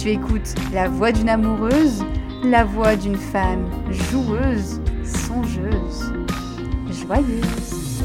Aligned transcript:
Tu 0.00 0.08
écoutes 0.08 0.54
la 0.72 0.88
voix 0.88 1.12
d'une 1.12 1.28
amoureuse, 1.28 2.02
la 2.42 2.64
voix 2.64 2.96
d'une 2.96 3.18
femme 3.18 3.70
joueuse, 3.90 4.80
songeuse, 5.04 6.14
joyeuse. 6.88 8.00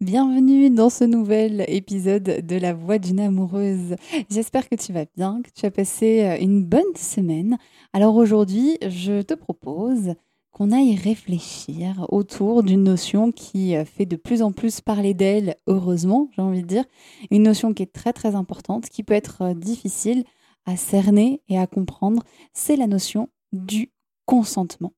Bienvenue 0.00 0.70
dans 0.70 0.88
ce 0.88 1.04
nouvel 1.04 1.66
épisode 1.68 2.46
de 2.46 2.56
La 2.56 2.72
Voix 2.72 2.98
d'une 2.98 3.20
amoureuse. 3.20 3.96
J'espère 4.30 4.70
que 4.70 4.74
tu 4.74 4.94
vas 4.94 5.04
bien, 5.18 5.42
que 5.42 5.50
tu 5.54 5.66
as 5.66 5.70
passé 5.70 6.38
une 6.40 6.64
bonne 6.64 6.96
semaine. 6.96 7.58
Alors 7.92 8.16
aujourd'hui, 8.16 8.78
je 8.80 9.20
te 9.20 9.34
propose 9.34 10.14
qu'on 10.52 10.70
aille 10.70 10.94
réfléchir 10.94 12.06
autour 12.10 12.62
d'une 12.62 12.84
notion 12.84 13.32
qui 13.32 13.74
euh, 13.74 13.84
fait 13.84 14.06
de 14.06 14.16
plus 14.16 14.42
en 14.42 14.52
plus 14.52 14.80
parler 14.80 15.14
d'elle, 15.14 15.56
heureusement, 15.66 16.28
j'ai 16.36 16.42
envie 16.42 16.62
de 16.62 16.66
dire, 16.66 16.84
une 17.30 17.42
notion 17.42 17.74
qui 17.74 17.82
est 17.82 17.92
très 17.92 18.12
très 18.12 18.34
importante, 18.34 18.88
qui 18.88 19.02
peut 19.02 19.14
être 19.14 19.42
euh, 19.42 19.54
difficile 19.54 20.24
à 20.66 20.76
cerner 20.76 21.40
et 21.48 21.58
à 21.58 21.66
comprendre, 21.66 22.22
c'est 22.52 22.76
la 22.76 22.86
notion 22.86 23.28
du 23.52 23.90
consentement. 24.26 24.92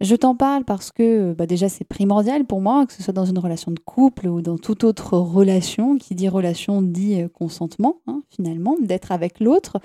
Je 0.00 0.14
t'en 0.14 0.34
parle 0.34 0.64
parce 0.64 0.92
que 0.92 1.32
bah 1.32 1.46
déjà 1.46 1.68
c'est 1.68 1.84
primordial 1.84 2.44
pour 2.44 2.60
moi, 2.60 2.86
que 2.86 2.92
ce 2.92 3.02
soit 3.02 3.12
dans 3.12 3.24
une 3.24 3.38
relation 3.38 3.72
de 3.72 3.80
couple 3.80 4.28
ou 4.28 4.42
dans 4.42 4.58
toute 4.58 4.84
autre 4.84 5.16
relation, 5.18 5.96
qui 5.96 6.14
dit 6.14 6.28
relation 6.28 6.82
dit 6.82 7.22
euh, 7.22 7.28
consentement, 7.28 8.00
hein, 8.06 8.22
finalement, 8.30 8.76
d'être 8.80 9.12
avec 9.12 9.40
l'autre. 9.40 9.78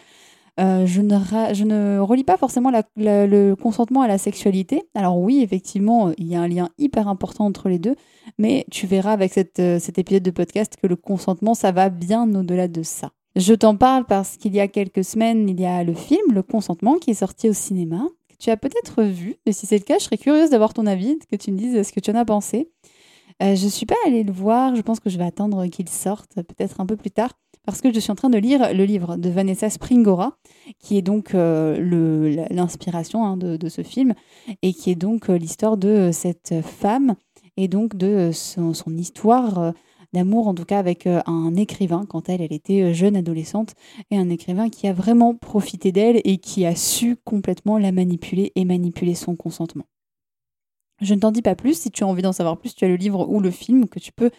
Euh, 0.61 0.85
je, 0.85 1.01
ne 1.01 1.17
je, 1.53 1.63
ne 1.63 1.99
relie 1.99 2.23
pas 2.23 2.37
forcément 2.37 2.71
le 2.95 3.53
consentement 3.55 4.01
à 4.01 4.07
la 4.07 4.17
sexualité. 4.17 4.83
Alors 4.93 5.17
oui, 5.17 5.41
effectivement, 5.41 6.11
il 6.17 6.27
y 6.27 6.35
a 6.35 6.41
un 6.41 6.47
lien 6.47 6.69
hyper 6.77 7.07
important 7.07 7.45
entre 7.45 7.67
les 7.67 7.79
deux, 7.79 7.95
mais 8.37 8.65
tu 8.69 8.85
verras 8.85 9.13
avec 9.13 9.35
euh, 9.59 9.79
cet 9.79 9.97
épisode 9.97 10.23
de 10.23 10.31
podcast 10.31 10.77
que 10.79 10.87
le 10.87 10.95
consentement, 10.95 11.55
ça 11.55 11.71
va 11.71 11.89
bien 11.89 12.33
au-delà 12.35 12.67
de 12.67 12.83
ça. 12.83 13.11
Je 13.35 13.53
t'en 13.53 13.75
parle 13.75 14.05
parce 14.05 14.37
qu'il 14.37 14.53
y 14.53 14.59
a 14.59 14.67
quelques 14.67 15.03
semaines, 15.03 15.49
il 15.49 15.59
y 15.59 15.65
a 15.65 15.83
le 15.83 15.93
film 15.93 16.33
Le 16.33 16.43
consentement 16.43 16.95
qui 16.95 17.11
est 17.11 17.15
sorti 17.15 17.49
au 17.49 17.53
cinéma, 17.53 18.03
que 18.29 18.35
tu 18.37 18.49
as 18.49 18.57
peut-être 18.57 19.03
vu, 19.03 19.37
et 19.45 19.53
si 19.53 19.65
c'est 19.65 19.77
le 19.77 19.83
cas, 19.83 19.97
je 19.97 20.03
serais 20.03 20.17
curieuse 20.17 20.49
d'avoir 20.49 20.73
ton 20.73 20.85
avis, 20.85 21.17
que 21.31 21.37
tu 21.37 21.51
me 21.51 21.57
dises 21.57 21.87
ce 21.87 21.93
que 21.93 22.01
tu 22.01 22.11
en 22.11 22.15
as 22.15 22.25
pensé. 22.25 22.69
Euh, 23.41 23.55
je 23.55 23.65
ne 23.65 23.69
suis 23.69 23.85
pas 23.87 23.95
allée 24.05 24.23
le 24.23 24.33
voir, 24.33 24.75
je 24.75 24.81
pense 24.81 24.99
que 24.99 25.09
je 25.09 25.17
vais 25.17 25.23
attendre 25.23 25.65
qu'il 25.67 25.89
sorte, 25.89 26.35
peut-être 26.35 26.81
un 26.81 26.85
peu 26.85 26.97
plus 26.97 27.09
tard 27.09 27.31
parce 27.65 27.81
que 27.81 27.93
je 27.93 27.99
suis 27.99 28.11
en 28.11 28.15
train 28.15 28.29
de 28.29 28.37
lire 28.37 28.73
le 28.73 28.85
livre 28.85 29.17
de 29.17 29.29
Vanessa 29.29 29.69
Springora, 29.69 30.37
qui 30.79 30.97
est 30.97 31.01
donc 31.01 31.35
euh, 31.35 32.47
l'inspiration 32.49 33.25
hein, 33.25 33.37
de, 33.37 33.69
ce 33.69 33.83
film, 33.83 34.13
et 34.61 34.73
qui 34.73 34.91
est 34.91 34.95
donc 34.95 35.29
euh, 35.29 35.37
l'histoire 35.37 35.77
de 35.77 36.09
cette 36.11 36.61
femme, 36.61 37.15
et 37.57 37.67
donc 37.67 37.95
de 37.95 38.31
son, 38.33 38.73
histoire 38.97 39.59
euh, 39.59 39.71
d'amour, 40.13 40.47
en 40.47 40.55
tout 40.55 40.65
cas 40.65 40.79
avec 40.79 41.07
un 41.07 41.55
écrivain, 41.55 42.05
quand 42.05 42.29
elle, 42.29 42.41
elle 42.41 42.53
était 42.53 42.93
jeune 42.93 43.15
adolescente, 43.15 43.75
et 44.09 44.17
un 44.17 44.29
écrivain 44.29 44.69
qui 44.69 44.87
a 44.87 44.93
vraiment 44.93 45.35
profité 45.35 45.91
d'elle 45.91 46.19
et 46.25 46.37
qui 46.37 46.65
a 46.65 46.75
su 46.75 47.15
complètement 47.15 47.77
la 47.77 47.91
manipuler 47.91 48.51
et 48.55 48.65
manipuler 48.65 49.15
son 49.15 49.35
consentement. 49.35 49.85
Je 50.99 51.13
ne 51.13 51.19
t'en 51.19 51.31
dis 51.31 51.41
pas 51.41 51.55
plus, 51.55 51.79
si 51.79 51.91
tu 51.91 52.03
as 52.03 52.07
envie 52.07 52.21
d'en 52.21 52.33
savoir 52.33 52.57
plus, 52.57 52.75
tu 52.75 52.85
as 52.85 52.87
le 52.87 52.95
livre 52.95 53.27
ou 53.29 53.39
le 53.39 53.51
film 53.51 53.87
que 53.87 53.99
tu 53.99 54.11
peux 54.11 54.31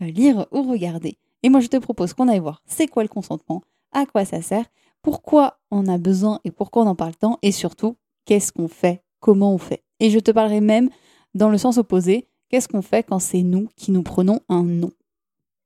lire 0.00 0.46
ou 0.50 0.62
regarder. 0.62 1.18
Et 1.42 1.48
moi, 1.48 1.60
je 1.60 1.68
te 1.68 1.76
propose 1.76 2.12
qu'on 2.12 2.28
aille 2.28 2.40
voir 2.40 2.62
c'est 2.66 2.86
quoi 2.86 3.02
le 3.02 3.08
consentement, 3.08 3.62
à 3.92 4.06
quoi 4.06 4.24
ça 4.24 4.42
sert, 4.42 4.64
pourquoi 5.02 5.58
on 5.70 5.86
a 5.86 5.98
besoin 5.98 6.40
et 6.44 6.50
pourquoi 6.50 6.82
on 6.82 6.88
en 6.88 6.94
parle 6.94 7.16
tant, 7.16 7.38
et 7.42 7.52
surtout, 7.52 7.96
qu'est-ce 8.24 8.52
qu'on 8.52 8.68
fait, 8.68 9.02
comment 9.20 9.54
on 9.54 9.58
fait. 9.58 9.82
Et 10.00 10.10
je 10.10 10.18
te 10.18 10.30
parlerai 10.30 10.60
même 10.60 10.90
dans 11.34 11.48
le 11.48 11.58
sens 11.58 11.78
opposé, 11.78 12.28
qu'est-ce 12.48 12.68
qu'on 12.68 12.82
fait 12.82 13.02
quand 13.02 13.18
c'est 13.18 13.42
nous 13.42 13.68
qui 13.76 13.90
nous 13.90 14.02
prenons 14.02 14.40
un 14.48 14.62
non. 14.62 14.90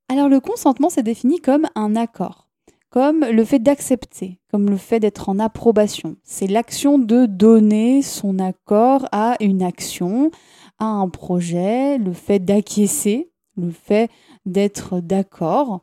Alors 0.09 0.29
le 0.29 0.41
consentement, 0.41 0.91
c'est 0.91 1.03
défini 1.03 1.41
comme 1.41 1.67
un 1.75 1.97
accord, 1.97 2.49
comme 2.91 3.25
le 3.25 3.45
fait 3.45 3.59
d'accepter, 3.59 4.39
comme 4.51 4.69
le 4.69 4.77
fait 4.77 5.01
d'être 5.01 5.29
en 5.29 5.39
approbation. 5.39 6.17
C'est 6.23 6.47
l'action 6.47 6.99
de 6.99 7.27
donner 7.27 8.03
son 8.03 8.39
accord 8.39 9.09
à 9.13 9.37
une 9.41 9.63
action, 9.63 10.31
à 10.79 10.85
un 10.85 11.09
projet, 11.09 11.97
le 11.97 12.13
fait 12.13 12.41
d'acquiescer, 12.41 13.31
le 13.57 13.71
fait 13.71 14.11
d'être 14.47 15.01
d'accord. 15.01 15.83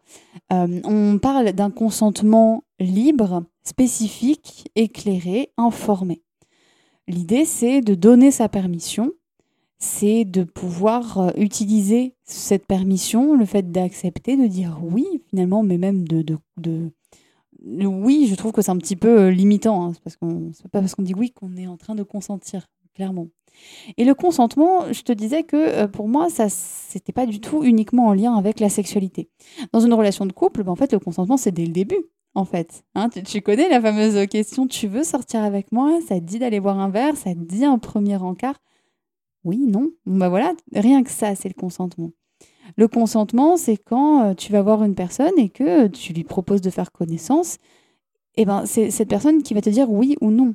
Euh, 0.52 0.82
on 0.84 1.20
parle 1.20 1.52
d'un 1.54 1.72
consentement 1.72 2.64
libre, 2.80 3.44
spécifique, 3.64 4.70
éclairé, 4.76 5.52
informé. 5.58 6.22
L'idée, 7.08 7.46
c'est 7.46 7.82
de 7.82 7.96
donner 7.96 8.32
sa 8.32 8.50
permission, 8.50 9.12
c'est 9.80 10.26
de 10.26 10.44
pouvoir 10.44 11.18
euh, 11.18 11.32
utiliser 11.38 12.16
cette 12.24 12.68
permission, 12.68 13.36
le 13.36 13.46
fait 13.46 13.72
d'accepter, 13.72 14.38
de 14.38 14.48
dire 14.48 14.80
oui, 14.84 15.06
finalement, 15.30 15.64
mais 15.64 15.78
même 15.78 16.08
de, 16.08 16.24
oui, 17.66 18.28
je 18.30 18.36
trouve 18.36 18.52
que 18.52 18.62
c'est 18.62 18.72
un 18.72 18.78
petit 18.78 18.96
peu 18.96 19.22
euh, 19.22 19.32
limitant. 19.32 19.86
Hein, 19.86 19.94
parce 20.04 20.18
qu'on, 20.18 20.52
c'est 20.54 20.68
pas 20.70 20.82
parce 20.82 20.96
qu'on 20.96 21.04
dit 21.04 21.14
oui 21.14 21.32
qu'on 21.32 21.56
est 21.58 21.68
en 21.68 21.78
train 21.78 21.96
de 21.96 22.04
consentir, 22.04 22.68
clairement. 22.94 23.28
Et 23.98 24.06
le 24.06 24.14
consentement, 24.14 24.92
je 24.92 25.02
te 25.02 25.12
disais 25.12 25.44
que 25.44 25.56
euh, 25.56 25.88
pour 25.88 26.08
moi, 26.08 26.30
ça 26.30 26.50
c'était 26.50 27.12
pas 27.12 27.26
du 27.26 27.40
tout 27.40 27.64
uniquement 27.64 28.08
en 28.08 28.14
lien 28.14 28.36
avec 28.36 28.60
la 28.60 28.70
sexualité. 28.70 29.30
Dans 29.74 29.80
une 29.80 29.94
relation 29.94 30.26
de 30.26 30.34
couple, 30.34 30.64
ben, 30.64 30.72
en 30.72 30.76
fait, 30.76 30.92
le 30.92 31.00
consentement, 31.00 31.38
c'est 31.38 31.52
dès 31.52 31.66
le 31.66 31.72
début. 31.72 32.04
En 32.36 32.46
fait, 32.46 32.84
hein, 32.94 33.10
tu, 33.10 33.42
connais 33.42 33.70
la 33.70 33.82
fameuse 33.82 34.28
question 34.28 34.68
tu 34.68 34.88
veux 34.88 35.04
sortir 35.04 35.44
avec 35.44 35.72
moi? 35.72 36.00
Ça 36.08 36.20
te 36.20 36.26
dit 36.26 36.38
d'aller 36.38 36.60
boire 36.60 36.80
un 36.80 36.90
verre? 36.90 37.18
Ça 37.18 37.34
te 37.34 37.40
dit 37.40 37.66
un 37.66 37.80
premier 37.80 38.18
encart? 38.18 38.60
Oui, 39.44 39.58
non. 39.58 39.90
Ben 40.06 40.30
voilà, 40.30 40.54
rien 40.74 41.02
que 41.04 41.10
ça, 41.10 41.34
c'est 41.36 41.50
le 41.50 41.60
consentement. 41.60 42.12
Le 42.78 42.88
consentement, 42.88 43.58
c'est 43.58 43.78
quand 43.78 44.24
euh, 44.24 44.34
tu 44.34 44.52
vas 44.52 44.62
voir 44.62 44.84
une 44.84 44.96
personne 44.96 45.38
et 45.38 45.50
que 45.50 45.88
tu 45.88 46.14
lui 46.14 46.24
proposes 46.24 46.62
de 46.62 46.70
faire 46.70 46.92
connaissance. 46.92 47.58
Et 48.36 48.46
ben, 48.46 48.66
c'est 48.66 48.92
cette 48.92 49.10
personne 49.10 49.42
qui 49.42 49.54
va 49.54 49.62
te 49.62 49.70
dire 49.70 49.90
oui 49.90 50.16
ou 50.22 50.30
non. 50.30 50.54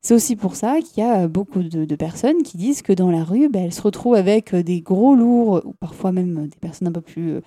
C'est 0.00 0.14
aussi 0.14 0.36
pour 0.36 0.54
ça 0.54 0.80
qu'il 0.80 1.02
y 1.02 1.06
a 1.06 1.26
beaucoup 1.26 1.62
de, 1.62 1.96
personnes 1.96 2.42
qui 2.44 2.56
disent 2.56 2.82
que 2.82 2.92
dans 2.92 3.10
la 3.10 3.24
rue, 3.24 3.48
ben, 3.48 3.64
elles 3.64 3.74
se 3.74 3.82
retrouvent 3.82 4.14
avec 4.14 4.54
des 4.54 4.80
gros 4.80 5.16
lourds, 5.16 5.62
ou 5.64 5.72
parfois 5.72 6.12
même 6.12 6.46
des 6.46 6.56
personnes 6.60 6.88
un 6.88 6.92
peu 6.92 7.00
plus 7.00 7.40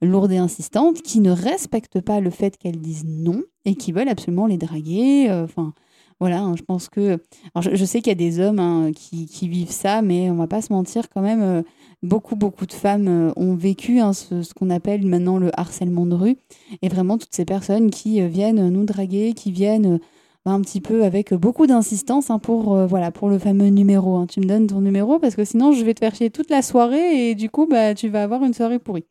lourdes 0.00 0.32
et 0.32 0.38
insistantes, 0.38 1.00
qui 1.02 1.20
ne 1.20 1.30
respectent 1.30 2.00
pas 2.00 2.20
le 2.20 2.30
fait 2.30 2.56
qu'elles 2.56 2.80
disent 2.80 3.06
non 3.06 3.42
et 3.64 3.76
qui 3.76 3.92
veulent 3.92 4.08
absolument 4.08 4.46
les 4.46 4.58
draguer. 4.58 5.28
Enfin, 5.30 5.74
voilà, 6.18 6.40
hein, 6.40 6.54
je 6.56 6.62
pense 6.62 6.88
que. 6.88 7.18
je, 7.60 7.84
sais 7.84 8.00
qu'il 8.00 8.10
y 8.10 8.12
a 8.12 8.14
des 8.14 8.40
hommes 8.40 8.58
hein, 8.58 8.90
qui, 8.92 9.48
vivent 9.48 9.70
ça, 9.70 10.02
mais 10.02 10.28
on 10.28 10.34
va 10.34 10.48
pas 10.48 10.62
se 10.62 10.72
mentir 10.72 11.08
quand 11.08 11.22
même. 11.22 11.62
beaucoup, 12.02 12.34
beaucoup 12.34 12.66
de 12.66 12.72
femmes 12.72 13.32
ont 13.36 13.54
vécu 13.54 14.00
hein, 14.00 14.12
ce, 14.12 14.52
qu'on 14.54 14.70
appelle 14.70 15.06
maintenant 15.06 15.38
le 15.38 15.50
harcèlement 15.58 16.06
de 16.06 16.16
rue. 16.16 16.36
Et 16.82 16.88
vraiment, 16.88 17.16
toutes 17.16 17.34
ces 17.34 17.44
personnes 17.44 17.90
qui 17.90 18.20
viennent 18.28 18.70
nous 18.70 18.84
draguer, 18.84 19.34
qui 19.34 19.52
viennent 19.52 20.00
un 20.44 20.60
petit 20.60 20.80
peu 20.80 21.04
avec 21.04 21.32
beaucoup 21.34 21.66
d'insistance 21.66 22.30
hein, 22.30 22.38
pour, 22.38 22.74
euh, 22.74 22.86
voilà, 22.86 23.10
pour 23.10 23.28
le 23.28 23.38
fameux 23.38 23.68
numéro. 23.68 24.16
Hein. 24.16 24.26
Tu 24.26 24.40
me 24.40 24.46
donnes 24.46 24.66
ton 24.66 24.80
numéro 24.80 25.18
parce 25.18 25.36
que 25.36 25.44
sinon 25.44 25.72
je 25.72 25.84
vais 25.84 25.94
te 25.94 26.00
faire 26.00 26.14
chier 26.14 26.30
toute 26.30 26.50
la 26.50 26.62
soirée 26.62 27.30
et 27.30 27.34
du 27.34 27.48
coup 27.48 27.66
bah, 27.66 27.94
tu 27.94 28.08
vas 28.08 28.22
avoir 28.22 28.42
une 28.44 28.54
soirée 28.54 28.78
pourrie. 28.78 29.04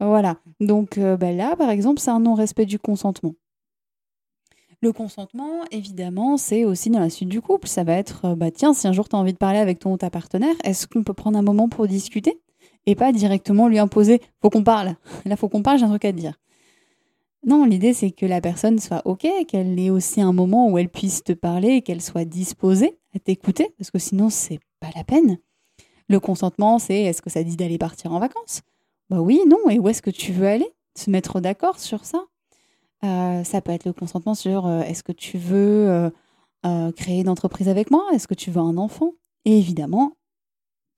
Voilà. 0.00 0.38
Donc 0.60 0.98
euh, 0.98 1.16
bah, 1.16 1.32
là, 1.32 1.56
par 1.56 1.70
exemple, 1.70 2.00
c'est 2.00 2.10
un 2.10 2.20
non-respect 2.20 2.66
du 2.66 2.78
consentement. 2.78 3.34
Le 4.82 4.92
consentement, 4.92 5.64
évidemment, 5.70 6.36
c'est 6.36 6.64
aussi 6.64 6.90
dans 6.90 7.00
la 7.00 7.08
suite 7.08 7.30
du 7.30 7.40
couple. 7.40 7.66
Ça 7.66 7.82
va 7.82 7.94
être, 7.94 8.26
euh, 8.26 8.34
bah 8.36 8.50
tiens, 8.50 8.74
si 8.74 8.86
un 8.86 8.92
jour 8.92 9.08
tu 9.08 9.16
as 9.16 9.18
envie 9.18 9.32
de 9.32 9.38
parler 9.38 9.58
avec 9.58 9.78
ton 9.78 9.92
ou 9.94 9.96
ta 9.96 10.10
partenaire, 10.10 10.54
est-ce 10.64 10.86
qu'on 10.86 11.02
peut 11.02 11.14
prendre 11.14 11.38
un 11.38 11.42
moment 11.42 11.68
pour 11.68 11.86
discuter 11.86 12.40
et 12.86 12.94
pas 12.94 13.12
directement 13.12 13.68
lui 13.68 13.78
imposer, 13.78 14.20
faut 14.40 14.50
qu'on 14.50 14.62
parle. 14.62 14.94
Là, 15.24 15.36
faut 15.36 15.48
qu'on 15.48 15.62
parle, 15.62 15.78
j'ai 15.78 15.84
un 15.84 15.88
truc 15.88 16.04
à 16.04 16.12
te 16.12 16.18
dire. 16.18 16.34
Non, 17.44 17.64
l'idée 17.64 17.92
c'est 17.92 18.10
que 18.10 18.26
la 18.26 18.40
personne 18.40 18.78
soit 18.78 19.02
OK, 19.04 19.26
qu'elle 19.46 19.78
ait 19.78 19.90
aussi 19.90 20.20
un 20.20 20.32
moment 20.32 20.68
où 20.68 20.78
elle 20.78 20.88
puisse 20.88 21.22
te 21.22 21.32
parler, 21.32 21.82
qu'elle 21.82 22.02
soit 22.02 22.24
disposée 22.24 22.98
à 23.14 23.18
t'écouter, 23.18 23.72
parce 23.78 23.90
que 23.90 23.98
sinon 23.98 24.30
c'est 24.30 24.60
pas 24.80 24.90
la 24.96 25.04
peine. 25.04 25.38
Le 26.08 26.20
consentement, 26.20 26.78
c'est 26.78 27.02
est-ce 27.02 27.22
que 27.22 27.30
ça 27.30 27.42
dit 27.42 27.56
d'aller 27.56 27.78
partir 27.78 28.12
en 28.12 28.20
vacances? 28.20 28.62
Bah 29.10 29.20
oui, 29.20 29.40
non, 29.46 29.70
et 29.70 29.78
où 29.78 29.88
est-ce 29.88 30.02
que 30.02 30.10
tu 30.10 30.32
veux 30.32 30.46
aller? 30.46 30.68
Se 30.96 31.10
mettre 31.10 31.40
d'accord 31.40 31.78
sur 31.78 32.04
ça. 32.04 32.24
Euh, 33.04 33.44
ça 33.44 33.60
peut 33.60 33.72
être 33.72 33.84
le 33.84 33.92
consentement 33.92 34.34
sur 34.34 34.66
euh, 34.66 34.80
est-ce 34.82 35.02
que 35.02 35.12
tu 35.12 35.38
veux 35.38 36.10
euh, 36.64 36.92
créer 36.92 37.20
une 37.20 37.28
entreprise 37.28 37.68
avec 37.68 37.90
moi? 37.90 38.04
Est-ce 38.12 38.26
que 38.26 38.34
tu 38.34 38.50
veux 38.50 38.60
un 38.60 38.76
enfant? 38.76 39.12
Et 39.44 39.58
évidemment, 39.58 40.16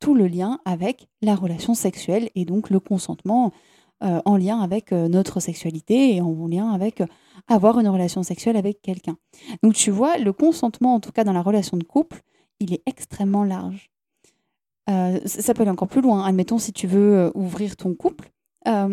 tout 0.00 0.14
le 0.14 0.26
lien 0.26 0.61
avec 0.64 1.08
la 1.23 1.34
relation 1.34 1.75
sexuelle 1.75 2.31
et 2.34 2.44
donc 2.44 2.70
le 2.70 2.81
consentement 2.81 3.52
euh, 4.05 4.21
en 4.25 4.37
lien 4.37 4.61
avec 4.61 4.93
euh, 4.93 5.09
notre 5.09 5.41
sexualité 5.41 6.15
et 6.15 6.21
en 6.21 6.47
lien 6.47 6.71
avec 6.71 7.00
euh, 7.00 7.06
avoir 7.49 7.81
une 7.81 7.89
relation 7.89 8.23
sexuelle 8.23 8.56
avec 8.56 8.81
quelqu'un. 8.81 9.17
Donc 9.65 9.75
tu 9.75 9.91
vois, 9.91 10.19
le 10.19 10.33
consentement, 10.33 10.95
en 10.95 11.00
tout 11.00 11.11
cas 11.11 11.25
dans 11.25 11.33
la 11.33 11.43
relation 11.43 11.77
de 11.77 11.83
couple, 11.83 12.23
il 12.61 12.73
est 12.73 12.83
extrêmement 12.87 13.43
large. 13.43 13.91
ça 14.87 15.53
peut 15.53 15.62
aller 15.62 15.71
encore 15.73 15.89
plus 15.89 16.00
loin. 16.00 16.25
Admettons 16.25 16.59
si 16.59 16.73
tu 16.73 16.87
veux 16.87 17.33
ouvrir 17.35 17.77
ton 17.77 17.95
couple 17.95 18.31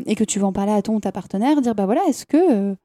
et 0.06 0.16
que 0.16 0.24
tu 0.24 0.40
veux 0.40 0.46
en 0.46 0.54
parler 0.54 0.72
à 0.72 0.81
ton 0.81 0.96
ou 0.96 1.00
ta 1.00 1.12
partenaire, 1.12 1.62
dire 1.62 1.75
bah 1.75 1.86
voilà, 1.86 2.01
est-ce 2.08 2.25
que 2.25 2.75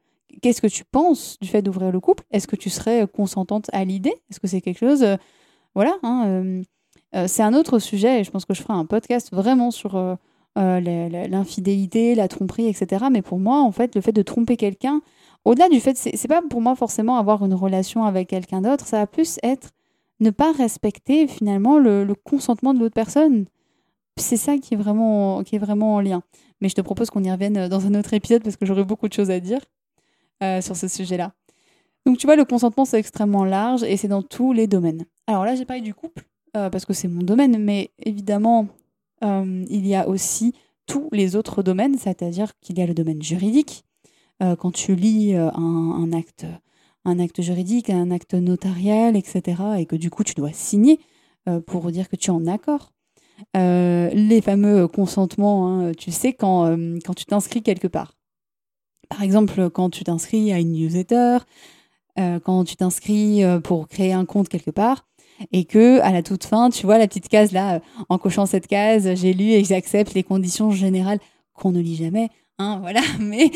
qu'est-ce 0.43 0.61
que 0.61 0.67
tu 0.67 0.85
penses 0.85 1.39
du 1.41 1.49
fait 1.49 1.63
d'ouvrir 1.63 1.91
le 1.91 2.01
couple? 2.01 2.25
Est-ce 2.31 2.47
que 2.47 2.57
tu 2.57 2.69
serais 2.69 3.07
consentante 3.07 3.71
à 3.73 3.85
l'idée? 3.85 4.15
Est-ce 4.31 4.41
que 4.41 4.47
c'est 4.47 4.61
quelque 4.61 4.81
chose 4.81 5.07
voilà, 5.75 5.97
hein, 6.03 6.63
c'est 7.27 7.43
un 7.43 7.55
autre 7.55 7.79
sujet 7.79 8.21
et 8.21 8.25
je 8.25 8.31
pense 8.31 8.45
que 8.45 8.55
je 8.55 8.63
ferai 8.63 8.75
un 8.75 8.87
podcast 8.87 9.33
vraiment 9.33 9.71
sur 9.71 10.19
l'infidélité, 10.61 12.15
la 12.15 12.29
tromperie, 12.29 12.67
etc. 12.67 13.07
Mais 13.11 13.23
pour 13.23 13.39
moi, 13.39 13.61
en 13.61 13.73
fait, 13.73 13.95
le 13.95 14.01
fait 14.01 14.13
de 14.13 14.23
tromper 14.23 14.57
quelqu'un, 14.57 15.01
au-delà 15.45 15.69
du 15.69 15.81
fait, 15.81 15.97
c'est 15.97 16.29
pas 16.29 16.43
pour 16.43 16.61
moi 16.61 16.77
forcément 16.77 17.17
avoir 17.17 17.45
une 17.45 17.55
relation 17.55 18.05
avec 18.05 18.29
quelqu'un 18.29 18.61
d'autre, 18.61 18.87
ça 18.87 18.99
va 18.99 19.07
plus 19.07 19.39
être 19.43 19.71
ne 20.21 20.31
pas 20.31 20.53
respecter 20.53 21.27
finalement 21.27 21.79
le, 21.79 22.07
consentement 22.25 22.75
de 22.75 22.79
l'autre 22.79 22.95
personne. 22.95 23.47
C'est 24.17 24.37
ça 24.37 24.59
qui 24.59 24.75
est, 24.75 24.77
vraiment, 24.77 25.43
qui 25.43 25.57
est 25.57 25.59
vraiment 25.59 25.95
en 25.95 26.01
lien. 26.01 26.23
Mais 26.61 26.69
je 26.69 26.75
te 26.75 26.83
propose 26.83 27.09
qu'on 27.09 27.25
y 27.25 27.31
revienne 27.31 27.69
dans 27.69 27.87
un 27.87 27.95
autre 27.95 28.13
épisode 28.13 28.43
parce 28.43 28.57
que 28.57 28.67
j'aurais 28.67 28.85
beaucoup 28.85 29.09
de 29.09 29.15
choses 29.15 29.31
à 29.31 29.41
dire 29.41 29.61
euh, 30.43 30.61
sur 30.61 30.77
ce 30.77 30.89
sujet-là. 30.89 31.33
Donc 32.05 32.19
tu 32.19 32.27
vois, 32.27 32.37
le 32.37 32.45
consentement, 32.45 32.85
c'est 32.85 32.99
extrêmement 32.99 33.45
large 33.45 33.83
et 33.83 33.97
c'est 33.97 34.09
dans 34.09 34.23
tous 34.23 34.53
les 34.53 34.67
domaines. 34.67 35.05
Alors 35.27 35.47
là, 35.47 35.55
j'ai 35.55 35.65
parlé 35.65 35.81
du 35.81 35.95
couple 35.95 36.25
euh, 36.55 36.69
parce 36.69 36.85
que 36.85 36.93
c'est 36.93 37.09
mon 37.09 37.23
domaine, 37.23 37.57
mais 37.59 37.91
évidemment, 38.05 38.67
euh, 39.23 39.65
il 39.69 39.87
y 39.87 39.95
a 39.95 40.09
aussi 40.09 40.55
tous 40.87 41.09
les 41.13 41.37
autres 41.37 41.63
domaines, 41.63 41.99
c'est-à-dire 41.99 42.53
qu'il 42.61 42.79
y 42.79 42.83
a 42.83 42.87
le 42.87 42.95
domaine 42.95 43.23
juridique. 43.23 43.85
Euh, 44.43 44.57
quand 44.57 44.73
tu 44.73 44.95
lis 44.95 45.35
euh, 45.35 45.51
un, 45.53 46.13
acte, 46.13 46.47
un 47.05 47.19
acte 47.19 47.43
juridique, 47.43 47.91
un 47.91 48.11
acte 48.11 48.35
notarial, 48.35 49.17
etc., 49.17 49.63
et 49.79 49.87
que 49.87 49.97
du 49.97 50.11
coup 50.11 50.25
tu 50.25 50.35
dois 50.35 50.53
signer 50.53 50.99
pour 51.67 51.91
dire 51.91 52.09
que 52.09 52.17
tu 52.17 52.27
es 52.27 52.35
en 52.35 52.47
accord. 52.47 52.93
les 53.55 54.41
fameux 54.43 54.87
consentements, 54.87 55.69
hein, 55.69 55.93
tu 55.97 56.13
sais, 56.13 56.35
quand, 56.35 56.77
quand 57.05 57.15
tu 57.15 57.25
t'inscris 57.25 57.63
quelque 57.63 57.89
part. 57.89 58.15
Par 59.09 59.23
exemple, 59.23 59.71
quand 59.71 59.91
tu 59.91 60.05
t'inscris 60.05 60.53
à 60.53 60.61
une 60.61 60.73
newsletter, 60.73 61.39
quand 62.17 62.65
tu 62.65 62.77
t'inscris 62.77 63.43
pour 63.65 63.89
créer 63.89 64.13
un 64.13 64.27
compte 64.27 64.51
quelque 64.51 64.71
part, 64.71 65.09
et 65.53 65.65
que 65.65 66.01
à 66.01 66.13
la 66.13 66.23
toute 66.23 66.45
fin, 66.45 66.71
tu 66.71 66.87
vois 66.87 66.99
la 66.99 67.07
petite 67.07 67.29
case 67.29 67.53
là, 67.53 67.75
euh, 67.75 67.81
en 68.09 68.19
cochant 68.19 68.47
cette 68.47 68.67
case, 68.67 69.15
j'ai 69.15 69.33
lu 69.33 69.45
et 69.45 69.65
j'accepte 69.65 70.15
les 70.15 70.23
conditions 70.23 70.71
générales 70.71 71.19
qu'on 71.55 71.73
ne 71.73 71.81
lit 71.81 71.97
jamais. 71.97 72.29
Hein, 72.59 72.79
voilà, 72.83 73.01
mais 73.19 73.51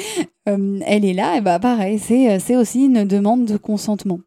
euh, 0.48 0.80
elle 0.86 1.04
est 1.04 1.14
là, 1.14 1.36
et 1.36 1.40
bah 1.40 1.58
pareil, 1.58 1.98
c'est, 1.98 2.32
euh, 2.32 2.38
c'est 2.38 2.56
aussi 2.56 2.84
une 2.84 3.04
demande 3.04 3.44
de 3.44 3.56
consentement. 3.56 4.20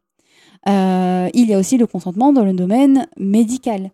il 0.66 1.46
y 1.48 1.54
a 1.54 1.58
aussi 1.58 1.78
le 1.78 1.86
consentement 1.86 2.32
dans 2.32 2.44
le 2.44 2.52
domaine 2.52 3.06
médical. 3.18 3.90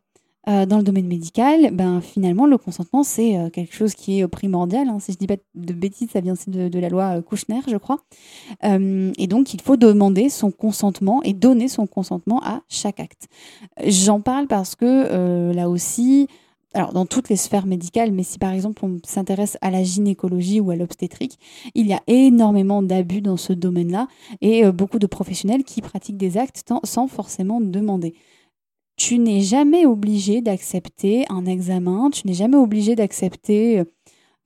Euh, 0.48 0.66
dans 0.66 0.76
le 0.76 0.82
domaine 0.82 1.06
médical, 1.06 1.70
ben, 1.72 2.00
finalement, 2.00 2.46
le 2.46 2.58
consentement, 2.58 3.02
c'est 3.02 3.38
euh, 3.38 3.48
quelque 3.48 3.74
chose 3.74 3.94
qui 3.94 4.20
est 4.20 4.28
primordial. 4.28 4.88
Hein. 4.88 4.98
Si 5.00 5.12
je 5.12 5.18
dis 5.18 5.26
pas 5.26 5.36
de 5.54 5.72
bêtises, 5.72 6.10
ça 6.10 6.20
vient 6.20 6.34
aussi 6.34 6.50
de, 6.50 6.78
la 6.78 6.88
loi 6.88 7.16
euh, 7.16 7.22
Kouchner, 7.22 7.60
je 7.66 7.76
crois. 7.76 8.00
et 8.62 9.26
donc, 9.26 9.54
il 9.54 9.60
faut 9.60 9.76
demander 9.76 10.28
son 10.28 10.50
consentement 10.50 11.22
et 11.22 11.32
donner 11.32 11.68
son 11.68 11.86
consentement 11.86 12.42
à 12.42 12.62
chaque 12.68 13.00
acte. 13.00 13.28
J'en 13.86 14.20
parle 14.20 14.46
parce 14.46 14.74
que 14.74 15.52
là 15.52 15.68
aussi, 15.68 16.28
alors 16.74 16.92
dans 16.92 17.06
toutes 17.06 17.28
les 17.28 17.36
sphères 17.36 17.66
médicales, 17.66 18.12
mais 18.12 18.22
si 18.22 18.38
par 18.38 18.52
exemple 18.52 18.84
on 18.84 18.98
s'intéresse 19.04 19.56
à 19.60 19.70
la 19.70 19.82
gynécologie 19.82 20.60
ou 20.60 20.70
à 20.70 20.76
l'obstétrique, 20.76 21.38
il 21.74 21.86
y 21.86 21.92
a 21.92 22.02
énormément 22.06 22.82
d'abus 22.82 23.20
dans 23.20 23.36
ce 23.36 23.52
domaine-là 23.52 24.08
et 24.40 24.64
beaucoup 24.72 24.98
de 24.98 25.06
professionnels 25.06 25.64
qui 25.64 25.80
pratiquent 25.80 26.16
des 26.16 26.36
actes 26.36 26.64
sans 26.84 27.06
forcément 27.06 27.60
demander 27.60 28.14
tu 28.96 29.18
n'es 29.18 29.40
jamais 29.40 29.86
obligé 29.86 30.40
d'accepter 30.40 31.24
un 31.30 31.46
examen, 31.46 32.10
tu 32.10 32.26
n'es 32.26 32.34
jamais 32.34 32.56
obligé 32.56 32.94
d'accepter 32.94 33.84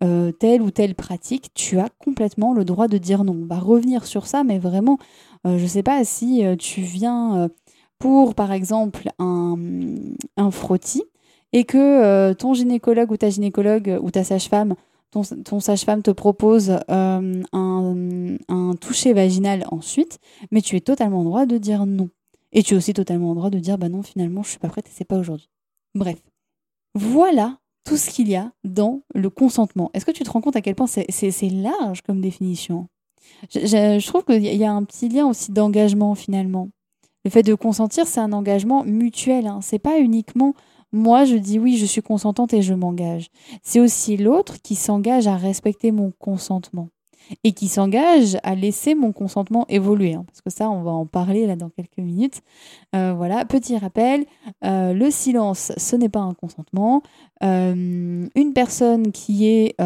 euh, 0.05 0.31
telle 0.31 0.63
ou 0.63 0.71
telle 0.71 0.95
pratique, 0.95 1.51
tu 1.55 1.81
as 1.81 1.89
complètement 1.99 2.55
le 2.55 2.65
droit 2.65 2.87
de 2.87 2.99
dire 2.99 3.25
non. 3.25 3.37
On 3.43 3.47
va 3.47 3.59
revenir 3.59 4.07
sur 4.07 4.27
ça, 4.29 4.45
mais 4.45 4.59
vraiment, 4.61 4.97
euh, 5.45 5.59
je 5.59 5.65
ne 5.65 5.69
sais 5.69 5.83
pas 5.83 6.05
si 6.05 6.45
euh, 6.47 6.55
tu 6.55 6.83
viens 6.83 7.49
pour, 7.99 8.37
par 8.37 8.53
exemple, 8.53 9.09
un, 9.19 9.57
frottis 10.53 11.03
et 11.53 11.65
que 11.65 12.33
ton 12.35 12.55
gynécologue 12.55 13.11
ou 13.11 13.17
ta 13.17 13.29
gynécologue 13.29 13.99
ou 14.01 14.11
ta 14.11 14.23
sage-femme, 14.23 14.75
ton, 15.11 15.61
sage-femme 15.61 16.03
te 16.03 16.11
propose 16.13 16.79
un, 16.89 17.43
un 17.53 18.75
toucher 18.81 19.15
vaginal 19.15 19.65
ensuite, 19.73 20.21
mais 20.53 20.61
tu 20.63 20.77
es 20.77 20.81
totalement 20.81 21.21
en 21.21 21.25
droit 21.25 21.47
de 21.47 21.59
dire 21.59 21.87
non. 21.87 22.09
Et 22.53 22.63
tu 22.63 22.75
es 22.75 22.77
aussi 22.77 22.95
totalement 22.95 23.31
en 23.31 23.35
droit 23.35 23.51
de 23.51 23.59
dire 23.59 23.79
bah 23.79 23.89
non, 23.89 24.03
finalement, 24.03 24.43
je 24.43 24.51
suis 24.51 24.59
pas 24.59 24.69
prête 24.69 24.87
et 24.87 24.93
c'est 24.93 25.05
pas 25.05 25.19
aujourd'hui. 25.19 25.49
Bref. 25.95 26.19
Voilà 26.95 27.59
tout 27.85 27.97
ce 27.97 28.11
qu'il 28.11 28.29
y 28.29 28.37
a 28.37 28.53
dans 28.65 29.03
le 29.15 29.31
consentement. 29.31 29.91
Est-ce 29.95 30.05
que 30.05 30.11
tu 30.11 30.25
te 30.25 30.31
rends 30.31 30.41
compte 30.41 30.57
à 30.57 30.61
quel 30.61 30.75
point 30.75 30.87
c'est 30.87 31.51
large 31.51 32.03
comme 32.03 32.21
définition? 32.21 32.89
Je, 33.53 34.07
trouve 34.07 34.25
qu'il 34.25 34.43
y 34.43 34.65
a 34.65 34.73
un 34.73 34.85
petit 34.85 35.09
lien 35.09 35.27
aussi 35.27 35.53
d'engagement 35.53 36.15
finalement. 36.15 36.71
Le 37.25 37.31
fait 37.31 37.43
de 37.43 37.55
consentir, 37.55 38.07
c'est 38.07 38.21
un 38.21 38.33
engagement 38.33 38.85
mutuel. 38.85 39.47
Hein. 39.47 39.61
C'est 39.63 39.79
pas 39.79 39.99
uniquement 39.99 40.55
moi, 40.93 41.27
je 41.27 41.37
dis 41.37 41.59
oui, 41.59 41.77
je 41.77 41.85
suis 41.85 42.01
consentante 42.01 42.55
et 42.55 42.63
je 42.63 42.73
m'engage. 42.73 43.29
C'est 43.63 43.81
aussi 43.81 44.17
l'autre 44.17 44.61
qui 44.63 44.75
s'engage 44.75 45.27
à 45.27 45.37
respecter 45.37 45.93
mon 45.93 46.13
consentement 46.13 46.89
et 47.45 47.53
qui 47.53 47.69
s'engage 47.69 48.37
à 48.43 48.55
laisser 48.55 48.95
mon 48.95 49.13
consentement 49.13 49.67
évoluer. 49.69 50.15
Hein, 50.15 50.25
parce 50.27 50.41
que 50.41 50.51
ça, 50.51 50.71
on 50.71 50.83
va 50.83 50.91
en 50.91 51.07
parler 51.07 51.47
là 51.47 51.57
dans 51.57 51.71
quelques 51.71 51.99
minutes. 51.99 52.43
Euh, 52.95 53.13
voilà, 53.17 53.45
petit 53.45 53.77
rappel, 53.77 54.25
euh, 54.65 54.93
le 54.93 55.11
silence, 55.11 55.73
ce 55.77 55.97
n'est 55.97 56.09
pas 56.09 56.21
un 56.21 56.35
consentement. 56.35 57.03
Euh, 57.43 58.27
une 58.35 58.53
personne 58.55 59.13
qui 59.13 59.47
est 59.47 59.77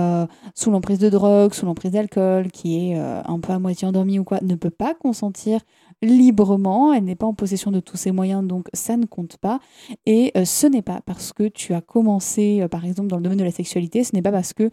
sous 0.54 0.70
l'emprise 0.70 0.98
de 0.98 1.08
drogue, 1.08 1.54
sous 1.54 1.66
l'emprise 1.66 1.92
d'alcool, 1.92 2.50
qui 2.50 2.90
est 2.90 2.94
un 2.96 3.40
peu 3.40 3.52
à 3.52 3.58
moitié 3.58 3.86
endormie 3.86 4.18
ou 4.18 4.24
quoi, 4.24 4.38
ne 4.42 4.54
peut 4.54 4.70
pas 4.70 4.94
consentir 4.94 5.60
librement, 6.04 6.92
elle 6.92 7.04
n'est 7.04 7.14
pas 7.14 7.26
en 7.26 7.34
possession 7.34 7.70
de 7.70 7.78
tous 7.78 7.96
ses 7.96 8.10
moyens, 8.10 8.44
donc 8.44 8.68
ça 8.72 8.96
ne 8.96 9.06
compte 9.06 9.36
pas. 9.36 9.60
Et 10.06 10.32
ce 10.44 10.66
n'est 10.66 10.82
pas 10.82 11.00
parce 11.04 11.32
que 11.32 11.44
tu 11.48 11.74
as 11.74 11.80
commencé, 11.80 12.66
par 12.70 12.84
exemple, 12.84 13.08
dans 13.08 13.16
le 13.16 13.22
domaine 13.22 13.38
de 13.38 13.44
la 13.44 13.52
sexualité, 13.52 14.02
ce 14.02 14.14
n'est 14.14 14.22
pas 14.22 14.32
parce 14.32 14.52
que 14.52 14.70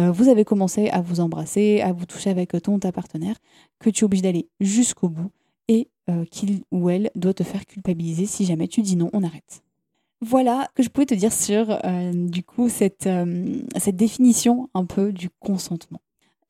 euh, 0.00 0.10
vous 0.10 0.28
avez 0.28 0.44
commencé 0.44 0.88
à 0.88 1.00
vous 1.00 1.20
embrasser, 1.20 1.80
à 1.80 1.92
vous 1.92 2.06
toucher 2.06 2.30
avec 2.30 2.52
ton 2.62 2.78
ta 2.78 2.92
partenaire, 2.92 3.36
que 3.78 3.90
tu 3.90 4.00
es 4.00 4.04
obligé 4.04 4.22
d'aller 4.22 4.48
jusqu'au 4.60 5.08
bout 5.08 5.30
et 5.68 5.88
euh, 6.08 6.24
qu'il 6.30 6.62
ou 6.70 6.88
elle 6.88 7.10
doit 7.14 7.34
te 7.34 7.42
faire 7.42 7.66
culpabiliser. 7.66 8.26
Si 8.26 8.44
jamais 8.44 8.68
tu 8.68 8.82
dis 8.82 8.96
non, 8.96 9.10
on 9.12 9.22
arrête. 9.22 9.62
Voilà 10.20 10.68
que 10.74 10.82
je 10.82 10.88
pouvais 10.88 11.06
te 11.06 11.14
dire 11.14 11.32
sur 11.32 11.78
euh, 11.84 12.12
du 12.12 12.44
coup 12.44 12.68
cette, 12.68 13.08
définition 13.88 14.70
un 14.74 14.84
peu 14.84 15.12
du 15.12 15.28
consentement. 15.40 16.00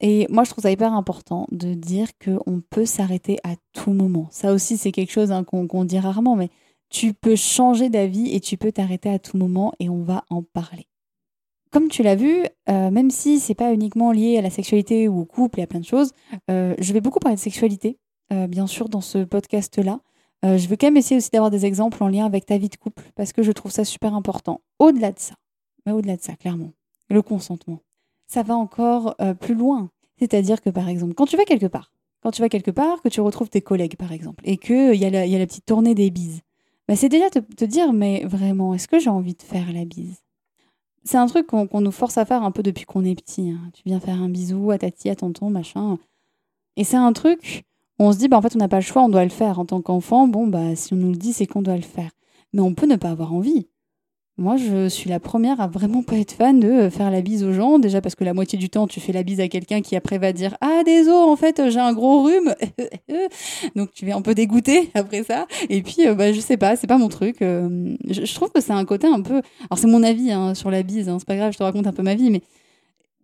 Et 0.00 0.26
moi, 0.30 0.42
je 0.44 0.50
trouve 0.50 0.62
ça 0.62 0.70
hyper 0.70 0.92
important 0.92 1.46
de 1.52 1.74
dire 1.74 2.08
qu'on 2.22 2.60
peut 2.70 2.84
s'arrêter 2.84 3.38
à 3.44 3.54
tout 3.72 3.92
moment. 3.92 4.26
Ça 4.30 4.52
aussi, 4.52 4.76
c'est 4.76 4.90
quelque 4.90 5.12
chose 5.12 5.30
hein, 5.30 5.44
qu'on 5.44 5.84
dit 5.84 5.98
rarement, 5.98 6.34
mais 6.34 6.50
tu 6.90 7.14
peux 7.14 7.36
changer 7.36 7.88
d'avis 7.88 8.34
et 8.34 8.40
tu 8.40 8.56
peux 8.56 8.72
t'arrêter 8.72 9.08
à 9.08 9.18
tout 9.18 9.36
moment 9.36 9.72
et 9.80 9.88
on 9.88 10.02
va 10.02 10.24
en 10.28 10.42
parler. 10.42 10.86
Comme 11.72 11.88
tu 11.88 12.04
l'as 12.04 12.14
vu, 12.14 12.44
euh, 12.68 12.90
même 12.90 13.10
si 13.10 13.40
c'est 13.40 13.54
pas 13.56 13.72
uniquement 13.72 14.12
lié 14.12 14.38
à 14.38 14.42
la 14.42 14.50
sexualité 14.50 15.08
ou 15.08 15.20
au 15.20 15.24
couple 15.24 15.58
et 15.58 15.64
à 15.64 15.66
plein 15.66 15.80
de 15.80 15.84
choses, 15.84 16.12
je 16.48 16.92
vais 16.92 17.00
beaucoup 17.00 17.18
parler 17.18 17.36
de 17.36 17.40
sexualité, 17.40 17.98
bien 18.30 18.66
sûr, 18.66 18.88
dans 18.88 19.00
ce 19.00 19.24
podcast-là. 19.24 20.00
Euh, 20.44 20.58
je 20.58 20.68
veux 20.68 20.76
quand 20.76 20.88
même 20.88 20.96
essayer 20.96 21.16
aussi 21.16 21.30
d'avoir 21.30 21.50
des 21.50 21.66
exemples 21.66 22.02
en 22.02 22.08
lien 22.08 22.26
avec 22.26 22.46
ta 22.46 22.58
vie 22.58 22.68
de 22.68 22.76
couple 22.76 23.04
parce 23.14 23.32
que 23.32 23.42
je 23.42 23.52
trouve 23.52 23.70
ça 23.70 23.84
super 23.84 24.14
important. 24.14 24.60
Au-delà 24.78 25.12
de 25.12 25.18
ça, 25.18 25.34
mais 25.86 25.92
au-delà 25.92 26.16
de 26.16 26.22
ça, 26.22 26.34
clairement, 26.34 26.72
le 27.08 27.22
consentement, 27.22 27.80
ça 28.26 28.42
va 28.42 28.56
encore 28.56 29.14
euh, 29.20 29.34
plus 29.34 29.54
loin. 29.54 29.90
C'est-à-dire 30.18 30.60
que 30.60 30.70
par 30.70 30.88
exemple, 30.88 31.14
quand 31.14 31.26
tu 31.26 31.36
vas 31.36 31.44
quelque 31.44 31.66
part, 31.66 31.92
quand 32.22 32.32
tu 32.32 32.42
vas 32.42 32.48
quelque 32.48 32.70
part, 32.70 33.02
que 33.02 33.08
tu 33.08 33.20
retrouves 33.20 33.50
tes 33.50 33.60
collègues 33.60 33.96
par 33.96 34.12
exemple, 34.12 34.42
et 34.46 34.56
qu'il 34.56 34.94
y, 34.94 35.04
a 35.04 35.10
la, 35.10 35.26
y 35.26 35.34
a 35.34 35.38
la 35.38 35.46
petite 35.46 35.66
tournée 35.66 35.94
des 35.94 36.10
bises, 36.10 36.40
bah, 36.88 36.96
c'est 36.96 37.08
déjà 37.08 37.30
te, 37.30 37.38
te 37.38 37.64
dire, 37.64 37.92
mais 37.92 38.24
vraiment, 38.24 38.74
est-ce 38.74 38.88
que 38.88 38.98
j'ai 38.98 39.10
envie 39.10 39.34
de 39.34 39.42
faire 39.42 39.72
la 39.72 39.84
bise? 39.84 40.22
C'est 41.04 41.18
un 41.18 41.26
truc 41.26 41.46
qu'on 41.46 41.80
nous 41.80 41.90
force 41.90 42.16
à 42.18 42.24
faire 42.24 42.42
un 42.42 42.50
peu 42.50 42.62
depuis 42.62 42.84
qu'on 42.84 43.04
est 43.04 43.14
petit. 43.14 43.50
Hein. 43.50 43.70
Tu 43.72 43.82
viens 43.86 44.00
faire 44.00 44.20
un 44.20 44.28
bisou 44.28 44.70
à 44.70 44.78
tati, 44.78 45.10
à 45.10 45.16
tonton, 45.16 45.50
machin. 45.50 45.98
Et 46.76 46.84
c'est 46.84 46.96
un 46.96 47.12
truc 47.12 47.64
on 48.02 48.12
se 48.12 48.18
dit, 48.18 48.28
bah, 48.28 48.36
en 48.36 48.42
fait, 48.42 48.54
on 48.56 48.58
n'a 48.58 48.68
pas 48.68 48.80
le 48.80 48.82
choix, 48.82 49.02
on 49.02 49.08
doit 49.08 49.24
le 49.24 49.30
faire. 49.30 49.58
En 49.58 49.64
tant 49.64 49.80
qu'enfant, 49.80 50.26
bon, 50.26 50.46
bah, 50.46 50.74
si 50.74 50.92
on 50.92 50.96
nous 50.96 51.10
le 51.10 51.16
dit, 51.16 51.32
c'est 51.32 51.46
qu'on 51.46 51.62
doit 51.62 51.76
le 51.76 51.82
faire. 51.82 52.10
Mais 52.52 52.60
on 52.60 52.74
peut 52.74 52.86
ne 52.86 52.96
pas 52.96 53.10
avoir 53.10 53.32
envie. 53.32 53.68
Moi, 54.38 54.56
je 54.56 54.88
suis 54.88 55.10
la 55.10 55.20
première 55.20 55.60
à 55.60 55.66
vraiment 55.66 56.02
pas 56.02 56.16
être 56.16 56.32
fan 56.32 56.58
de 56.58 56.68
euh, 56.68 56.90
faire 56.90 57.10
la 57.10 57.20
bise 57.20 57.44
aux 57.44 57.52
gens. 57.52 57.78
Déjà 57.78 58.00
parce 58.00 58.14
que 58.14 58.24
la 58.24 58.32
moitié 58.32 58.58
du 58.58 58.70
temps, 58.70 58.86
tu 58.86 58.98
fais 58.98 59.12
la 59.12 59.22
bise 59.22 59.40
à 59.40 59.48
quelqu'un 59.48 59.82
qui 59.82 59.94
après 59.94 60.16
va 60.16 60.32
dire 60.32 60.56
Ah, 60.62 60.82
désolé, 60.86 61.16
en 61.16 61.36
fait, 61.36 61.68
j'ai 61.68 61.78
un 61.78 61.92
gros 61.92 62.22
rhume. 62.22 62.54
Donc, 63.76 63.92
tu 63.92 64.08
es 64.08 64.12
un 64.12 64.22
peu 64.22 64.34
dégoûté 64.34 64.90
après 64.94 65.22
ça. 65.22 65.46
Et 65.68 65.82
puis, 65.82 66.06
euh, 66.06 66.14
bah, 66.14 66.32
je 66.32 66.40
sais 66.40 66.56
pas, 66.56 66.76
c'est 66.76 66.86
pas 66.86 66.96
mon 66.96 67.10
truc. 67.10 67.42
Euh, 67.42 67.94
je, 68.08 68.34
trouve 68.34 68.50
que 68.50 68.62
c'est 68.62 68.72
un 68.72 68.86
côté 68.86 69.06
un 69.06 69.20
peu. 69.20 69.42
Alors, 69.68 69.76
c'est 69.76 69.86
mon 69.86 70.02
avis 70.02 70.32
hein, 70.32 70.54
sur 70.54 70.70
la 70.70 70.82
bise, 70.82 71.10
hein, 71.10 71.18
c'est 71.18 71.28
pas 71.28 71.36
grave, 71.36 71.52
je 71.52 71.58
te 71.58 71.62
raconte 71.62 71.86
un 71.86 71.92
peu 71.92 72.02
ma 72.02 72.14
vie, 72.14 72.30
mais 72.30 72.40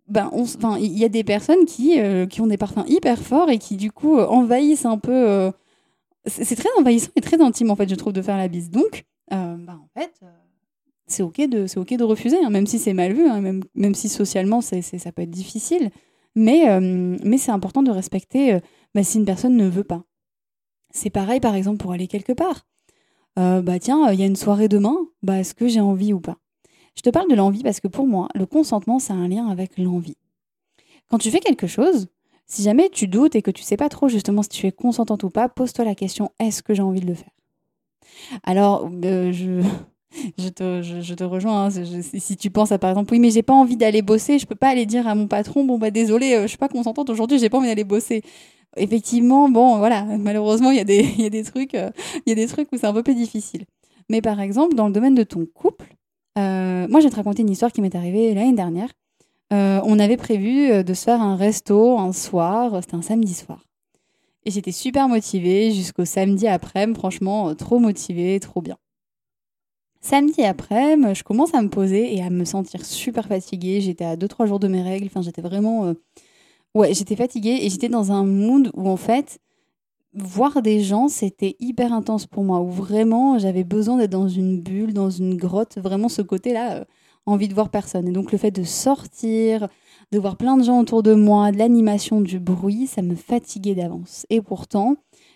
ben, 0.07 0.31
il 0.79 0.97
y 0.97 1.05
a 1.05 1.09
des 1.09 1.23
personnes 1.23 1.65
qui, 1.65 1.99
qui 2.29 2.41
ont 2.41 2.47
des 2.47 2.57
parfums 2.57 2.85
hyper 2.87 3.19
forts 3.19 3.49
et 3.49 3.59
qui 3.59 3.77
du 3.77 3.91
coup 3.91 4.17
envahissent 4.19 4.85
un 4.85 4.97
peu. 4.97 5.51
C'est 6.25 6.55
très 6.55 6.69
envahissant 6.79 7.11
et 7.15 7.21
très 7.21 7.39
intime 7.41 7.69
en 7.69 7.75
fait, 7.75 7.87
je 7.87 7.95
trouve, 7.95 8.13
de 8.13 8.21
faire 8.23 8.37
la 8.37 8.47
bise. 8.47 8.71
Donc, 8.71 9.05
ben, 9.29 9.67
en 9.69 9.99
fait, 9.99 10.11
c'est 11.11 11.23
ok 11.23 11.47
de 11.47 11.67
c'est 11.67 11.79
ok 11.79 11.95
de 11.95 12.03
refuser, 12.03 12.37
hein, 12.43 12.49
même 12.49 12.67
si 12.67 12.79
c'est 12.79 12.93
mal 12.93 13.13
vu, 13.13 13.27
hein, 13.27 13.41
même, 13.41 13.63
même 13.75 13.95
si 13.95 14.09
socialement 14.09 14.61
c'est 14.61 14.81
ça 14.81 15.11
peut 15.11 15.21
être 15.21 15.29
difficile. 15.29 15.91
Mais, 16.35 16.79
mais 16.79 17.37
c'est 17.37 17.51
important 17.51 17.81
de 17.81 17.91
respecter 17.91 18.59
ben, 18.93 19.03
si 19.03 19.17
une 19.17 19.25
personne 19.25 19.57
ne 19.57 19.67
veut 19.67 19.83
pas. 19.83 20.03
C'est 20.91 21.09
pareil 21.09 21.39
par 21.39 21.55
exemple 21.55 21.77
pour 21.77 21.91
aller 21.91 22.07
quelque 22.07 22.33
part. 22.33 22.67
bah 23.35 23.79
tiens, 23.79 24.11
il 24.11 24.19
y 24.19 24.23
a 24.23 24.27
une 24.27 24.35
soirée 24.35 24.67
demain, 24.67 24.95
bah 25.23 25.39
est-ce 25.39 25.55
que 25.55 25.67
j'ai 25.67 25.81
envie 25.81 26.13
ou 26.13 26.19
pas? 26.19 26.37
Je 26.95 27.01
te 27.01 27.09
parle 27.09 27.29
de 27.29 27.35
l'envie 27.35 27.63
parce 27.63 27.79
que 27.79 27.87
pour 27.87 28.07
moi, 28.07 28.27
le 28.35 28.45
consentement, 28.45 28.99
c'est 28.99 29.13
un 29.13 29.27
lien 29.27 29.47
avec 29.47 29.77
l'envie. 29.77 30.17
Quand 31.09 31.17
tu 31.17 31.31
fais 31.31 31.39
quelque 31.39 31.65
chose, 31.65 32.07
si 32.45 32.63
jamais 32.63 32.89
tu 32.89 33.07
doutes 33.07 33.35
et 33.35 33.41
que 33.41 33.51
tu 33.51 33.63
sais 33.63 33.77
pas 33.77 33.89
trop 33.89 34.09
justement 34.09 34.41
si 34.43 34.49
tu 34.49 34.67
es 34.67 34.71
consentante 34.71 35.23
ou 35.23 35.29
pas, 35.29 35.47
pose-toi 35.47 35.85
la 35.85 35.95
question 35.95 36.31
est-ce 36.39 36.61
que 36.61 36.73
j'ai 36.73 36.81
envie 36.81 36.99
de 36.99 37.07
le 37.07 37.13
faire? 37.13 37.31
Alors, 38.43 38.89
euh, 39.05 39.31
je, 39.31 39.61
je, 40.37 40.49
te, 41.13 41.23
rejoins. 41.23 41.65
Hein, 41.65 41.69
si 41.69 42.37
tu 42.37 42.49
penses 42.49 42.71
à 42.71 42.79
par 42.79 42.89
exemple, 42.91 43.13
oui, 43.13 43.19
mais 43.19 43.29
j'ai 43.29 43.43
pas 43.43 43.53
envie 43.53 43.77
d'aller 43.77 44.01
bosser, 44.01 44.39
je 44.39 44.45
peux 44.45 44.55
pas 44.55 44.69
aller 44.69 44.85
dire 44.85 45.07
à 45.07 45.15
mon 45.15 45.27
patron, 45.27 45.63
bon, 45.63 45.77
bah 45.77 45.91
désolé, 45.91 46.33
euh, 46.33 46.41
je 46.43 46.47
suis 46.47 46.57
pas 46.57 46.67
consentante 46.67 47.09
aujourd'hui, 47.09 47.39
j'ai 47.39 47.49
pas 47.49 47.57
envie 47.57 47.67
d'aller 47.67 47.83
bosser. 47.83 48.23
Effectivement, 48.77 49.49
bon, 49.49 49.77
voilà, 49.77 50.03
malheureusement, 50.03 50.71
il 50.71 50.77
y, 50.77 50.79
a 50.79 50.83
des, 50.83 51.01
y 51.17 51.43
trucs, 51.43 51.75
euh, 51.75 51.89
y 52.25 52.31
a 52.31 52.35
des 52.35 52.47
trucs 52.47 52.71
où 52.71 52.77
c'est 52.77 52.87
un 52.87 52.93
peu 52.93 53.03
plus 53.03 53.15
difficile. 53.15 53.65
Mais 54.09 54.21
par 54.21 54.39
exemple, 54.39 54.75
dans 54.75 54.87
le 54.87 54.93
domaine 54.93 55.15
de 55.15 55.23
ton 55.23 55.45
couple, 55.45 55.95
euh, 56.37 56.87
moi, 56.87 56.99
je 56.99 57.05
vais 57.05 57.11
te 57.11 57.15
raconter 57.15 57.41
une 57.41 57.49
histoire 57.49 57.71
qui 57.71 57.81
m'est 57.81 57.95
arrivée 57.95 58.33
l'année 58.33 58.53
dernière. 58.53 58.89
On 59.51 59.97
avait 59.97 60.17
prévu 60.17 60.83
de 60.83 60.93
se 60.93 61.05
faire 61.05 61.21
un 61.21 61.35
resto 61.35 61.97
un 61.97 62.13
soir, 62.13 62.77
c'était 62.81 62.95
un 62.95 63.01
samedi 63.01 63.33
soir. 63.33 63.65
Et 64.45 64.51
j'étais 64.51 64.71
super 64.71 65.09
motivée 65.09 65.71
jusqu'au 65.71 66.05
samedi 66.05 66.47
après, 66.47 66.87
franchement, 66.93 67.55
trop 67.55 67.79
motivée, 67.79 68.39
trop 68.39 68.61
bien. 68.61 68.77
Samedi 70.01 70.43
après, 70.43 70.95
je 71.13 71.23
commence 71.23 71.53
à 71.53 71.61
me 71.61 71.69
poser 71.69 72.15
et 72.15 72.23
à 72.23 72.29
me 72.29 72.45
sentir 72.45 72.85
super 72.85 73.27
fatiguée. 73.27 73.81
J'étais 73.81 74.05
à 74.05 74.15
2-3 74.15 74.47
jours 74.47 74.59
de 74.59 74.67
mes 74.67 74.81
règles, 74.81 75.07
enfin, 75.07 75.21
j'étais 75.21 75.41
vraiment. 75.41 75.93
Ouais, 76.75 76.93
j'étais 76.93 77.15
fatiguée 77.15 77.59
et 77.61 77.69
j'étais 77.69 77.89
dans 77.89 78.11
un 78.11 78.23
mood 78.23 78.71
où 78.75 78.87
en 78.89 78.97
fait, 78.97 79.39
voir 80.13 80.61
des 80.61 80.81
gens, 80.81 81.07
c'était 81.07 81.55
hyper 81.59 81.93
intense 81.93 82.25
pour 82.25 82.43
moi, 82.43 82.59
où 82.59 82.69
vraiment 82.69 83.37
j'avais 83.37 83.63
besoin 83.63 83.97
d'être 83.97 84.11
dans 84.11 84.27
une 84.27 84.59
bulle, 84.59 84.93
dans 84.93 85.09
une 85.09 85.35
grotte, 85.35 85.77
vraiment 85.77 86.09
ce 86.09 86.21
côté-là, 86.21 86.77
euh, 86.77 86.85
envie 87.25 87.47
de 87.47 87.53
voir 87.53 87.69
personne. 87.69 88.07
Et 88.07 88.11
donc 88.11 88.31
le 88.31 88.37
fait 88.37 88.51
de 88.51 88.63
sortir, 88.63 89.67
de 90.11 90.19
voir 90.19 90.37
plein 90.37 90.57
de 90.57 90.63
gens 90.63 90.79
autour 90.79 91.03
de 91.03 91.13
moi, 91.13 91.51
de 91.51 91.57
l'animation, 91.57 92.21
du 92.21 92.39
bruit, 92.39 92.87
ça 92.87 93.01
me 93.01 93.15
fatiguait 93.15 93.75
d'avance. 93.75 94.25
Et 94.29 94.41
pourtant, 94.41 94.95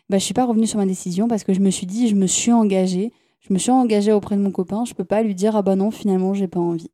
bah, 0.10 0.18
je 0.18 0.24
suis 0.24 0.34
pas 0.34 0.46
revenue 0.46 0.68
sur 0.68 0.80
ma 0.80 0.86
décision 0.86 1.28
parce 1.28 1.44
que 1.44 1.54
je 1.54 1.60
me 1.60 1.70
suis 1.70 1.86
dit, 1.86 2.08
je 2.08 2.16
me 2.16 2.28
suis 2.28 2.52
engagée, 2.52 3.12
je 3.48 3.54
me 3.54 3.60
suis 3.60 3.72
engagée 3.72 4.12
auprès 4.12 4.36
de 4.36 4.42
mon 4.42 4.52
copain, 4.52 4.86
je 4.86 4.94
peux 4.94 5.04
pas 5.04 5.22
lui 5.22 5.36
dire, 5.36 5.56
ah 5.56 5.62
bah 5.62 5.76
non, 5.76 5.92
finalement, 5.92 6.34
j'ai 6.34 6.48
pas 6.48 6.60
envie. 6.60 6.92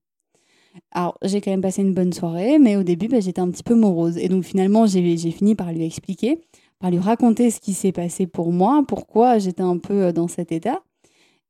Alors, 0.92 1.18
j'ai 1.24 1.42
quand 1.42 1.52
même 1.52 1.62
passé 1.62 1.82
une 1.82 1.94
bonne 1.94 2.14
soirée, 2.14 2.60
mais 2.60 2.76
au 2.76 2.84
début, 2.84 3.08
bah, 3.08 3.20
j'étais 3.20 3.42
un 3.42 3.50
petit 3.50 3.64
peu 3.64 3.76
morose. 3.76 4.18
Et 4.18 4.30
donc, 4.30 4.44
finalement, 4.44 4.86
j'ai 4.86 5.18
fini 5.32 5.56
par 5.56 5.72
lui 5.72 5.86
expliquer 5.86 6.40
par 6.80 6.92
lui 6.92 7.00
raconter 7.00 7.52
ce 7.52 7.60
qui 7.60 7.74
s'est 7.74 7.92
passé 7.92 8.26
pour 8.26 8.52
moi, 8.52 8.84
pourquoi 8.88 9.38
j'étais 9.38 9.62
un 9.62 9.78
peu 9.78 10.06
euh, 10.06 10.12
dans 10.12 10.28
cet 10.28 10.52
état. 10.52 10.82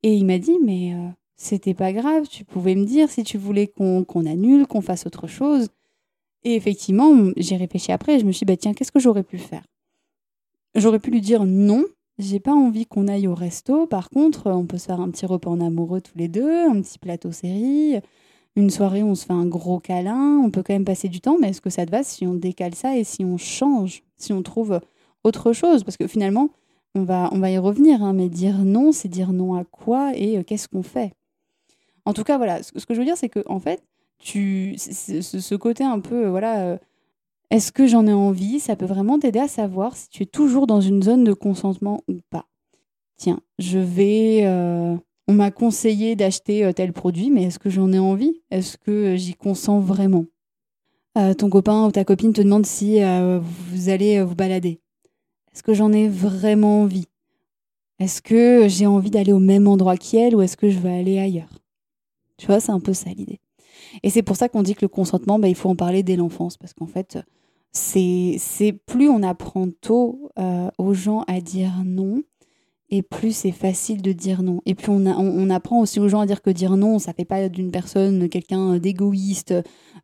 Et 0.04 0.14
il 0.14 0.26
m'a 0.26 0.40
dit, 0.40 0.58
mais 0.64 0.94
euh, 0.94 1.08
c'était 1.36 1.74
pas 1.74 1.94
grave, 1.94 2.28
tu 2.28 2.44
pouvais 2.46 2.76
me 2.76 2.86
dire 2.86 3.10
si 3.10 3.24
tu 3.24 3.38
voulais 3.38 3.68
qu'on 3.68 4.26
annule, 4.26 4.66
qu'on 4.66 4.82
fasse 4.82 5.06
autre 5.06 5.28
chose. 5.28 5.68
Et 6.44 6.56
effectivement, 6.56 7.14
j'ai 7.38 7.58
réfléchi 7.58 7.92
après, 7.92 8.20
je 8.20 8.26
me 8.26 8.32
suis 8.32 8.46
dit, 8.46 8.54
bah, 8.54 8.58
tiens, 8.58 8.74
qu'est-ce 8.74 8.92
que 8.92 9.00
j'aurais 9.00 9.24
pu 9.24 9.38
faire? 9.38 9.64
J'aurais 10.76 11.00
pu 11.00 11.12
lui 11.12 11.22
dire 11.22 11.46
non, 11.46 11.86
j'ai 12.20 12.40
pas 12.40 12.54
envie 12.54 12.86
qu'on 12.86 13.08
aille 13.08 13.28
au 13.28 13.34
resto. 13.34 13.88
Par 13.88 14.10
contre, 14.10 14.52
on 14.52 14.66
peut 14.66 14.78
se 14.78 14.86
faire 14.86 15.00
un 15.00 15.10
petit 15.10 15.26
repas 15.26 15.50
en 15.50 15.62
amoureux 15.62 16.02
tous 16.02 16.18
les 16.18 16.28
deux, 16.28 16.70
un 16.70 16.82
petit 16.82 17.00
plateau 17.00 17.32
série, 17.32 18.00
une 18.56 18.70
soirée 18.70 19.04
on 19.04 19.16
se 19.16 19.26
fait 19.26 19.34
un 19.34 19.46
gros 19.46 19.80
câlin. 19.80 20.42
On 20.44 20.52
peut 20.52 20.62
quand 20.62 20.74
même 20.74 20.86
passer 20.86 21.08
du 21.08 21.22
temps, 21.22 21.38
mais 21.40 21.50
est-ce 21.50 21.62
que 21.62 21.70
ça 21.70 21.86
te 21.86 21.92
va 21.92 22.04
si 22.04 22.28
on 22.28 22.34
décale 22.36 22.76
ça 22.76 22.98
et 22.98 23.04
si 23.04 23.26
on 23.26 23.38
change, 23.38 24.04
si 24.18 24.34
on 24.34 24.44
trouve 24.44 24.80
autre 25.24 25.54
chose, 25.54 25.84
parce 25.84 25.98
que 25.98 26.08
finalement, 26.08 26.50
on 26.96 27.04
va, 27.04 27.30
on 27.32 27.40
va 27.40 27.52
y 27.52 27.58
revenir, 27.58 28.04
hein, 28.04 28.14
mais 28.14 28.30
dire 28.30 28.58
non, 28.60 28.92
c'est 28.92 29.10
dire 29.10 29.32
non 29.32 29.56
à 29.56 29.64
quoi 29.64 30.12
et 30.16 30.38
euh, 30.38 30.44
qu'est-ce 30.44 30.68
qu'on 30.68 30.84
fait? 30.84 31.14
En 32.06 32.14
tout 32.14 32.24
cas, 32.24 32.38
voilà, 32.38 32.64
ce, 32.64 32.72
que 32.72 32.94
je 32.94 33.00
veux 33.00 33.06
dire, 33.06 33.18
c'est 33.18 33.30
que 33.30 33.44
en 33.48 33.60
fait, 33.60 33.84
tu, 34.18 34.76
ce, 34.78 35.56
côté 35.56 35.84
un 35.84 36.00
peu, 36.00 36.26
euh, 36.26 36.30
voilà, 36.30 36.62
euh, 36.62 36.78
est-ce 37.50 37.72
que 37.72 37.88
j'en 37.88 38.08
ai 38.08 38.14
envie? 38.14 38.60
Ça 38.60 38.76
peut 38.76 38.86
vraiment 38.86 39.20
t'aider 39.20 39.40
à 39.40 39.48
savoir 39.48 39.96
si 39.96 40.10
tu 40.10 40.24
es 40.24 40.26
toujours 40.26 40.68
dans 40.68 40.82
une 40.82 41.04
zone 41.04 41.24
de 41.24 41.34
consentement 41.34 42.02
ou 42.08 42.16
pas. 42.30 42.48
Tiens, 43.18 43.40
je 43.58 43.80
vais, 43.80 44.48
on 45.28 45.34
m'a 45.34 45.52
conseillé 45.52 46.16
d'acheter 46.16 46.72
tel 46.76 46.94
produit, 46.94 47.30
mais 47.32 47.44
est-ce 47.44 47.60
que 47.60 47.70
j'en 47.70 47.92
ai 47.92 48.00
envie? 48.00 48.42
Est-ce 48.52 48.78
que 48.78 49.16
j'y 49.16 49.34
consens 49.34 49.82
vraiment? 49.82 50.26
Ton 51.38 51.50
copain 51.50 51.86
ou 51.86 51.92
ta 51.92 52.06
copine 52.06 52.34
te 52.34 52.42
demande 52.42 52.66
si 52.66 53.00
vous 53.42 53.90
allez 53.90 54.24
vous 54.24 54.36
balader. 54.36 54.80
Est-ce 55.54 55.64
que 55.64 55.74
j'en 55.74 55.92
ai 55.92 56.08
vraiment 56.08 56.84
envie? 56.84 57.08
Est-ce 58.00 58.22
que 58.22 58.68
j'ai 58.70 58.86
envie 58.86 59.10
d'aller 59.10 59.34
au 59.34 59.40
même 59.40 59.68
endroit 59.68 59.98
qu'elle 59.98 60.36
ou 60.36 60.42
est-ce 60.42 60.56
que 60.56 60.70
je 60.70 60.80
vais 60.80 60.98
aller 60.98 61.20
ailleurs? 61.20 61.60
Tu 62.38 62.46
vois, 62.46 62.62
c'est 62.62 62.72
un 62.72 62.80
peu 62.80 62.94
ça 62.94 63.10
l'idée. 63.10 63.42
Et 64.04 64.10
c'est 64.10 64.24
pour 64.24 64.38
ça 64.38 64.48
qu'on 64.48 64.64
dit 64.64 64.76
que 64.76 64.86
le 64.86 64.88
consentement, 64.88 65.40
bah, 65.40 65.50
il 65.50 65.56
faut 65.56 65.68
en 65.68 65.76
parler 65.76 66.04
dès 66.04 66.16
l'enfance 66.16 66.56
parce 66.56 66.74
qu'en 66.74 66.86
fait, 66.86 67.18
c'est 67.72 68.74
plus 68.86 69.10
on 69.10 69.24
apprend 69.24 69.68
tôt 69.82 70.32
euh, 70.40 70.70
aux 70.78 70.94
gens 70.94 71.24
à 71.28 71.40
dire 71.42 71.84
non 71.86 72.24
et 72.90 73.04
plus 73.04 73.36
c'est 73.36 73.52
facile 73.52 74.02
de 74.02 74.12
dire 74.12 74.42
non. 74.42 74.62
Et 74.66 74.74
puis 74.74 74.90
on, 74.90 75.06
on, 75.06 75.50
apprend 75.52 75.80
aussi 75.80 76.00
aux 76.00 76.10
gens 76.10 76.22
à 76.22 76.26
dire 76.26 76.42
que 76.42 76.50
dire 76.50 76.76
non, 76.76 76.98
ça 76.98 77.14
fait 77.14 77.26
pas 77.26 77.48
d'une 77.48 77.70
personne 77.70 78.30
quelqu'un 78.30 78.80
d'égoïste, 78.80 79.54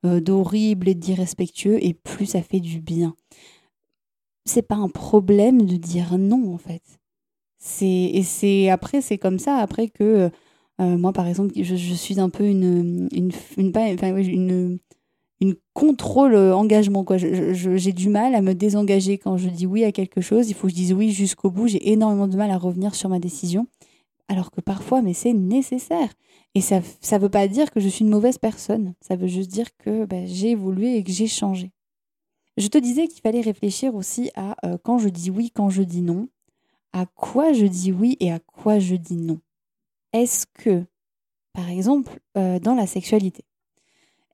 euh, 0.05 0.19
d'horrible 0.19 0.89
et 0.89 0.93
d'irrespectueux, 0.93 1.83
et 1.83 1.95
plus 1.95 2.27
ça 2.27 2.43
fait 2.43 2.59
du 2.59 2.81
bien 2.81 3.15
c'est 4.45 4.61
pas 4.61 4.75
un 4.75 4.89
problème 4.89 5.63
de 5.63 5.75
dire 5.75 6.17
non 6.17 6.53
en 6.53 6.57
fait. 6.57 6.83
C'est 7.57 7.85
et 7.87 8.23
c'est 8.23 8.69
après 8.69 9.01
c'est 9.01 9.17
comme 9.17 9.39
ça 9.39 9.57
après 9.57 9.89
que 9.89 10.29
euh, 10.81 10.97
moi 10.97 11.13
par 11.13 11.27
exemple 11.27 11.53
je, 11.59 11.75
suis 11.75 12.19
un 12.19 12.29
peu 12.29 12.45
une 12.45 13.09
une 13.11 13.31
une 13.57 14.79
une 15.41 15.55
contrôle 15.73 16.35
engagement. 16.35 17.03
Quoi. 17.03 17.17
j'ai 17.17 17.93
du 17.93 18.09
mal 18.09 18.35
à 18.35 18.41
me 18.41 18.53
désengager 18.53 19.17
quand 19.17 19.37
je 19.37 19.49
dis 19.49 19.65
oui 19.65 19.83
à 19.83 19.91
quelque 19.91 20.21
chose. 20.21 20.49
Il 20.49 20.53
faut 20.53 20.67
que 20.67 20.71
je 20.71 20.75
dise 20.75 20.93
oui 20.93 21.11
jusqu'au 21.11 21.51
bout. 21.51 21.67
J'ai 21.67 21.91
énormément 21.91 22.27
de 22.27 22.37
mal 22.37 22.51
à 22.51 22.57
revenir 22.57 22.95
sur 22.95 23.09
ma 23.09 23.19
décision. 23.19 23.67
Alors 24.27 24.51
que 24.51 24.61
parfois, 24.61 25.01
mais 25.01 25.13
c'est 25.13 25.33
nécessaire. 25.33 26.09
Et 26.55 26.61
ça 26.61 26.79
ne 26.79 27.17
veut 27.19 27.29
pas 27.29 27.47
dire 27.47 27.69
que 27.69 27.79
je 27.79 27.89
suis 27.89 28.05
une 28.05 28.11
mauvaise 28.11 28.37
personne. 28.37 28.93
Ça 29.01 29.15
veut 29.15 29.27
juste 29.27 29.51
dire 29.51 29.67
que 29.77 30.05
ben, 30.05 30.25
j'ai 30.25 30.51
évolué 30.51 30.97
et 30.97 31.03
que 31.03 31.11
j'ai 31.11 31.27
changé. 31.27 31.71
Je 32.57 32.67
te 32.67 32.77
disais 32.77 33.07
qu'il 33.07 33.21
fallait 33.21 33.41
réfléchir 33.41 33.93
aussi 33.95 34.31
à 34.35 34.55
euh, 34.65 34.77
quand 34.81 34.97
je 34.97 35.09
dis 35.09 35.29
oui, 35.29 35.51
quand 35.53 35.69
je 35.69 35.83
dis 35.83 36.01
non, 36.01 36.29
à 36.93 37.05
quoi 37.05 37.51
je 37.51 37.65
dis 37.65 37.91
oui 37.91 38.15
et 38.21 38.31
à 38.31 38.39
quoi 38.39 38.79
je 38.79 38.95
dis 38.95 39.17
non? 39.17 39.39
Est-ce 40.13 40.45
que, 40.53 40.85
par 41.51 41.69
exemple, 41.69 42.17
euh, 42.37 42.59
dans 42.59 42.73
la 42.73 42.87
sexualité, 42.87 43.43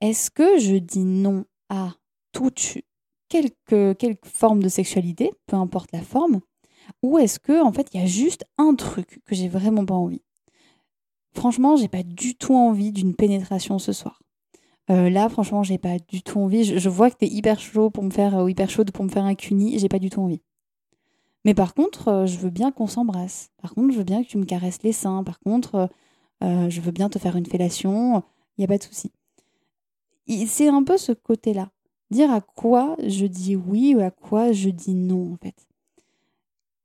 est-ce 0.02 0.30
que 0.30 0.58
je 0.58 0.76
dis 0.76 1.04
non 1.04 1.44
à 1.68 1.94
toute 2.32 2.78
quelque, 3.28 3.92
quelque 3.94 4.28
forme 4.28 4.62
de 4.62 4.68
sexualité, 4.68 5.30
peu 5.46 5.56
importe 5.56 5.92
la 5.92 6.02
forme, 6.02 6.40
ou 7.02 7.18
est-ce 7.18 7.38
que 7.38 7.62
en 7.62 7.72
fait 7.72 7.88
il 7.94 8.00
y 8.00 8.02
a 8.02 8.06
juste 8.06 8.44
un 8.58 8.74
truc 8.74 9.20
que 9.24 9.34
j'ai 9.34 9.48
vraiment 9.48 9.86
pas 9.86 9.94
envie? 9.94 10.22
Franchement, 11.34 11.76
j'ai 11.76 11.88
pas 11.88 12.02
du 12.02 12.34
tout 12.34 12.54
envie 12.54 12.92
d'une 12.92 13.14
pénétration 13.14 13.78
ce 13.78 13.92
soir. 13.92 14.20
Euh, 14.90 15.08
là, 15.08 15.28
franchement, 15.28 15.62
j'ai 15.62 15.78
pas 15.78 15.98
du 15.98 16.22
tout 16.22 16.40
envie. 16.40 16.64
Je, 16.64 16.88
vois 16.88 17.08
que 17.10 17.16
tu 17.16 17.24
es 17.24 17.28
hyper 17.28 17.60
chaud 17.60 17.88
pour 17.88 18.02
me 18.02 18.10
faire 18.10 18.48
hyper 18.48 18.68
chaude 18.68 18.90
pour 18.90 19.04
me 19.04 19.08
faire 19.08 19.24
un 19.24 19.36
cuni, 19.36 19.78
j'ai 19.78 19.88
pas 19.88 20.00
du 20.00 20.10
tout 20.10 20.20
envie. 20.20 20.42
Mais 21.44 21.54
par 21.54 21.74
contre, 21.74 22.08
euh, 22.08 22.26
je 22.26 22.38
veux 22.38 22.50
bien 22.50 22.72
qu'on 22.72 22.88
s'embrasse. 22.88 23.50
Par 23.62 23.72
contre, 23.74 23.92
je 23.92 23.98
veux 23.98 24.04
bien 24.04 24.22
que 24.22 24.28
tu 24.28 24.36
me 24.36 24.44
caresses 24.44 24.82
les 24.82 24.92
seins. 24.92 25.22
Par 25.22 25.38
contre, 25.38 25.88
euh, 26.42 26.68
je 26.68 26.80
veux 26.80 26.92
bien 26.92 27.08
te 27.08 27.18
faire 27.18 27.36
une 27.36 27.46
fellation. 27.46 28.22
Il 28.56 28.60
n'y 28.60 28.64
a 28.64 28.68
pas 28.68 28.78
de 28.78 28.82
souci. 28.82 29.12
C'est 30.26 30.68
un 30.68 30.82
peu 30.84 30.96
ce 30.96 31.12
côté-là. 31.12 31.70
Dire 32.10 32.30
à 32.30 32.40
quoi 32.40 32.96
je 33.04 33.26
dis 33.26 33.56
oui 33.56 33.94
ou 33.94 34.00
à 34.00 34.10
quoi 34.10 34.52
je 34.52 34.68
dis 34.68 34.94
non, 34.94 35.32
en 35.32 35.36
fait. 35.36 35.66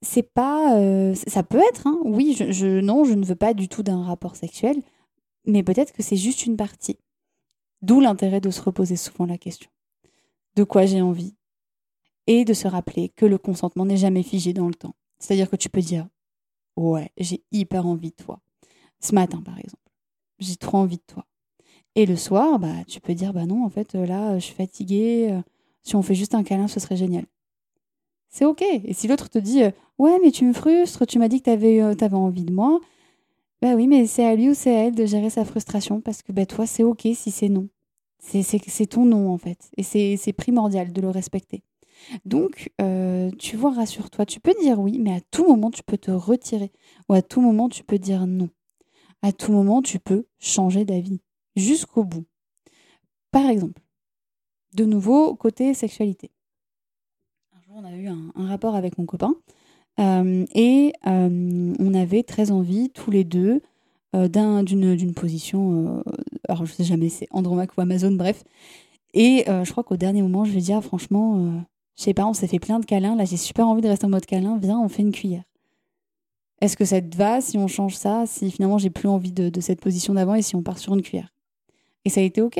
C'est 0.01 0.23
pas. 0.23 0.79
ça 1.15 1.43
peut 1.43 1.61
être, 1.69 1.87
hein. 1.87 1.99
oui, 2.05 2.35
je, 2.37 2.79
non, 2.79 3.03
je 3.03 3.13
ne 3.13 3.25
veux 3.25 3.35
pas 3.35 3.53
du 3.53 3.67
tout 3.67 3.83
d'un 3.83 4.03
rapport 4.03 4.35
sexuel, 4.35 4.81
mais 5.45 5.63
peut-être 5.63 5.91
que 5.91 6.03
c'est 6.03 6.15
juste 6.17 6.45
une 6.45 6.57
partie. 6.57 6.99
D'où 7.81 7.99
l'intérêt 7.99 8.41
de 8.41 8.49
se 8.49 8.61
reposer 8.61 8.95
souvent 8.95 9.25
la 9.25 9.37
question. 9.37 9.69
De 10.55 10.63
quoi 10.63 10.85
j'ai 10.85 11.01
envie 11.01 11.35
Et 12.25 12.43
de 12.45 12.53
se 12.53 12.67
rappeler 12.67 13.09
que 13.09 13.25
le 13.25 13.37
consentement 13.37 13.85
n'est 13.85 13.97
jamais 13.97 14.23
figé 14.23 14.53
dans 14.53 14.67
le 14.67 14.73
temps. 14.73 14.95
C'est-à-dire 15.19 15.49
que 15.49 15.55
tu 15.55 15.69
peux 15.69 15.81
dire 15.81 16.07
Ouais, 16.75 17.11
j'ai 17.17 17.43
hyper 17.51 17.85
envie 17.85 18.11
de 18.11 18.23
toi. 18.23 18.39
Ce 18.99 19.13
matin, 19.13 19.41
par 19.41 19.57
exemple. 19.57 19.83
J'ai 20.39 20.55
trop 20.55 20.77
envie 20.77 20.97
de 20.97 21.03
toi. 21.07 21.25
Et 21.97 22.05
le 22.05 22.15
soir, 22.15 22.59
bah, 22.59 22.83
tu 22.87 23.01
peux 23.01 23.15
dire 23.15 23.33
Bah 23.33 23.47
non, 23.47 23.65
en 23.65 23.69
fait, 23.69 23.95
là, 23.95 24.37
je 24.37 24.45
suis 24.45 24.53
fatiguée. 24.53 25.29
Euh, 25.31 25.41
si 25.81 25.95
on 25.95 26.03
fait 26.03 26.13
juste 26.13 26.35
un 26.35 26.43
câlin, 26.43 26.67
ce 26.67 26.79
serait 26.79 26.95
génial. 26.95 27.25
C'est 28.29 28.45
OK. 28.45 28.61
Et 28.61 28.93
si 28.93 29.07
l'autre 29.07 29.29
te 29.29 29.39
dit 29.39 29.63
Ouais, 29.97 30.19
mais 30.21 30.29
tu 30.29 30.45
me 30.45 30.53
frustres, 30.53 31.07
tu 31.07 31.17
m'as 31.17 31.27
dit 31.27 31.39
que 31.39 31.45
tu 31.45 31.49
avais, 31.49 31.81
euh, 31.81 31.95
envie 32.11 32.45
de 32.45 32.53
moi, 32.53 32.79
bah 33.63 33.73
oui, 33.73 33.87
mais 33.87 34.05
c'est 34.05 34.23
à 34.23 34.35
lui 34.35 34.49
ou 34.49 34.53
c'est 34.53 34.75
à 34.75 34.83
elle 34.85 34.93
de 34.93 35.07
gérer 35.07 35.31
sa 35.31 35.43
frustration 35.43 35.99
parce 35.99 36.21
que 36.21 36.31
bah, 36.31 36.45
toi, 36.45 36.67
c'est 36.67 36.83
OK 36.83 37.01
si 37.15 37.31
c'est 37.31 37.49
non. 37.49 37.67
C'est 38.19 38.87
ton 38.87 39.03
nom 39.03 39.31
en 39.31 39.39
fait. 39.39 39.71
Et 39.77 40.17
c'est 40.17 40.33
primordial 40.33 40.93
de 40.93 41.01
le 41.01 41.09
respecter. 41.09 41.63
Donc, 42.25 42.69
euh, 42.79 43.31
tu 43.39 43.57
vois, 43.57 43.71
rassure-toi, 43.71 44.27
tu 44.27 44.39
peux 44.39 44.53
dire 44.61 44.79
oui, 44.79 44.99
mais 44.99 45.15
à 45.15 45.21
tout 45.31 45.47
moment, 45.47 45.71
tu 45.71 45.81
peux 45.81 45.97
te 45.97 46.11
retirer. 46.11 46.71
Ou 47.09 47.13
à 47.13 47.23
tout 47.23 47.41
moment, 47.41 47.69
tu 47.69 47.83
peux 47.83 47.97
dire 47.97 48.27
non. 48.27 48.49
À 49.23 49.31
tout 49.31 49.51
moment, 49.51 49.81
tu 49.81 49.97
peux 49.97 50.27
changer 50.37 50.85
d'avis. 50.85 51.21
Jusqu'au 51.57 52.03
bout. 52.03 52.25
Par 53.31 53.49
exemple, 53.49 53.81
de 54.75 54.85
nouveau, 54.85 55.33
côté 55.33 55.73
sexualité. 55.73 56.29
Un 57.51 57.61
jour, 57.61 57.75
on 57.77 57.83
a 57.83 57.95
eu 57.95 58.07
un, 58.07 58.31
rapport 58.47 58.75
avec 58.75 58.99
mon 58.99 59.07
copain. 59.07 59.33
Euh, 59.99 60.45
et 60.53 60.93
euh, 61.07 61.73
on 61.79 61.93
avait 61.95 62.21
très 62.21 62.51
envie, 62.51 62.91
tous 62.91 63.09
les 63.09 63.23
deux, 63.23 63.63
euh, 64.15 64.27
d'une 64.61 65.13
position. 65.15 66.03
alors, 66.47 66.67
je 66.67 66.73
sais 66.73 66.83
jamais, 66.83 67.09
c'est 67.09 67.27
Andromaque 67.31 67.75
ou 67.75 67.81
Amazon, 67.81 68.11
bref. 68.11 68.43
Et 69.15 69.45
je 69.47 69.71
crois 69.71 69.83
qu'au 69.83 69.97
dernier 69.97 70.21
moment, 70.21 70.45
je 70.45 70.51
vais 70.51 70.61
dire, 70.61 70.83
franchement, 70.83 71.63
je 71.95 72.03
sais 72.03 72.13
pas, 72.13 72.27
on 72.27 72.33
s'est 72.33 72.47
fait 72.47 72.59
plein 72.59 72.79
de 72.79 72.85
câlins. 72.85 73.15
Là, 73.15 73.25
j'ai 73.25 73.37
super 73.37 73.67
envie 73.67 73.81
de 73.81 73.87
rester 73.87 74.05
en 74.05 74.09
mode 74.09 74.27
câlin. 74.27 74.59
Viens, 74.61 74.79
on 74.79 74.89
fait 74.89 75.01
une 75.01 75.11
cuillère. 75.11 75.43
Est-ce 76.61 76.77
que 76.77 76.85
ça 76.85 77.01
te 77.01 77.17
va 77.17 77.41
si 77.41 77.57
on 77.57 77.67
change 77.67 77.95
ça 77.95 78.27
Si 78.27 78.51
finalement, 78.51 78.77
j'ai 78.77 78.91
plus 78.91 79.07
envie 79.07 79.31
de 79.31 79.59
cette 79.59 79.81
position 79.81 80.13
d'avant 80.13 80.35
et 80.35 80.43
si 80.43 80.55
on 80.55 80.61
part 80.61 80.77
sur 80.77 80.93
une 80.93 81.01
cuillère? 81.01 81.33
Et 82.07 82.09
ça 82.09 82.21
a 82.21 82.23
été 82.23 82.41
OK. 82.41 82.57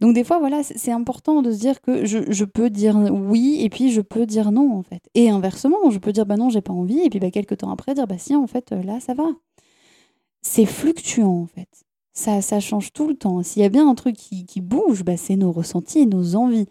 Donc 0.00 0.12
des 0.12 0.24
fois, 0.24 0.40
voilà, 0.40 0.64
c'est 0.64 0.90
important 0.90 1.40
de 1.40 1.52
se 1.52 1.58
dire 1.60 1.80
que 1.80 2.04
je, 2.04 2.44
peux 2.44 2.68
dire 2.68 2.96
oui 2.96 3.58
et 3.60 3.68
puis 3.68 3.92
je 3.92 4.00
peux 4.00 4.26
dire 4.26 4.50
non 4.50 4.76
en 4.76 4.82
fait. 4.82 5.08
Et 5.14 5.30
inversement, 5.30 5.88
je 5.90 6.00
peux 6.00 6.10
dire 6.10 6.26
bah 6.26 6.36
non, 6.36 6.50
j'ai 6.50 6.60
pas 6.60 6.72
envie 6.72 6.98
et 6.98 7.10
puis 7.10 7.20
bah, 7.20 7.30
quelques 7.30 7.58
temps 7.58 7.70
après 7.70 7.94
dire 7.94 8.08
bah 8.08 8.18
si 8.18 8.34
en 8.34 8.48
fait 8.48 8.72
là 8.72 8.98
ça 8.98 9.14
va. 9.14 9.28
C'est 10.42 10.66
fluctuant 10.66 11.42
en 11.42 11.46
fait. 11.46 11.68
Ça, 12.12 12.42
ça 12.42 12.58
change 12.58 12.92
tout 12.92 13.06
le 13.06 13.14
temps. 13.14 13.44
S'il 13.44 13.62
y 13.62 13.64
a 13.64 13.68
bien 13.68 13.88
un 13.88 13.94
truc 13.94 14.16
qui, 14.16 14.60
bouge, 14.60 15.04
bah, 15.04 15.16
c'est 15.16 15.36
nos 15.36 15.52
ressentis 15.52 16.00
et 16.00 16.06
nos 16.06 16.34
envies. 16.34 16.66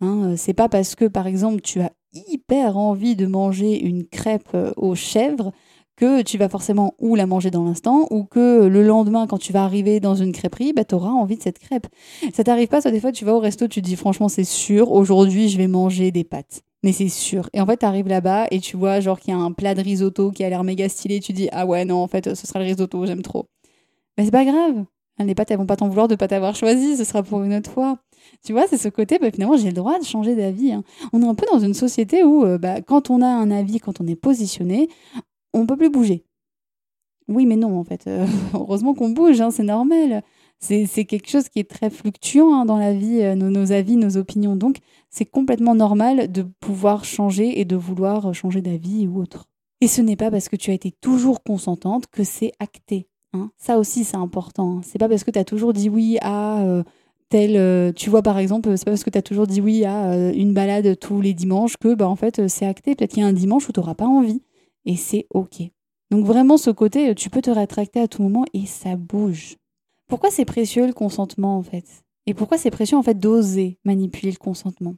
Hein, 0.00 0.32
euh, 0.32 0.36
c'est 0.38 0.54
pas 0.54 0.70
parce 0.70 0.94
que 0.94 1.04
par 1.04 1.26
exemple 1.26 1.60
tu 1.60 1.82
as 1.82 1.92
hyper 2.14 2.78
envie 2.78 3.14
de 3.14 3.26
manger 3.26 3.78
une 3.78 4.06
crêpe 4.06 4.54
euh, 4.54 4.72
aux 4.78 4.94
chèvres 4.94 5.52
que 5.96 6.22
tu 6.22 6.38
vas 6.38 6.48
forcément 6.48 6.94
ou 6.98 7.14
la 7.14 7.26
manger 7.26 7.50
dans 7.50 7.64
l'instant, 7.64 8.06
ou 8.10 8.24
que 8.24 8.66
le 8.66 8.82
lendemain, 8.82 9.26
quand 9.26 9.38
tu 9.38 9.52
vas 9.52 9.64
arriver 9.64 10.00
dans 10.00 10.14
une 10.14 10.32
crêperie, 10.32 10.72
bah, 10.72 10.84
tu 10.84 10.94
auras 10.94 11.10
envie 11.10 11.36
de 11.36 11.42
cette 11.42 11.58
crêpe. 11.58 11.86
Ça 12.32 12.44
t'arrive 12.44 12.68
pas, 12.68 12.80
ça, 12.80 12.90
des 12.90 13.00
fois, 13.00 13.12
tu 13.12 13.24
vas 13.24 13.34
au 13.34 13.40
resto, 13.40 13.68
tu 13.68 13.80
te 13.80 13.86
dis, 13.86 13.96
franchement, 13.96 14.28
c'est 14.28 14.44
sûr, 14.44 14.90
aujourd'hui, 14.92 15.48
je 15.48 15.58
vais 15.58 15.68
manger 15.68 16.10
des 16.10 16.24
pâtes. 16.24 16.62
Mais 16.82 16.92
c'est 16.92 17.08
sûr. 17.08 17.48
Et 17.54 17.60
en 17.60 17.66
fait, 17.66 17.78
tu 17.78 17.86
arrives 17.86 18.08
là-bas 18.08 18.46
et 18.50 18.60
tu 18.60 18.76
vois, 18.76 19.00
genre, 19.00 19.18
qu'il 19.18 19.32
y 19.32 19.36
a 19.36 19.40
un 19.40 19.52
plat 19.52 19.74
de 19.74 19.80
risotto 19.80 20.30
qui 20.30 20.44
a 20.44 20.48
l'air 20.50 20.64
méga 20.64 20.88
stylé, 20.88 21.20
tu 21.20 21.32
dis, 21.32 21.48
ah 21.52 21.64
ouais, 21.64 21.84
non, 21.84 21.96
en 21.96 22.08
fait, 22.08 22.34
ce 22.34 22.46
sera 22.46 22.58
le 22.58 22.66
risotto, 22.66 23.06
j'aime 23.06 23.22
trop. 23.22 23.46
Mais 24.18 24.24
c'est 24.24 24.30
pas 24.30 24.44
grave. 24.44 24.84
Les 25.20 25.34
pâtes, 25.34 25.52
elles 25.52 25.58
vont 25.58 25.66
pas 25.66 25.76
t'en 25.76 25.88
vouloir 25.88 26.08
de 26.08 26.16
pas 26.16 26.26
t'avoir 26.26 26.56
choisi, 26.56 26.96
ce 26.96 27.04
sera 27.04 27.22
pour 27.22 27.42
une 27.44 27.54
autre 27.54 27.70
fois. 27.70 27.98
Tu 28.44 28.52
vois, 28.52 28.66
c'est 28.68 28.76
ce 28.76 28.88
côté, 28.88 29.18
bah, 29.18 29.30
finalement, 29.30 29.56
j'ai 29.56 29.68
le 29.68 29.74
droit 29.74 29.98
de 29.98 30.04
changer 30.04 30.34
d'avis. 30.34 30.72
Hein. 30.72 30.82
On 31.12 31.22
est 31.22 31.26
un 31.26 31.34
peu 31.34 31.46
dans 31.52 31.60
une 31.60 31.74
société 31.74 32.24
où, 32.24 32.44
euh, 32.44 32.58
bah, 32.58 32.80
quand 32.80 33.10
on 33.10 33.22
a 33.22 33.26
un 33.26 33.50
avis, 33.50 33.78
quand 33.78 34.00
on 34.00 34.06
est 34.06 34.16
positionné, 34.16 34.88
on 35.54 35.66
peut 35.66 35.76
plus 35.76 35.90
bouger. 35.90 36.24
Oui, 37.28 37.46
mais 37.46 37.56
non, 37.56 37.78
en 37.78 37.84
fait. 37.84 38.06
Euh, 38.06 38.26
heureusement 38.54 38.94
qu'on 38.94 39.10
bouge, 39.10 39.40
hein, 39.40 39.50
c'est 39.50 39.62
normal. 39.62 40.22
C'est 40.60 41.04
quelque 41.04 41.28
chose 41.28 41.50
qui 41.50 41.58
est 41.58 41.68
très 41.68 41.90
fluctuant 41.90 42.54
hein, 42.54 42.64
dans 42.64 42.78
la 42.78 42.94
vie, 42.94 43.20
euh, 43.20 43.34
nos, 43.34 43.72
avis, 43.72 43.96
nos 43.96 44.16
opinions. 44.16 44.56
Donc, 44.56 44.78
c'est 45.10 45.26
complètement 45.26 45.74
normal 45.74 46.32
de 46.32 46.42
pouvoir 46.60 47.04
changer 47.04 47.60
et 47.60 47.66
de 47.66 47.76
vouloir 47.76 48.32
changer 48.32 48.62
d'avis 48.62 49.06
ou 49.06 49.20
autre. 49.20 49.46
Et 49.82 49.88
ce 49.88 50.00
n'est 50.00 50.16
pas 50.16 50.30
parce 50.30 50.48
que 50.48 50.56
tu 50.56 50.70
as 50.70 50.74
été 50.74 50.90
toujours 50.90 51.42
consentante 51.42 52.06
que 52.06 52.24
c'est 52.24 52.52
acté. 52.60 53.08
Hein. 53.34 53.50
Ça 53.58 53.78
aussi, 53.78 54.04
c'est 54.04 54.16
important. 54.16 54.80
C'est 54.82 54.98
pas 54.98 55.08
parce 55.08 55.24
que 55.24 55.30
tu 55.30 55.38
as 55.38 55.44
toujours 55.44 55.74
dit 55.74 55.90
oui 55.90 56.16
à 56.22 56.62
euh, 56.62 56.82
tel. 57.28 57.92
tu 57.92 58.08
vois, 58.08 58.22
par 58.22 58.38
exemple, 58.38 58.78
c'est 58.78 58.86
pas 58.86 58.92
parce 58.92 59.04
que 59.04 59.10
tu 59.10 59.18
as 59.18 59.22
toujours 59.22 59.46
dit 59.46 59.60
oui 59.60 59.84
à 59.84 60.16
une 60.32 60.54
balade 60.54 60.98
tous 60.98 61.20
les 61.20 61.34
dimanches 61.34 61.76
que, 61.76 61.94
bah, 61.94 62.08
en 62.08 62.16
fait, 62.16 62.48
c'est 62.48 62.64
acté. 62.64 62.94
Peut-être 62.94 63.10
qu'il 63.12 63.22
y 63.22 63.26
a 63.26 63.28
un 63.28 63.34
dimanche 63.34 63.68
où 63.68 63.72
tu 63.72 63.80
n'auras 63.80 63.94
pas 63.94 64.06
envie 64.06 64.40
et 64.86 64.96
c'est 64.96 65.26
OK. 65.30 65.62
Donc 66.10 66.26
vraiment 66.26 66.56
ce 66.56 66.70
côté, 66.70 67.14
tu 67.14 67.30
peux 67.30 67.42
te 67.42 67.50
rétracter 67.50 68.00
à 68.00 68.08
tout 68.08 68.22
moment 68.22 68.44
et 68.52 68.66
ça 68.66 68.96
bouge. 68.96 69.56
Pourquoi 70.06 70.30
c'est 70.30 70.44
précieux 70.44 70.86
le 70.86 70.92
consentement 70.92 71.56
en 71.56 71.62
fait? 71.62 72.04
Et 72.26 72.34
pourquoi 72.34 72.58
c'est 72.58 72.70
précieux 72.70 72.96
en 72.96 73.02
fait 73.02 73.18
d'oser 73.18 73.78
manipuler 73.84 74.30
le 74.30 74.38
consentement? 74.38 74.96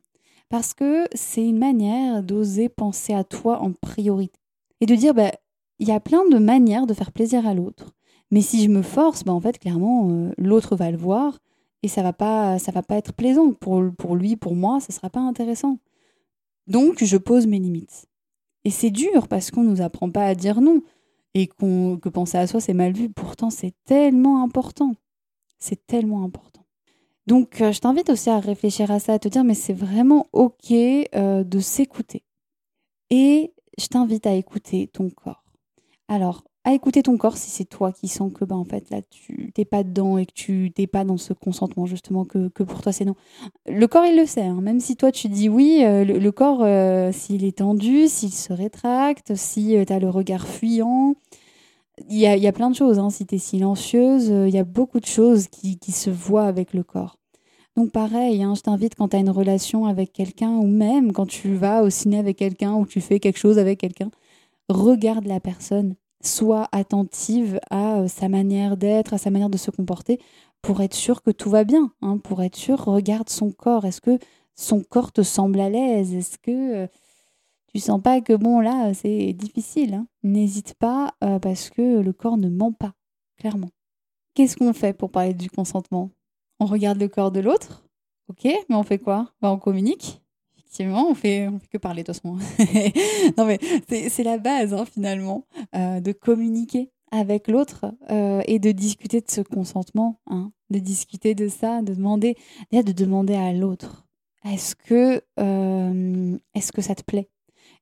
Parce 0.48 0.74
que 0.74 1.06
c'est 1.14 1.44
une 1.44 1.58
manière 1.58 2.22
d'oser 2.22 2.68
penser 2.68 3.12
à 3.12 3.24
toi 3.24 3.60
en 3.60 3.72
priorité 3.72 4.38
et 4.80 4.86
de 4.86 4.94
dire 4.94 5.14
bah 5.14 5.32
il 5.78 5.88
y 5.88 5.92
a 5.92 6.00
plein 6.00 6.28
de 6.28 6.38
manières 6.38 6.86
de 6.86 6.94
faire 6.94 7.12
plaisir 7.12 7.46
à 7.46 7.54
l'autre. 7.54 7.92
Mais 8.30 8.40
si 8.40 8.62
je 8.62 8.68
me 8.68 8.82
force, 8.82 9.24
bah 9.24 9.32
en 9.32 9.40
fait 9.40 9.58
clairement 9.58 10.10
euh, 10.10 10.32
l'autre 10.38 10.76
va 10.76 10.90
le 10.90 10.96
voir 10.96 11.38
et 11.82 11.88
ça 11.88 12.02
va 12.02 12.12
pas 12.12 12.58
ça 12.58 12.72
va 12.72 12.82
pas 12.82 12.96
être 12.96 13.12
plaisant 13.12 13.52
pour, 13.52 13.82
pour 13.96 14.16
lui, 14.16 14.36
pour 14.36 14.54
moi, 14.54 14.80
ça 14.80 14.92
sera 14.92 15.10
pas 15.10 15.20
intéressant. 15.20 15.78
Donc 16.66 17.02
je 17.02 17.16
pose 17.16 17.46
mes 17.46 17.58
limites. 17.58 18.06
Et 18.66 18.70
c'est 18.70 18.90
dur 18.90 19.28
parce 19.28 19.52
qu'on 19.52 19.62
ne 19.62 19.70
nous 19.70 19.80
apprend 19.80 20.10
pas 20.10 20.26
à 20.26 20.34
dire 20.34 20.60
non 20.60 20.82
et 21.34 21.46
que 21.46 22.08
penser 22.08 22.36
à 22.36 22.48
soi, 22.48 22.60
c'est 22.60 22.74
mal 22.74 22.92
vu. 22.92 23.08
Pourtant, 23.08 23.48
c'est 23.48 23.72
tellement 23.84 24.42
important. 24.42 24.96
C'est 25.60 25.86
tellement 25.86 26.24
important. 26.24 26.66
Donc, 27.28 27.60
euh, 27.60 27.70
je 27.70 27.78
t'invite 27.78 28.10
aussi 28.10 28.28
à 28.28 28.40
réfléchir 28.40 28.90
à 28.90 28.98
ça, 28.98 29.12
à 29.12 29.18
te 29.20 29.28
dire, 29.28 29.44
mais 29.44 29.54
c'est 29.54 29.72
vraiment 29.72 30.26
OK 30.32 30.72
euh, 30.72 31.44
de 31.44 31.60
s'écouter. 31.60 32.24
Et 33.10 33.52
je 33.78 33.86
t'invite 33.86 34.26
à 34.26 34.34
écouter 34.34 34.88
ton 34.88 35.10
corps. 35.10 35.44
Alors, 36.08 36.42
à 36.66 36.72
écouter 36.72 37.04
ton 37.04 37.16
corps 37.16 37.36
si 37.36 37.48
c'est 37.48 37.64
toi 37.64 37.92
qui 37.92 38.08
sens 38.08 38.32
que 38.32 38.44
bah, 38.44 38.56
en 38.56 38.64
fait 38.64 38.90
là 38.90 39.00
tu 39.08 39.52
t'es 39.54 39.64
pas 39.64 39.84
dedans 39.84 40.18
et 40.18 40.26
que 40.26 40.32
tu 40.34 40.72
t'es 40.74 40.88
pas 40.88 41.04
dans 41.04 41.16
ce 41.16 41.32
consentement 41.32 41.86
justement 41.86 42.24
que, 42.24 42.48
que 42.48 42.64
pour 42.64 42.82
toi 42.82 42.90
c'est 42.90 43.04
non. 43.04 43.14
Le 43.68 43.86
corps 43.86 44.04
il 44.04 44.16
le 44.16 44.26
sait, 44.26 44.42
hein. 44.42 44.60
même 44.60 44.80
si 44.80 44.96
toi 44.96 45.12
tu 45.12 45.28
dis 45.28 45.48
oui, 45.48 45.82
euh, 45.84 46.04
le, 46.04 46.32
corps 46.32 46.64
euh, 46.64 47.12
s'il 47.12 47.44
est 47.44 47.58
tendu, 47.58 48.08
s'il 48.08 48.32
se 48.32 48.52
rétracte, 48.52 49.36
si 49.36 49.76
euh, 49.76 49.84
tu 49.84 49.92
as 49.92 50.00
le 50.00 50.10
regard 50.10 50.44
fuyant, 50.48 51.14
il 52.08 52.18
y 52.18 52.26
a, 52.26 52.36
y 52.36 52.48
a, 52.48 52.52
plein 52.52 52.68
de 52.68 52.74
choses. 52.74 52.98
Hein. 52.98 53.10
Si 53.10 53.26
tu 53.26 53.36
es 53.36 53.38
silencieuse, 53.38 54.26
il 54.26 54.52
y 54.54 54.58
a 54.58 54.64
beaucoup 54.64 54.98
de 54.98 55.06
choses 55.06 55.46
qui, 55.46 55.78
qui, 55.78 55.92
se 55.92 56.10
voient 56.10 56.46
avec 56.46 56.74
le 56.74 56.82
corps. 56.82 57.16
Donc 57.76 57.92
pareil, 57.92 58.42
hein, 58.42 58.54
je 58.56 58.62
t'invite 58.62 58.96
quand 58.96 59.08
tu 59.08 59.16
as 59.16 59.20
une 59.20 59.30
relation 59.30 59.86
avec 59.86 60.12
quelqu'un 60.12 60.50
ou 60.50 60.66
même 60.66 61.12
quand 61.12 61.26
tu 61.26 61.54
vas 61.54 61.84
au 61.84 61.90
ciné 61.90 62.18
avec 62.18 62.36
quelqu'un 62.36 62.74
ou 62.74 62.86
tu 62.86 63.00
fais 63.00 63.20
quelque 63.20 63.38
chose 63.38 63.58
avec 63.58 63.78
quelqu'un, 63.78 64.10
regarde 64.68 65.26
la 65.26 65.38
personne, 65.38 65.94
sois 66.26 66.68
attentive 66.72 67.58
à 67.70 68.00
euh, 68.00 68.08
sa 68.08 68.28
manière 68.28 68.76
d'être, 68.76 69.14
à 69.14 69.18
sa 69.18 69.30
manière 69.30 69.50
de 69.50 69.56
se 69.56 69.70
comporter 69.70 70.20
pour 70.62 70.80
être 70.82 70.94
sûr 70.94 71.22
que 71.22 71.30
tout 71.30 71.50
va 71.50 71.64
bien, 71.64 71.92
hein, 72.02 72.18
pour 72.18 72.42
être 72.42 72.56
sûr, 72.56 72.84
regarde 72.84 73.28
son 73.28 73.52
corps, 73.52 73.84
est-ce 73.84 74.00
que 74.00 74.18
son 74.54 74.82
corps 74.82 75.12
te 75.12 75.22
semble 75.22 75.60
à 75.60 75.68
l'aise, 75.68 76.14
est-ce 76.14 76.38
que 76.38 76.84
euh, 76.84 76.86
tu 77.68 77.78
sens 77.78 78.00
pas 78.02 78.20
que 78.20 78.32
bon 78.32 78.60
là 78.60 78.92
c'est 78.94 79.32
difficile, 79.32 79.94
hein? 79.94 80.06
n'hésite 80.22 80.74
pas 80.74 81.14
euh, 81.22 81.38
parce 81.38 81.70
que 81.70 82.00
le 82.00 82.12
corps 82.12 82.36
ne 82.36 82.48
ment 82.48 82.72
pas, 82.72 82.94
clairement. 83.38 83.70
Qu'est-ce 84.34 84.56
qu'on 84.56 84.72
fait 84.72 84.92
pour 84.92 85.10
parler 85.10 85.34
du 85.34 85.50
consentement? 85.50 86.10
On 86.58 86.66
regarde 86.66 86.98
le 86.98 87.08
corps 87.08 87.30
de 87.30 87.40
l'autre, 87.40 87.84
ok, 88.28 88.44
mais 88.68 88.74
on 88.74 88.82
fait 88.82 88.98
quoi? 88.98 89.32
Bah, 89.40 89.52
On 89.52 89.58
communique. 89.58 90.20
Effectivement, 90.66 91.08
on 91.08 91.14
fait, 91.14 91.48
que 91.70 91.78
parler 91.78 92.02
de 92.02 92.12
non 93.38 93.56
c'est 93.88 94.24
la 94.24 94.36
base 94.36 94.74
hein, 94.74 94.84
finalement 94.84 95.46
euh, 95.76 96.00
de 96.00 96.10
communiquer 96.10 96.90
avec 97.12 97.46
l'autre 97.46 97.86
euh, 98.10 98.42
et 98.46 98.58
de 98.58 98.72
discuter 98.72 99.20
de 99.20 99.30
ce 99.30 99.42
consentement, 99.42 100.20
hein, 100.26 100.50
de 100.70 100.80
discuter 100.80 101.36
de 101.36 101.46
ça, 101.46 101.82
de 101.82 101.94
demander, 101.94 102.34
de 102.72 102.92
demander 102.92 103.36
à 103.36 103.52
l'autre, 103.52 104.06
est-ce 104.44 104.74
que, 104.74 105.22
euh, 105.38 106.36
est-ce 106.54 106.72
que 106.72 106.82
ça 106.82 106.96
te 106.96 107.04
plaît? 107.04 107.30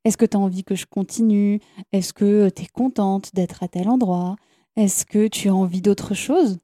Est-ce 0.05 0.19
que 0.19 0.27
tu 0.27 0.37
as 0.37 0.41
envie 0.41 0.63
que 0.63 0.75
je 0.75 0.85
continue? 0.85 1.61
Est-ce 1.91 2.13
que 2.13 2.51
tu 2.51 2.63
es 2.65 2.67
contente 2.67 3.35
d'être 3.35 3.63
à 3.63 3.69
tel 3.69 3.89
endroit? 3.89 4.37
Est-ce 4.77 5.07
que 5.07 5.27
tu 5.27 5.49
as 5.49 5.55
envie 5.55 5.81
d'autre 5.81 6.13
chose? 6.13 6.59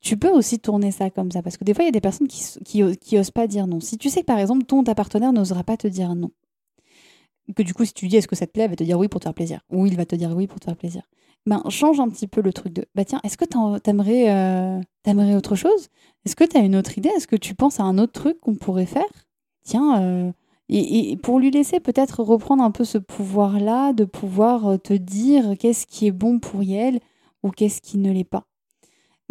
Tu 0.00 0.16
peux 0.16 0.30
aussi 0.30 0.58
tourner 0.58 0.90
ça 0.92 1.10
comme 1.10 1.30
ça, 1.30 1.42
parce 1.42 1.56
que 1.56 1.64
des 1.64 1.74
fois, 1.74 1.84
il 1.84 1.86
y 1.86 1.88
a 1.88 1.92
des 1.92 2.00
personnes 2.00 2.28
qui, 2.28 2.42
qui, 2.64 3.18
osent 3.18 3.30
pas 3.30 3.46
dire 3.46 3.66
non. 3.66 3.80
Si 3.80 3.98
tu 3.98 4.10
sais 4.10 4.20
que 4.20 4.26
par 4.26 4.38
exemple, 4.38 4.64
ton 4.64 4.84
ta 4.84 4.94
partenaire 4.94 5.32
n'osera 5.32 5.64
pas 5.64 5.76
te 5.76 5.88
dire 5.88 6.14
non, 6.14 6.30
que 7.56 7.62
du 7.62 7.74
coup, 7.74 7.84
si 7.84 7.92
tu 7.92 8.08
dis 8.08 8.16
est-ce 8.16 8.28
que 8.28 8.36
ça 8.36 8.46
te 8.46 8.52
plaît, 8.52 8.64
elle 8.64 8.70
va 8.70 8.76
te 8.76 8.84
dire 8.84 8.98
oui 8.98 9.08
pour 9.08 9.20
te 9.20 9.24
faire 9.24 9.34
plaisir, 9.34 9.60
ou 9.70 9.86
il 9.86 9.96
va 9.96 10.04
te 10.04 10.14
dire 10.16 10.30
oui 10.34 10.46
pour 10.46 10.60
te 10.60 10.66
faire 10.66 10.76
plaisir. 10.76 11.02
Ben, 11.44 11.62
change 11.68 11.98
un 11.98 12.08
petit 12.08 12.28
peu 12.28 12.40
le 12.40 12.52
truc 12.52 12.72
de 12.72 12.86
bah 12.94 13.04
tiens, 13.04 13.20
est-ce 13.24 13.36
que 13.36 13.44
t'aimerais 13.78 14.30
euh, 14.30 15.36
autre 15.36 15.56
chose? 15.56 15.88
Est-ce 16.24 16.36
que 16.36 16.44
tu 16.44 16.56
as 16.56 16.60
une 16.60 16.76
autre 16.76 16.96
idée? 16.98 17.10
Est-ce 17.16 17.26
que 17.26 17.36
tu 17.36 17.54
penses 17.54 17.80
à 17.80 17.82
un 17.82 17.98
autre 17.98 18.12
truc 18.12 18.40
qu'on 18.40 18.54
pourrait 18.54 18.86
faire? 18.86 19.02
Tiens, 19.64 20.00
euh, 20.02 20.32
et, 20.68 21.16
pour 21.16 21.40
lui 21.40 21.50
laisser 21.50 21.80
peut-être 21.80 22.22
reprendre 22.22 22.62
un 22.62 22.70
peu 22.70 22.84
ce 22.84 22.98
pouvoir-là, 22.98 23.92
de 23.92 24.04
pouvoir 24.04 24.68
euh, 24.68 24.76
te 24.78 24.94
dire 24.94 25.54
qu'est-ce 25.58 25.86
qui 25.86 26.06
est 26.06 26.12
bon 26.12 26.38
pour 26.38 26.62
elle, 26.62 27.00
ou 27.42 27.50
qu'est-ce 27.50 27.80
qui 27.80 27.98
ne 27.98 28.12
l'est 28.12 28.24
pas. 28.24 28.46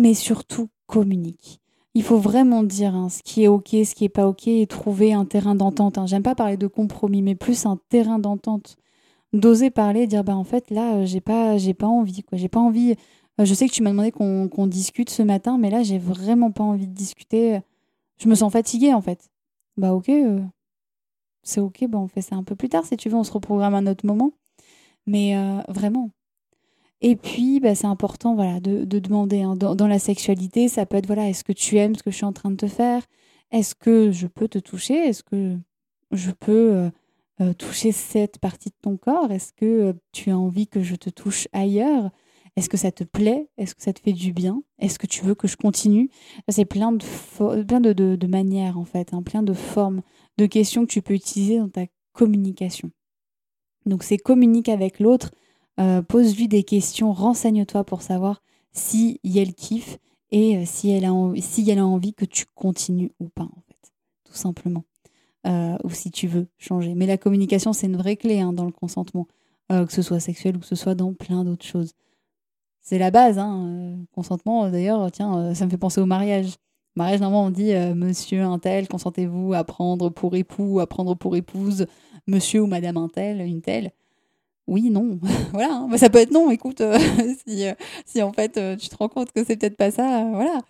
Mais 0.01 0.15
surtout, 0.15 0.67
communique. 0.87 1.61
Il 1.93 2.01
faut 2.01 2.17
vraiment 2.17 2.63
dire 2.63 2.95
hein, 2.95 3.09
ce 3.09 3.21
qui 3.21 3.43
est 3.43 3.47
OK, 3.47 3.67
ce 3.69 3.93
qui 3.93 4.03
n'est 4.03 4.09
pas 4.09 4.27
OK 4.27 4.47
et 4.47 4.65
trouver 4.65 5.13
un 5.13 5.25
terrain 5.25 5.53
d'entente. 5.53 5.99
Hein. 5.99 6.07
J'aime 6.07 6.23
pas 6.23 6.33
parler 6.33 6.57
de 6.57 6.65
compromis, 6.65 7.21
mais 7.21 7.35
plus 7.35 7.67
un 7.67 7.77
terrain 7.89 8.17
d'entente. 8.17 8.77
D'oser 9.31 9.69
parler, 9.69 10.07
dire 10.07 10.23
bah 10.23 10.35
en 10.35 10.43
fait 10.43 10.71
là 10.71 10.95
euh, 10.95 11.05
j'ai 11.05 11.21
pas 11.21 11.57
j'ai 11.57 11.75
pas 11.75 11.85
envie 11.85 12.23
quoi, 12.23 12.35
j'ai 12.39 12.49
pas 12.49 12.59
envie. 12.59 12.95
Euh, 13.39 13.45
je 13.45 13.53
sais 13.53 13.67
que 13.67 13.73
tu 13.73 13.83
m'as 13.83 13.91
demandé 13.91 14.11
qu'on 14.11 14.67
discute 14.67 15.11
ce 15.11 15.21
matin, 15.21 15.59
mais 15.59 15.69
là 15.69 15.83
j'ai 15.83 15.99
vraiment 15.99 16.49
pas 16.49 16.63
envie 16.63 16.87
de 16.87 16.93
discuter. 16.95 17.59
Je 18.17 18.27
me 18.27 18.33
sens 18.33 18.51
fatiguée 18.51 18.95
en 18.95 19.01
fait. 19.01 19.29
Bah 19.77 19.93
ok, 19.93 20.09
euh, 20.09 20.41
c'est 21.43 21.61
ok, 21.61 21.85
bah 21.87 21.99
on 21.99 22.07
fait 22.07 22.21
ça 22.21 22.35
un 22.35 22.43
peu 22.43 22.55
plus 22.55 22.69
tard 22.69 22.85
si 22.85 22.97
tu 22.97 23.07
veux, 23.07 23.17
on 23.17 23.23
se 23.23 23.31
reprogramme 23.33 23.75
un 23.75 23.85
autre 23.85 24.07
moment. 24.07 24.31
Mais 25.05 25.35
vraiment, 25.69 26.09
et 27.01 27.15
puis, 27.15 27.59
bah, 27.59 27.73
c'est 27.73 27.87
important 27.87 28.35
voilà, 28.35 28.59
de, 28.59 28.85
demander 28.85 29.41
hein. 29.41 29.55
dans, 29.55 29.87
la 29.87 29.99
sexualité, 29.99 30.67
ça 30.67 30.85
peut 30.85 30.97
être 30.97 31.07
voilà, 31.07 31.29
est-ce 31.29 31.43
que 31.43 31.51
tu 31.51 31.77
aimes 31.77 31.95
ce 31.95 32.03
que 32.03 32.11
je 32.11 32.17
suis 32.17 32.25
en 32.25 32.33
train 32.33 32.51
de 32.51 32.55
te 32.55 32.67
faire? 32.67 33.03
Est-ce 33.51 33.73
que 33.73 34.11
je 34.11 34.27
peux 34.27 34.47
te 34.47 34.59
toucher? 34.59 34.93
Est-ce 34.93 35.23
que 35.23 35.57
je 36.11 36.31
peux 36.31 36.73
euh, 36.73 36.89
euh, 37.41 37.53
toucher 37.53 37.91
cette 37.91 38.37
partie 38.37 38.69
de 38.69 38.75
ton 38.81 38.97
corps? 38.97 39.31
Est-ce 39.31 39.51
que 39.51 39.65
euh, 39.65 39.93
tu 40.11 40.29
as 40.29 40.37
envie 40.37 40.67
que 40.67 40.83
je 40.83 40.95
te 40.95 41.09
touche 41.09 41.47
ailleurs? 41.53 42.11
Est-ce 42.55 42.69
que 42.69 42.77
ça 42.77 42.91
te 42.91 43.03
plaît? 43.03 43.49
Est-ce 43.57 43.73
que 43.73 43.81
ça 43.81 43.93
te 43.93 43.99
fait 43.99 44.13
du 44.13 44.31
bien? 44.31 44.61
Est-ce 44.77 44.99
que 44.99 45.07
tu 45.07 45.25
veux 45.25 45.35
que 45.35 45.47
je 45.47 45.57
continue? 45.57 46.11
C'est 46.49 46.65
plein, 46.65 46.91
de, 46.91 47.63
plein 47.63 47.79
de, 47.79 47.93
de, 47.93 48.27
manières 48.27 48.77
en 48.77 48.85
fait, 48.85 49.13
hein, 49.13 49.23
plein 49.23 49.41
de 49.41 49.53
formes, 49.53 50.01
de 50.37 50.45
questions 50.45 50.85
que 50.85 50.91
tu 50.91 51.01
peux 51.01 51.13
utiliser 51.13 51.57
dans 51.57 51.69
ta 51.69 51.85
communication. 52.13 52.91
Donc 53.85 54.03
c'est 54.03 54.17
communique 54.17 54.69
avec 54.69 54.99
l'autre 54.99 55.31
euh, 55.79 56.01
pose-lui 56.01 56.47
des 56.47 56.63
questions, 56.63 57.13
renseigne-toi 57.13 57.83
pour 57.83 58.01
savoir 58.01 58.41
si 58.71 59.19
elle 59.23 59.53
kiffe 59.53 59.97
et 60.31 60.57
euh, 60.57 60.63
si 60.65 60.89
elle, 60.89 61.05
a 61.05 61.13
envie, 61.13 61.41
si 61.41 61.69
elle 61.69 61.79
a 61.79 61.85
envie 61.85 62.13
que 62.13 62.25
tu 62.25 62.45
continues 62.55 63.11
ou 63.19 63.29
pas, 63.29 63.43
en 63.43 63.61
fait, 63.67 63.91
tout 64.23 64.33
simplement. 64.33 64.83
Euh, 65.47 65.75
ou 65.83 65.89
si 65.89 66.11
tu 66.11 66.27
veux 66.27 66.47
changer. 66.59 66.93
Mais 66.93 67.07
la 67.07 67.17
communication, 67.17 67.73
c'est 67.73 67.87
une 67.87 67.97
vraie 67.97 68.15
clé 68.15 68.41
hein, 68.41 68.53
dans 68.53 68.65
le 68.65 68.71
consentement, 68.71 69.27
que 69.69 69.93
ce 69.93 70.01
soit 70.01 70.19
sexuel 70.19 70.57
ou 70.57 70.59
que 70.59 70.65
ce 70.65 70.75
soit 70.75 70.95
dans 70.95 71.13
plein 71.13 71.45
d'autres 71.45 71.65
choses. 71.65 71.93
C'est 72.81 72.99
la 72.99 73.09
base, 73.09 73.39
hein. 73.39 73.95
Consentement, 74.13 74.69
d'ailleurs, 74.69 75.09
tiens, 75.11 75.55
ça 75.55 75.65
me 75.65 75.71
fait 75.71 75.77
penser 75.77 76.01
au 76.01 76.05
mariage. 76.05 76.57
Mariage, 76.97 77.21
normalement, 77.21 77.45
on 77.45 77.51
dit 77.51 77.73
monsieur 77.95 78.41
un 78.41 78.59
tel, 78.59 78.89
consentez-vous 78.89 79.53
à 79.53 79.63
prendre 79.63 80.09
pour 80.09 80.35
époux, 80.35 80.81
à 80.81 80.87
prendre 80.87 81.15
pour 81.15 81.37
épouse 81.37 81.85
monsieur 82.27 82.61
ou 82.61 82.67
madame 82.67 82.97
un 82.97 83.07
tel, 83.07 83.39
une 83.39 83.61
telle 83.61 83.93
oui, 84.67 84.89
non, 84.89 85.19
voilà, 85.51 85.73
hein. 85.73 85.97
ça 85.97 86.09
peut 86.09 86.19
être 86.19 86.31
non, 86.31 86.49
écoute, 86.51 86.81
euh, 86.81 86.97
si, 87.47 87.67
euh, 87.67 87.73
si, 88.05 88.21
en 88.21 88.31
fait 88.31 88.57
euh, 88.57 88.75
tu 88.75 88.89
te 88.89 88.95
rends 88.95 89.09
compte 89.09 89.31
que 89.31 89.43
c'est 89.43 89.57
peut-être 89.57 89.77
pas 89.77 89.91
ça, 89.91 90.25
voilà. 90.33 90.61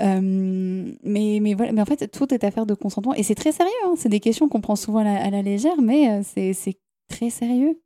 mais, 0.00 1.38
mais, 1.40 1.54
voilà, 1.54 1.72
mais 1.72 1.80
en 1.80 1.84
fait, 1.84 2.10
tout 2.10 2.32
est 2.34 2.44
affaire 2.44 2.66
de 2.66 2.74
consentement 2.74 3.14
et 3.14 3.22
c'est 3.22 3.34
très 3.34 3.52
sérieux, 3.52 3.72
hein. 3.86 3.94
c'est 3.96 4.08
des 4.08 4.20
questions 4.20 4.48
qu'on 4.48 4.60
prend 4.60 4.76
souvent 4.76 5.00
à 5.00 5.30
la, 5.30 5.42
légère, 5.42 5.80
mais 5.80 6.22
c'est 6.22 6.78
très 7.08 7.30
sérieux. 7.30 7.80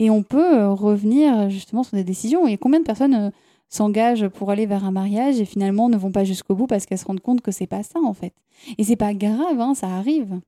Et 0.00 0.10
on 0.10 0.24
peut 0.24 0.66
revenir 0.66 1.48
justement 1.50 1.84
sur 1.84 1.96
des 1.96 2.02
décisions. 2.02 2.48
Et 2.48 2.58
combien 2.58 2.80
de 2.80 2.84
personnes 2.84 3.30
s'engagent 3.68 4.26
pour 4.26 4.50
aller 4.50 4.66
vers 4.66 4.84
un 4.84 4.90
mariage 4.90 5.40
et 5.40 5.44
finalement 5.44 5.88
ne 5.88 5.96
vont 5.96 6.10
pas 6.10 6.24
jusqu'au 6.24 6.56
bout 6.56 6.66
parce 6.66 6.84
qu'elles 6.84 6.98
se 6.98 7.04
rendent 7.04 7.20
compte 7.20 7.42
que 7.42 7.52
c'est 7.52 7.68
pas 7.68 7.84
ça 7.84 8.00
en 8.00 8.12
fait? 8.12 8.34
Et 8.78 8.82
c'est 8.82 8.96
pas 8.96 9.14
grave, 9.14 9.60
hein, 9.60 9.74
ça 9.76 9.86
arrive. 9.86 10.40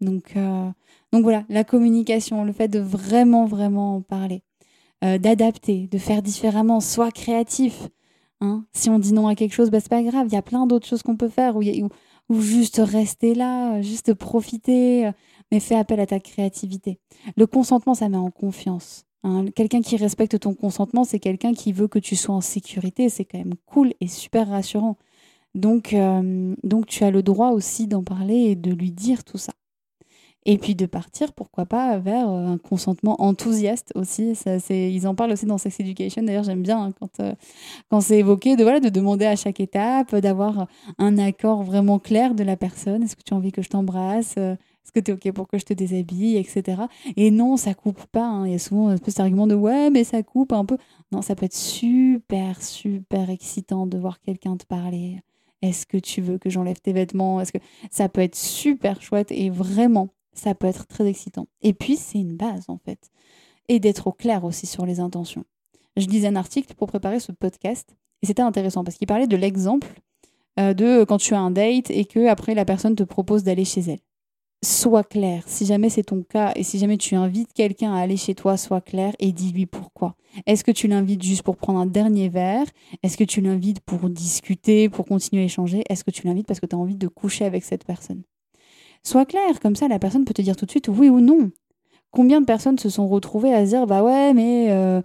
Donc, 0.00 0.36
euh, 0.36 0.70
donc 1.12 1.22
voilà, 1.22 1.44
la 1.48 1.64
communication, 1.64 2.44
le 2.44 2.52
fait 2.52 2.68
de 2.68 2.78
vraiment, 2.78 3.46
vraiment 3.46 3.96
en 3.96 4.00
parler, 4.00 4.42
euh, 5.04 5.18
d'adapter, 5.18 5.88
de 5.88 5.98
faire 5.98 6.22
différemment, 6.22 6.80
soit 6.80 7.10
créatif. 7.10 7.88
Hein. 8.40 8.64
Si 8.72 8.90
on 8.90 8.98
dit 8.98 9.12
non 9.12 9.26
à 9.26 9.34
quelque 9.34 9.54
chose, 9.54 9.70
bah, 9.70 9.80
c'est 9.80 9.88
pas 9.88 10.02
grave, 10.02 10.26
il 10.28 10.34
y 10.34 10.36
a 10.36 10.42
plein 10.42 10.66
d'autres 10.66 10.86
choses 10.86 11.02
qu'on 11.02 11.16
peut 11.16 11.28
faire, 11.28 11.56
ou, 11.56 11.62
juste 12.40 12.80
rester 12.84 13.34
là, 13.34 13.80
juste 13.82 14.14
profiter, 14.14 15.06
euh, 15.06 15.12
mais 15.50 15.60
fais 15.60 15.74
appel 15.74 15.98
à 15.98 16.06
ta 16.06 16.20
créativité. 16.20 17.00
Le 17.36 17.46
consentement, 17.46 17.94
ça 17.94 18.08
met 18.08 18.18
en 18.18 18.30
confiance. 18.30 19.06
Hein. 19.24 19.46
Quelqu'un 19.56 19.80
qui 19.80 19.96
respecte 19.96 20.38
ton 20.38 20.54
consentement, 20.54 21.04
c'est 21.04 21.18
quelqu'un 21.18 21.54
qui 21.54 21.72
veut 21.72 21.88
que 21.88 21.98
tu 21.98 22.16
sois 22.16 22.34
en 22.34 22.40
sécurité, 22.40 23.08
c'est 23.08 23.24
quand 23.24 23.38
même 23.38 23.54
cool 23.66 23.94
et 24.00 24.08
super 24.08 24.48
rassurant. 24.48 24.96
Donc, 25.54 25.96
donc 26.62 26.86
tu 26.86 27.02
as 27.02 27.10
le 27.10 27.22
droit 27.22 27.50
aussi 27.50 27.88
d'en 27.88 28.04
parler 28.04 28.36
et 28.36 28.54
de 28.54 28.70
lui 28.70 28.92
dire 28.92 29.24
tout 29.24 29.38
ça. 29.38 29.54
Et 30.50 30.56
puis 30.56 30.74
de 30.74 30.86
partir, 30.86 31.34
pourquoi 31.34 31.66
pas, 31.66 31.98
vers 31.98 32.30
euh, 32.30 32.46
un 32.46 32.56
consentement 32.56 33.20
enthousiaste 33.20 33.92
aussi. 33.94 34.34
Ça, 34.34 34.56
ils 34.70 35.06
en 35.06 35.14
parlent 35.14 35.32
aussi 35.32 35.44
dans 35.44 35.58
Sex 35.58 35.78
Education. 35.78 36.22
D'ailleurs, 36.22 36.44
j'aime 36.44 36.62
bien 36.62 36.84
hein, 36.84 36.92
quand, 36.98 37.20
euh, 37.20 37.34
quand 37.90 38.00
c'est 38.00 38.20
évoqué 38.20 38.56
de, 38.56 38.62
voilà, 38.62 38.80
de 38.80 38.88
demander 38.88 39.26
à 39.26 39.36
chaque 39.36 39.60
étape, 39.60 40.16
d'avoir 40.16 40.66
un 40.96 41.18
accord 41.18 41.64
vraiment 41.64 41.98
clair 41.98 42.34
de 42.34 42.44
la 42.44 42.56
personne. 42.56 43.02
Est-ce 43.02 43.14
que 43.14 43.22
tu 43.22 43.34
as 43.34 43.36
envie 43.36 43.52
que 43.52 43.60
je 43.60 43.68
t'embrasse? 43.68 44.36
Euh, 44.38 44.54
Est-ce 44.54 44.92
que 44.92 45.00
tu 45.00 45.10
es 45.10 45.14
OK 45.14 45.30
pour 45.34 45.48
que 45.48 45.58
je 45.58 45.66
te 45.66 45.74
déshabille? 45.74 46.38
Etc. 46.38 46.80
Et 47.18 47.30
non, 47.30 47.58
ça 47.58 47.74
coupe 47.74 48.06
pas. 48.06 48.24
Hein. 48.24 48.46
Il 48.46 48.52
y 48.52 48.56
a 48.56 48.58
souvent 48.58 48.88
un 48.88 48.96
peu 48.96 49.10
cet 49.10 49.20
argument 49.20 49.46
de 49.46 49.54
ouais, 49.54 49.90
mais 49.90 50.02
ça 50.02 50.22
coupe 50.22 50.54
un 50.54 50.64
peu. 50.64 50.78
Non, 51.12 51.20
ça 51.20 51.34
peut 51.34 51.44
être 51.44 51.54
super, 51.54 52.62
super 52.62 53.28
excitant 53.28 53.86
de 53.86 53.98
voir 53.98 54.18
quelqu'un 54.22 54.56
te 54.56 54.64
parler. 54.64 55.18
Est-ce 55.60 55.84
que 55.84 55.98
tu 55.98 56.22
veux 56.22 56.38
que 56.38 56.48
j'enlève 56.48 56.80
tes 56.80 56.94
vêtements? 56.94 57.38
Est-ce 57.38 57.52
que 57.52 57.58
ça 57.90 58.08
peut 58.08 58.22
être 58.22 58.36
super 58.36 59.02
chouette 59.02 59.30
et 59.30 59.50
vraiment 59.50 60.08
ça 60.32 60.54
peut 60.54 60.66
être 60.66 60.86
très 60.86 61.06
excitant. 61.06 61.46
Et 61.62 61.72
puis, 61.72 61.96
c'est 61.96 62.18
une 62.18 62.36
base, 62.36 62.64
en 62.68 62.78
fait. 62.78 63.10
Et 63.68 63.80
d'être 63.80 64.06
au 64.06 64.12
clair 64.12 64.44
aussi 64.44 64.66
sur 64.66 64.86
les 64.86 65.00
intentions. 65.00 65.44
Je 65.96 66.06
lisais 66.06 66.28
un 66.28 66.36
article 66.36 66.74
pour 66.74 66.88
préparer 66.88 67.20
ce 67.20 67.32
podcast, 67.32 67.96
et 68.22 68.26
c'était 68.26 68.42
intéressant 68.42 68.84
parce 68.84 68.96
qu'il 68.96 69.06
parlait 69.06 69.26
de 69.26 69.36
l'exemple 69.36 69.88
euh, 70.58 70.74
de 70.74 71.04
quand 71.04 71.18
tu 71.18 71.34
as 71.34 71.40
un 71.40 71.50
date 71.50 71.90
et 71.90 72.04
que 72.04 72.26
après 72.26 72.54
la 72.54 72.64
personne 72.64 72.96
te 72.96 73.04
propose 73.04 73.44
d'aller 73.44 73.64
chez 73.64 73.80
elle. 73.80 74.00
Sois 74.64 75.04
clair. 75.04 75.44
Si 75.46 75.66
jamais 75.66 75.88
c'est 75.88 76.02
ton 76.02 76.22
cas 76.22 76.52
et 76.56 76.64
si 76.64 76.80
jamais 76.80 76.96
tu 76.96 77.14
invites 77.14 77.52
quelqu'un 77.52 77.94
à 77.94 78.00
aller 78.00 78.16
chez 78.16 78.34
toi, 78.34 78.56
sois 78.56 78.80
clair 78.80 79.14
et 79.20 79.30
dis-lui 79.30 79.66
pourquoi. 79.66 80.16
Est-ce 80.46 80.64
que 80.64 80.72
tu 80.72 80.88
l'invites 80.88 81.22
juste 81.22 81.44
pour 81.44 81.56
prendre 81.56 81.78
un 81.78 81.86
dernier 81.86 82.28
verre? 82.28 82.66
Est-ce 83.04 83.16
que 83.16 83.22
tu 83.22 83.40
l'invites 83.40 83.80
pour 83.80 84.10
discuter, 84.10 84.88
pour 84.88 85.06
continuer 85.06 85.42
à 85.42 85.44
échanger? 85.44 85.84
Est-ce 85.88 86.02
que 86.02 86.10
tu 86.10 86.26
l'invites 86.26 86.48
parce 86.48 86.58
que 86.58 86.66
tu 86.66 86.74
as 86.74 86.78
envie 86.78 86.96
de 86.96 87.06
coucher 87.06 87.44
avec 87.44 87.62
cette 87.62 87.84
personne? 87.84 88.22
Sois 89.02 89.26
clair, 89.26 89.60
comme 89.60 89.76
ça 89.76 89.88
la 89.88 89.98
personne 89.98 90.24
peut 90.24 90.34
te 90.34 90.42
dire 90.42 90.56
tout 90.56 90.66
de 90.66 90.70
suite 90.70 90.88
oui 90.88 91.08
ou 91.08 91.20
non. 91.20 91.50
Combien 92.10 92.40
de 92.40 92.46
personnes 92.46 92.78
se 92.78 92.88
sont 92.88 93.06
retrouvées 93.06 93.52
à 93.52 93.64
se 93.64 93.70
dire 93.70 93.86
bah 93.86 94.02
ouais 94.02 94.32
mais 94.34 94.66
euh, 94.70 95.00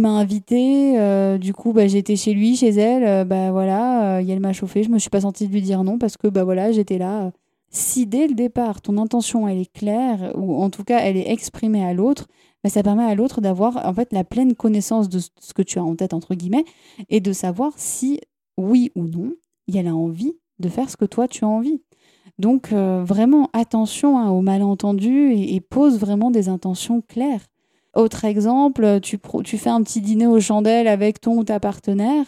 m'a 0.00 0.10
invité, 0.10 0.98
euh, 0.98 1.38
du 1.38 1.52
coup, 1.52 1.72
bah, 1.72 1.86
j'étais 1.86 2.16
chez 2.16 2.34
lui, 2.34 2.56
chez 2.56 2.70
elle, 2.70 3.04
euh, 3.04 3.24
bah 3.24 3.52
voilà, 3.52 4.20
elle 4.20 4.40
m'a 4.40 4.52
chauffé, 4.52 4.82
je 4.82 4.88
me 4.90 4.98
suis 4.98 5.10
pas 5.10 5.20
sentie 5.20 5.46
de 5.46 5.52
lui 5.52 5.62
dire 5.62 5.84
non 5.84 5.98
parce 5.98 6.16
que 6.16 6.28
bah 6.28 6.44
voilà, 6.44 6.72
j'étais 6.72 6.98
là. 6.98 7.32
Si 7.70 8.06
dès 8.06 8.26
le 8.26 8.34
départ, 8.34 8.80
ton 8.80 8.96
intention 8.96 9.48
elle 9.48 9.58
est 9.58 9.72
claire 9.72 10.32
ou 10.34 10.62
en 10.62 10.70
tout 10.70 10.84
cas 10.84 11.00
elle 11.00 11.16
est 11.16 11.30
exprimée 11.30 11.84
à 11.84 11.92
l'autre, 11.92 12.26
bah, 12.64 12.70
ça 12.70 12.82
permet 12.82 13.04
à 13.04 13.14
l'autre 13.14 13.40
d'avoir 13.40 13.86
en 13.86 13.94
fait 13.94 14.12
la 14.12 14.24
pleine 14.24 14.54
connaissance 14.54 15.08
de 15.08 15.18
ce 15.18 15.54
que 15.54 15.62
tu 15.62 15.78
as 15.78 15.84
en 15.84 15.94
tête 15.94 16.14
entre 16.14 16.34
guillemets 16.34 16.64
et 17.10 17.20
de 17.20 17.32
savoir 17.32 17.72
si 17.76 18.20
oui 18.56 18.90
ou 18.94 19.04
non, 19.04 19.32
elle 19.74 19.88
a 19.88 19.94
envie 19.94 20.36
de 20.58 20.68
faire 20.68 20.90
ce 20.90 20.96
que 20.96 21.04
toi 21.04 21.28
tu 21.28 21.44
as 21.44 21.48
envie. 21.48 21.82
Donc 22.38 22.72
vraiment 22.72 23.48
attention 23.54 24.18
hein, 24.18 24.30
aux 24.30 24.42
malentendus 24.42 25.32
et 25.32 25.60
pose 25.60 25.98
vraiment 25.98 26.30
des 26.30 26.48
intentions 26.48 27.00
claires. 27.00 27.46
Autre 27.96 28.26
exemple, 28.26 29.00
tu, 29.00 29.18
fais 29.56 29.70
un 29.70 29.82
petit 29.82 30.02
dîner 30.02 30.26
aux 30.26 30.38
chandelles 30.38 30.86
avec 30.86 31.18
ton 31.18 31.38
ou 31.38 31.44
ta 31.44 31.58
partenaire. 31.58 32.26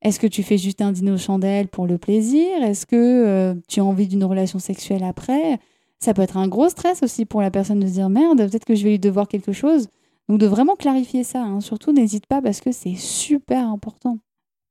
Est-ce 0.00 0.18
que 0.18 0.26
tu 0.26 0.42
fais 0.42 0.56
juste 0.56 0.80
un 0.80 0.92
dîner 0.92 1.10
aux 1.10 1.18
chandelles 1.18 1.68
pour 1.68 1.86
le 1.86 1.98
plaisir? 1.98 2.62
Est-ce 2.62 2.86
que 2.86 2.96
euh, 2.96 3.54
tu 3.68 3.80
as 3.80 3.84
envie 3.84 4.08
d'une 4.08 4.24
relation 4.24 4.58
sexuelle 4.58 5.04
après? 5.04 5.58
Ça 5.98 6.14
peut 6.14 6.22
être 6.22 6.38
un 6.38 6.48
gros 6.48 6.70
stress 6.70 7.02
aussi 7.02 7.26
pour 7.26 7.42
la 7.42 7.50
personne 7.50 7.80
de 7.80 7.86
se 7.86 7.92
dire 7.92 8.08
merde, 8.08 8.38
peut-être 8.38 8.64
que 8.64 8.74
je 8.74 8.84
vais 8.84 8.90
lui 8.90 8.98
devoir 8.98 9.28
quelque 9.28 9.52
chose. 9.52 9.88
Donc 10.30 10.38
de 10.38 10.46
vraiment 10.46 10.74
clarifier 10.74 11.22
ça. 11.22 11.42
Hein. 11.42 11.60
Surtout, 11.60 11.92
n'hésite 11.92 12.26
pas 12.26 12.40
parce 12.40 12.62
que 12.62 12.72
c'est 12.72 12.96
super 12.96 13.68
important. 13.68 14.18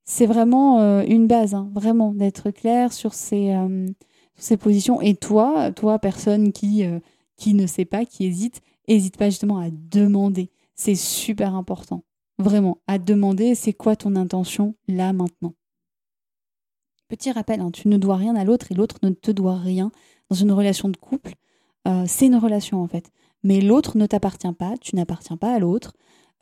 C'est 0.03 0.25
vraiment 0.25 0.79
euh, 0.79 1.03
une 1.07 1.27
base, 1.27 1.53
hein, 1.53 1.69
vraiment, 1.73 2.11
d'être 2.11 2.49
clair 2.49 2.91
sur 2.91 3.13
ces, 3.13 3.51
euh, 3.51 3.85
ces, 4.35 4.57
positions. 4.57 5.01
Et 5.01 5.15
toi, 5.15 5.71
toi, 5.71 5.99
personne 5.99 6.51
qui, 6.51 6.83
qui 7.37 7.53
ne 7.53 7.67
sait 7.67 7.85
pas, 7.85 8.05
qui 8.05 8.25
hésite, 8.25 8.61
N'hésite 8.87 9.17
pas 9.17 9.29
justement 9.29 9.59
à 9.59 9.69
demander. 9.71 10.49
C'est 10.75 10.95
super 10.95 11.55
important. 11.55 12.03
Vraiment, 12.39 12.79
à 12.87 12.97
demander 12.97 13.55
c'est 13.55 13.73
quoi 13.73 13.95
ton 13.95 14.15
intention 14.15 14.75
là 14.87 15.13
maintenant? 15.13 15.53
Petit 17.07 17.31
rappel, 17.31 17.61
hein, 17.61 17.71
tu 17.71 17.87
ne 17.87 17.97
dois 17.97 18.15
rien 18.15 18.35
à 18.35 18.43
l'autre 18.43 18.71
et 18.71 18.75
l'autre 18.75 18.97
ne 19.03 19.11
te 19.11 19.31
doit 19.31 19.57
rien. 19.57 19.91
Dans 20.29 20.35
une 20.35 20.51
relation 20.51 20.89
de 20.89 20.97
couple, 20.97 21.35
euh, 21.87 22.05
c'est 22.07 22.25
une 22.25 22.35
relation 22.35 22.81
en 22.81 22.87
fait. 22.87 23.11
Mais 23.43 23.61
l'autre 23.61 23.97
ne 23.97 24.05
t'appartient 24.05 24.51
pas, 24.53 24.75
tu 24.81 24.95
n'appartiens 24.95 25.37
pas 25.37 25.53
à 25.53 25.59
l'autre. 25.59 25.93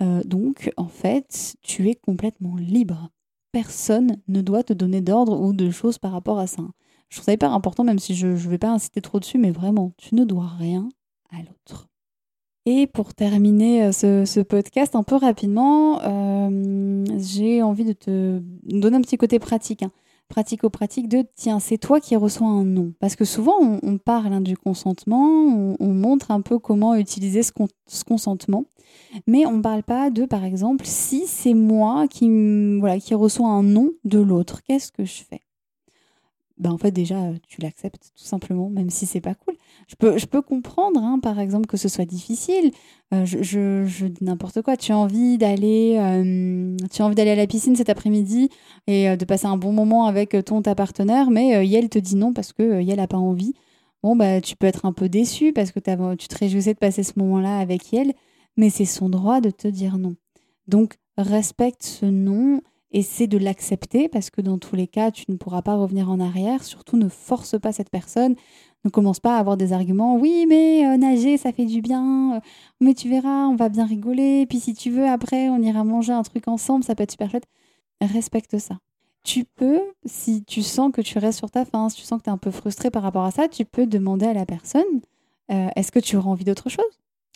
Euh, 0.01 0.23
donc 0.23 0.71
en 0.77 0.87
fait, 0.87 1.57
tu 1.61 1.89
es 1.89 1.95
complètement 1.95 2.55
libre. 2.55 3.09
Personne 3.51 4.17
ne 4.29 4.41
doit 4.41 4.63
te 4.63 4.71
donner 4.71 5.01
d'ordre 5.01 5.39
ou 5.41 5.51
de 5.51 5.69
choses 5.71 5.97
par 5.97 6.13
rapport 6.13 6.39
à 6.39 6.47
ça. 6.47 6.63
Je 7.11 7.17
trouve 7.17 7.25
ça 7.25 7.33
hyper 7.33 7.51
important, 7.51 7.83
même 7.83 7.99
si 7.99 8.15
je 8.15 8.27
ne 8.27 8.33
vais 8.33 8.57
pas 8.57 8.71
insister 8.71 9.01
trop 9.01 9.19
dessus, 9.19 9.37
mais 9.37 9.51
vraiment, 9.51 9.91
tu 9.97 10.15
ne 10.15 10.23
dois 10.23 10.47
rien 10.57 10.87
à 11.29 11.39
l'autre. 11.39 11.89
Et 12.65 12.87
pour 12.87 13.13
terminer 13.13 13.85
euh, 13.85 13.91
ce, 13.91 14.39
podcast 14.39 14.95
un 14.95 15.03
peu 15.03 15.15
rapidement, 15.15 15.99
euh, 16.03 17.03
j'ai 17.17 17.61
envie 17.61 17.83
de 17.83 17.93
te 17.93 18.39
donner 18.63 18.95
un 18.95 19.01
petit 19.01 19.17
côté 19.17 19.39
pratique. 19.39 19.83
Hein. 19.83 19.91
Pratico-pratique 20.29 21.09
de 21.09 21.25
tiens, 21.35 21.59
c'est 21.59 21.77
toi 21.77 21.99
qui 21.99 22.15
reçois 22.15 22.47
un 22.47 22.63
nom. 22.63 22.93
Parce 23.01 23.17
que 23.17 23.25
souvent, 23.25 23.55
on, 23.59 23.97
parle 23.97 24.31
hein, 24.31 24.39
du 24.39 24.55
consentement, 24.55 25.75
on, 25.79 25.93
montre 25.93 26.31
un 26.31 26.39
peu 26.39 26.59
comment 26.59 26.95
utiliser 26.95 27.43
ce, 27.43 27.51
ce 27.87 28.05
consentement, 28.05 28.63
mais 29.27 29.45
on 29.45 29.57
ne 29.57 29.61
parle 29.61 29.83
pas 29.83 30.09
de, 30.09 30.25
par 30.25 30.45
exemple, 30.45 30.85
si 30.85 31.27
c'est 31.27 31.55
moi 31.55 32.07
qui, 32.07 32.29
voilà, 32.79 32.99
qui 32.99 33.13
reçois 33.15 33.49
un 33.49 33.63
nom 33.63 33.91
de 34.05 34.19
l'autre, 34.19 34.61
qu'est-ce 34.63 34.93
que 34.93 35.03
je 35.03 35.23
fais? 35.29 35.41
Ben 36.61 36.71
en 36.71 36.77
fait 36.77 36.91
déjà 36.91 37.17
tu 37.47 37.59
l'acceptes 37.59 38.11
tout 38.15 38.23
simplement 38.23 38.69
même 38.69 38.91
si 38.91 39.07
c'est 39.07 39.19
pas 39.19 39.33
cool. 39.33 39.55
Je 39.87 39.95
peux 39.95 40.17
je 40.17 40.27
peux 40.27 40.41
comprendre 40.43 41.01
hein, 41.03 41.19
par 41.19 41.39
exemple 41.39 41.65
que 41.65 41.75
ce 41.75 41.89
soit 41.89 42.05
difficile. 42.05 42.71
Euh, 43.13 43.25
je, 43.25 43.41
je, 43.41 44.05
n'importe 44.21 44.61
quoi. 44.61 44.77
Tu 44.77 44.91
as 44.91 44.97
envie 44.97 45.37
d'aller 45.37 45.97
euh, 45.99 46.77
tu 46.91 47.01
as 47.01 47.05
envie 47.05 47.15
d'aller 47.15 47.31
à 47.31 47.35
la 47.35 47.47
piscine 47.47 47.75
cet 47.75 47.89
après-midi 47.89 48.49
et 48.87 49.09
euh, 49.09 49.15
de 49.15 49.25
passer 49.25 49.47
un 49.47 49.57
bon 49.57 49.73
moment 49.73 50.05
avec 50.05 50.37
ton 50.45 50.61
ta 50.61 50.75
partenaire 50.75 51.31
mais 51.31 51.65
Yael 51.67 51.89
te 51.89 51.99
dit 51.99 52.15
non 52.15 52.31
parce 52.31 52.53
que 52.53 52.81
Yael 52.81 52.99
a 52.99 53.07
pas 53.07 53.17
envie. 53.17 53.53
Bon 54.03 54.15
bah 54.15 54.39
tu 54.39 54.55
peux 54.55 54.67
être 54.67 54.85
un 54.85 54.93
peu 54.93 55.09
déçu 55.09 55.53
parce 55.53 55.71
que 55.71 55.79
tu 56.15 56.27
te 56.27 56.37
réjouissais 56.37 56.73
de 56.73 56.79
passer 56.79 57.03
ce 57.03 57.13
moment-là 57.17 57.57
avec 57.57 57.91
Yael 57.91 58.13
mais 58.55 58.69
c'est 58.69 58.85
son 58.85 59.09
droit 59.09 59.41
de 59.41 59.49
te 59.49 59.67
dire 59.67 59.97
non. 59.97 60.15
Donc 60.67 60.99
respecte 61.17 61.83
ce 61.83 62.05
non 62.05 62.61
Essaie 62.93 63.27
de 63.27 63.37
l'accepter 63.37 64.09
parce 64.09 64.29
que 64.29 64.41
dans 64.41 64.57
tous 64.57 64.75
les 64.75 64.87
cas, 64.87 65.11
tu 65.11 65.23
ne 65.29 65.37
pourras 65.37 65.61
pas 65.61 65.75
revenir 65.75 66.11
en 66.11 66.19
arrière. 66.19 66.63
Surtout, 66.63 66.97
ne 66.97 67.07
force 67.07 67.57
pas 67.57 67.71
cette 67.71 67.89
personne. 67.89 68.35
Ne 68.83 68.89
commence 68.89 69.21
pas 69.21 69.37
à 69.37 69.39
avoir 69.39 69.55
des 69.55 69.71
arguments. 69.71 70.17
Oui, 70.17 70.45
mais 70.49 70.85
euh, 70.85 70.97
nager, 70.97 71.37
ça 71.37 71.53
fait 71.53 71.65
du 71.65 71.81
bien. 71.81 72.35
Euh, 72.35 72.39
mais 72.81 72.93
tu 72.93 73.07
verras, 73.09 73.47
on 73.47 73.55
va 73.55 73.69
bien 73.69 73.85
rigoler. 73.85 74.45
Puis 74.45 74.59
si 74.59 74.73
tu 74.73 74.89
veux, 74.89 75.07
après, 75.07 75.47
on 75.47 75.61
ira 75.61 75.85
manger 75.85 76.11
un 76.11 76.23
truc 76.23 76.49
ensemble. 76.49 76.83
Ça 76.83 76.93
peut 76.93 77.03
être 77.03 77.11
super 77.11 77.29
chouette. 77.31 77.45
Respecte 78.01 78.57
ça. 78.57 78.77
Tu 79.23 79.45
peux, 79.45 79.81
si 80.05 80.43
tu 80.43 80.61
sens 80.61 80.91
que 80.91 81.01
tu 81.01 81.17
restes 81.17 81.37
sur 81.37 81.51
ta 81.51 81.63
faim, 81.63 81.87
si 81.89 81.97
tu 81.97 82.03
sens 82.03 82.19
que 82.19 82.23
tu 82.23 82.29
es 82.29 82.33
un 82.33 82.37
peu 82.37 82.51
frustré 82.51 82.89
par 82.89 83.03
rapport 83.03 83.23
à 83.23 83.31
ça, 83.31 83.47
tu 83.47 83.63
peux 83.63 83.85
demander 83.85 84.25
à 84.25 84.33
la 84.33 84.45
personne 84.45 84.83
euh, 85.51 85.69
est-ce 85.75 85.91
que 85.91 85.99
tu 85.99 86.17
auras 86.17 86.29
envie 86.29 86.43
d'autre 86.43 86.69
chose? 86.69 86.83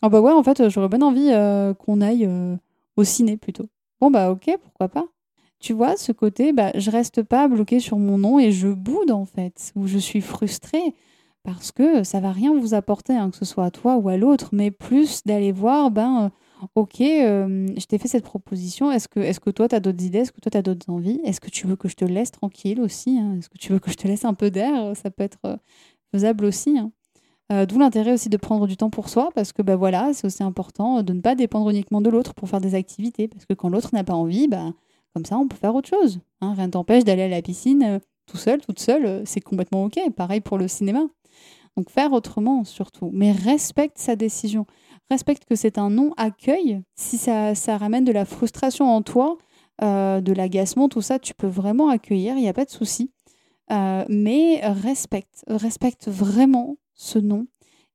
Oh 0.02 0.10
bah 0.10 0.20
ouais, 0.20 0.32
en 0.32 0.44
fait, 0.44 0.68
j'aurais 0.70 0.90
bien 0.90 1.02
envie 1.02 1.32
qu'on 1.80 2.02
aille 2.02 2.28
au 2.98 3.04
ciné 3.04 3.38
plutôt. 3.38 3.68
Bon 4.02 4.12
bah 4.12 4.32
ok, 4.32 4.58
pourquoi 4.62 4.90
pas 4.90 5.06
tu 5.66 5.74
vois, 5.74 5.98
ce 5.98 6.12
côté, 6.12 6.54
bah, 6.54 6.72
je 6.76 6.92
reste 6.92 7.24
pas 7.24 7.48
bloqué 7.48 7.80
sur 7.80 7.98
mon 7.98 8.20
nom 8.20 8.38
et 8.38 8.52
je 8.52 8.68
boude 8.68 9.10
en 9.10 9.26
fait, 9.26 9.72
ou 9.76 9.88
je 9.88 9.98
suis 9.98 10.22
frustrée 10.22 10.94
parce 11.44 11.72
que 11.72 12.04
ça 12.04 12.20
va 12.20 12.32
rien 12.32 12.54
vous 12.56 12.76
apporter, 12.76 13.14
hein, 13.14 13.32
que 13.32 13.36
ce 13.36 13.46
soit 13.46 13.66
à 13.66 13.72
toi 13.72 13.98
ou 13.98 14.08
à 14.10 14.16
l'autre, 14.16 14.50
mais 14.52 14.70
plus 14.70 15.24
d'aller 15.26 15.52
voir, 15.52 15.90
ben, 15.90 16.32
euh, 16.62 16.68
ok, 16.76 17.02
euh, 17.02 17.66
je 17.76 17.86
t'ai 17.88 17.98
fait 17.98 18.08
cette 18.08 18.26
proposition, 18.26 18.92
est-ce 18.92 19.08
que, 19.08 19.20
est 19.20 19.40
que 19.40 19.50
toi, 19.50 19.68
tu 19.68 19.74
as 19.74 19.80
d'autres 19.80 20.04
idées, 20.04 20.20
est-ce 20.20 20.32
que 20.32 20.40
toi, 20.40 20.52
tu 20.52 20.58
as 20.60 20.62
d'autres 20.62 20.88
envies, 20.88 21.20
est-ce 21.24 21.42
que 21.42 21.50
tu 21.50 21.66
veux 21.66 21.76
que 21.76 21.88
je 21.88 21.96
te 21.96 22.06
laisse 22.06 22.30
tranquille 22.30 22.80
aussi, 22.80 23.18
hein? 23.18 23.38
est-ce 23.40 23.50
que 23.50 23.58
tu 23.58 23.74
veux 23.74 23.80
que 23.80 23.90
je 23.90 23.96
te 23.96 24.08
laisse 24.08 24.24
un 24.24 24.36
peu 24.36 24.52
d'air, 24.52 24.96
ça 24.96 25.10
peut 25.10 25.24
être 25.24 25.40
euh, 25.48 25.58
faisable 26.14 26.46
aussi. 26.46 26.78
Hein. 26.78 26.92
D'où 27.66 27.80
l'intérêt 27.80 28.14
aussi 28.14 28.30
de 28.30 28.38
prendre 28.38 28.68
du 28.68 28.78
temps 28.78 28.92
pour 28.92 29.10
soi, 29.10 29.30
parce 29.34 29.52
que 29.52 29.64
bah, 29.64 29.76
voilà, 29.76 30.14
c'est 30.14 30.28
aussi 30.28 30.44
important 30.44 31.02
de 31.02 31.14
ne 31.14 31.22
pas 31.22 31.34
dépendre 31.34 31.72
uniquement 31.72 32.02
de 32.02 32.10
l'autre 32.12 32.36
pour 32.36 32.50
faire 32.50 32.62
des 32.62 32.76
activités, 32.76 33.28
parce 33.28 33.46
que 33.46 33.54
quand 33.56 33.70
l'autre 33.70 33.90
n'a 33.94 34.04
pas 34.04 34.14
envie, 34.14 34.48
bah, 34.48 34.74
comme 35.16 35.24
ça, 35.26 35.38
on 35.38 35.48
peut 35.48 35.56
faire 35.56 35.74
autre 35.74 35.88
chose. 35.88 36.20
Hein. 36.42 36.54
Rien 36.58 36.70
t'empêche 36.70 37.06
d'aller 37.06 37.24
à 37.24 37.30
la 37.30 37.42
piscine 37.42 37.84
euh, 37.84 38.00
tout 38.26 38.36
seul, 38.36 38.60
toute 38.60 38.80
seule, 38.80 39.06
euh, 39.06 39.22
c'est 39.26 39.40
complètement 39.40 39.86
OK. 39.86 39.98
Pareil 40.14 40.42
pour 40.42 40.58
le 40.58 40.68
cinéma. 40.68 41.06
Donc 41.78 41.90
faire 41.90 42.12
autrement 42.12 42.66
surtout. 42.66 43.12
Mais 43.14 43.32
respecte 43.32 43.98
sa 43.98 44.18
décision. 44.18 44.66
Respecte 45.10 45.46
que 45.46 45.56
c'est 45.56 45.78
un 45.78 45.90
non 45.90 46.14
accueil. 46.18 46.82
Si 46.96 47.18
ça, 47.18 47.56
ça 47.56 47.78
ramène 47.78 48.04
de 48.04 48.12
la 48.12 48.26
frustration 48.26 48.94
en 48.94 49.02
toi, 49.02 49.38
euh, 49.82 50.20
de 50.20 50.34
l'agacement, 50.34 50.90
tout 50.90 51.02
ça, 51.02 51.18
tu 51.18 51.34
peux 51.34 51.48
vraiment 51.48 51.88
accueillir, 51.88 52.36
il 52.36 52.42
n'y 52.42 52.50
a 52.50 52.54
pas 52.54 52.66
de 52.66 52.70
souci. 52.70 53.12
mais 53.70 54.62
respecte, 54.64 55.46
respecte 55.48 56.10
vraiment 56.10 56.76
ce 56.94 57.20
non. 57.20 57.48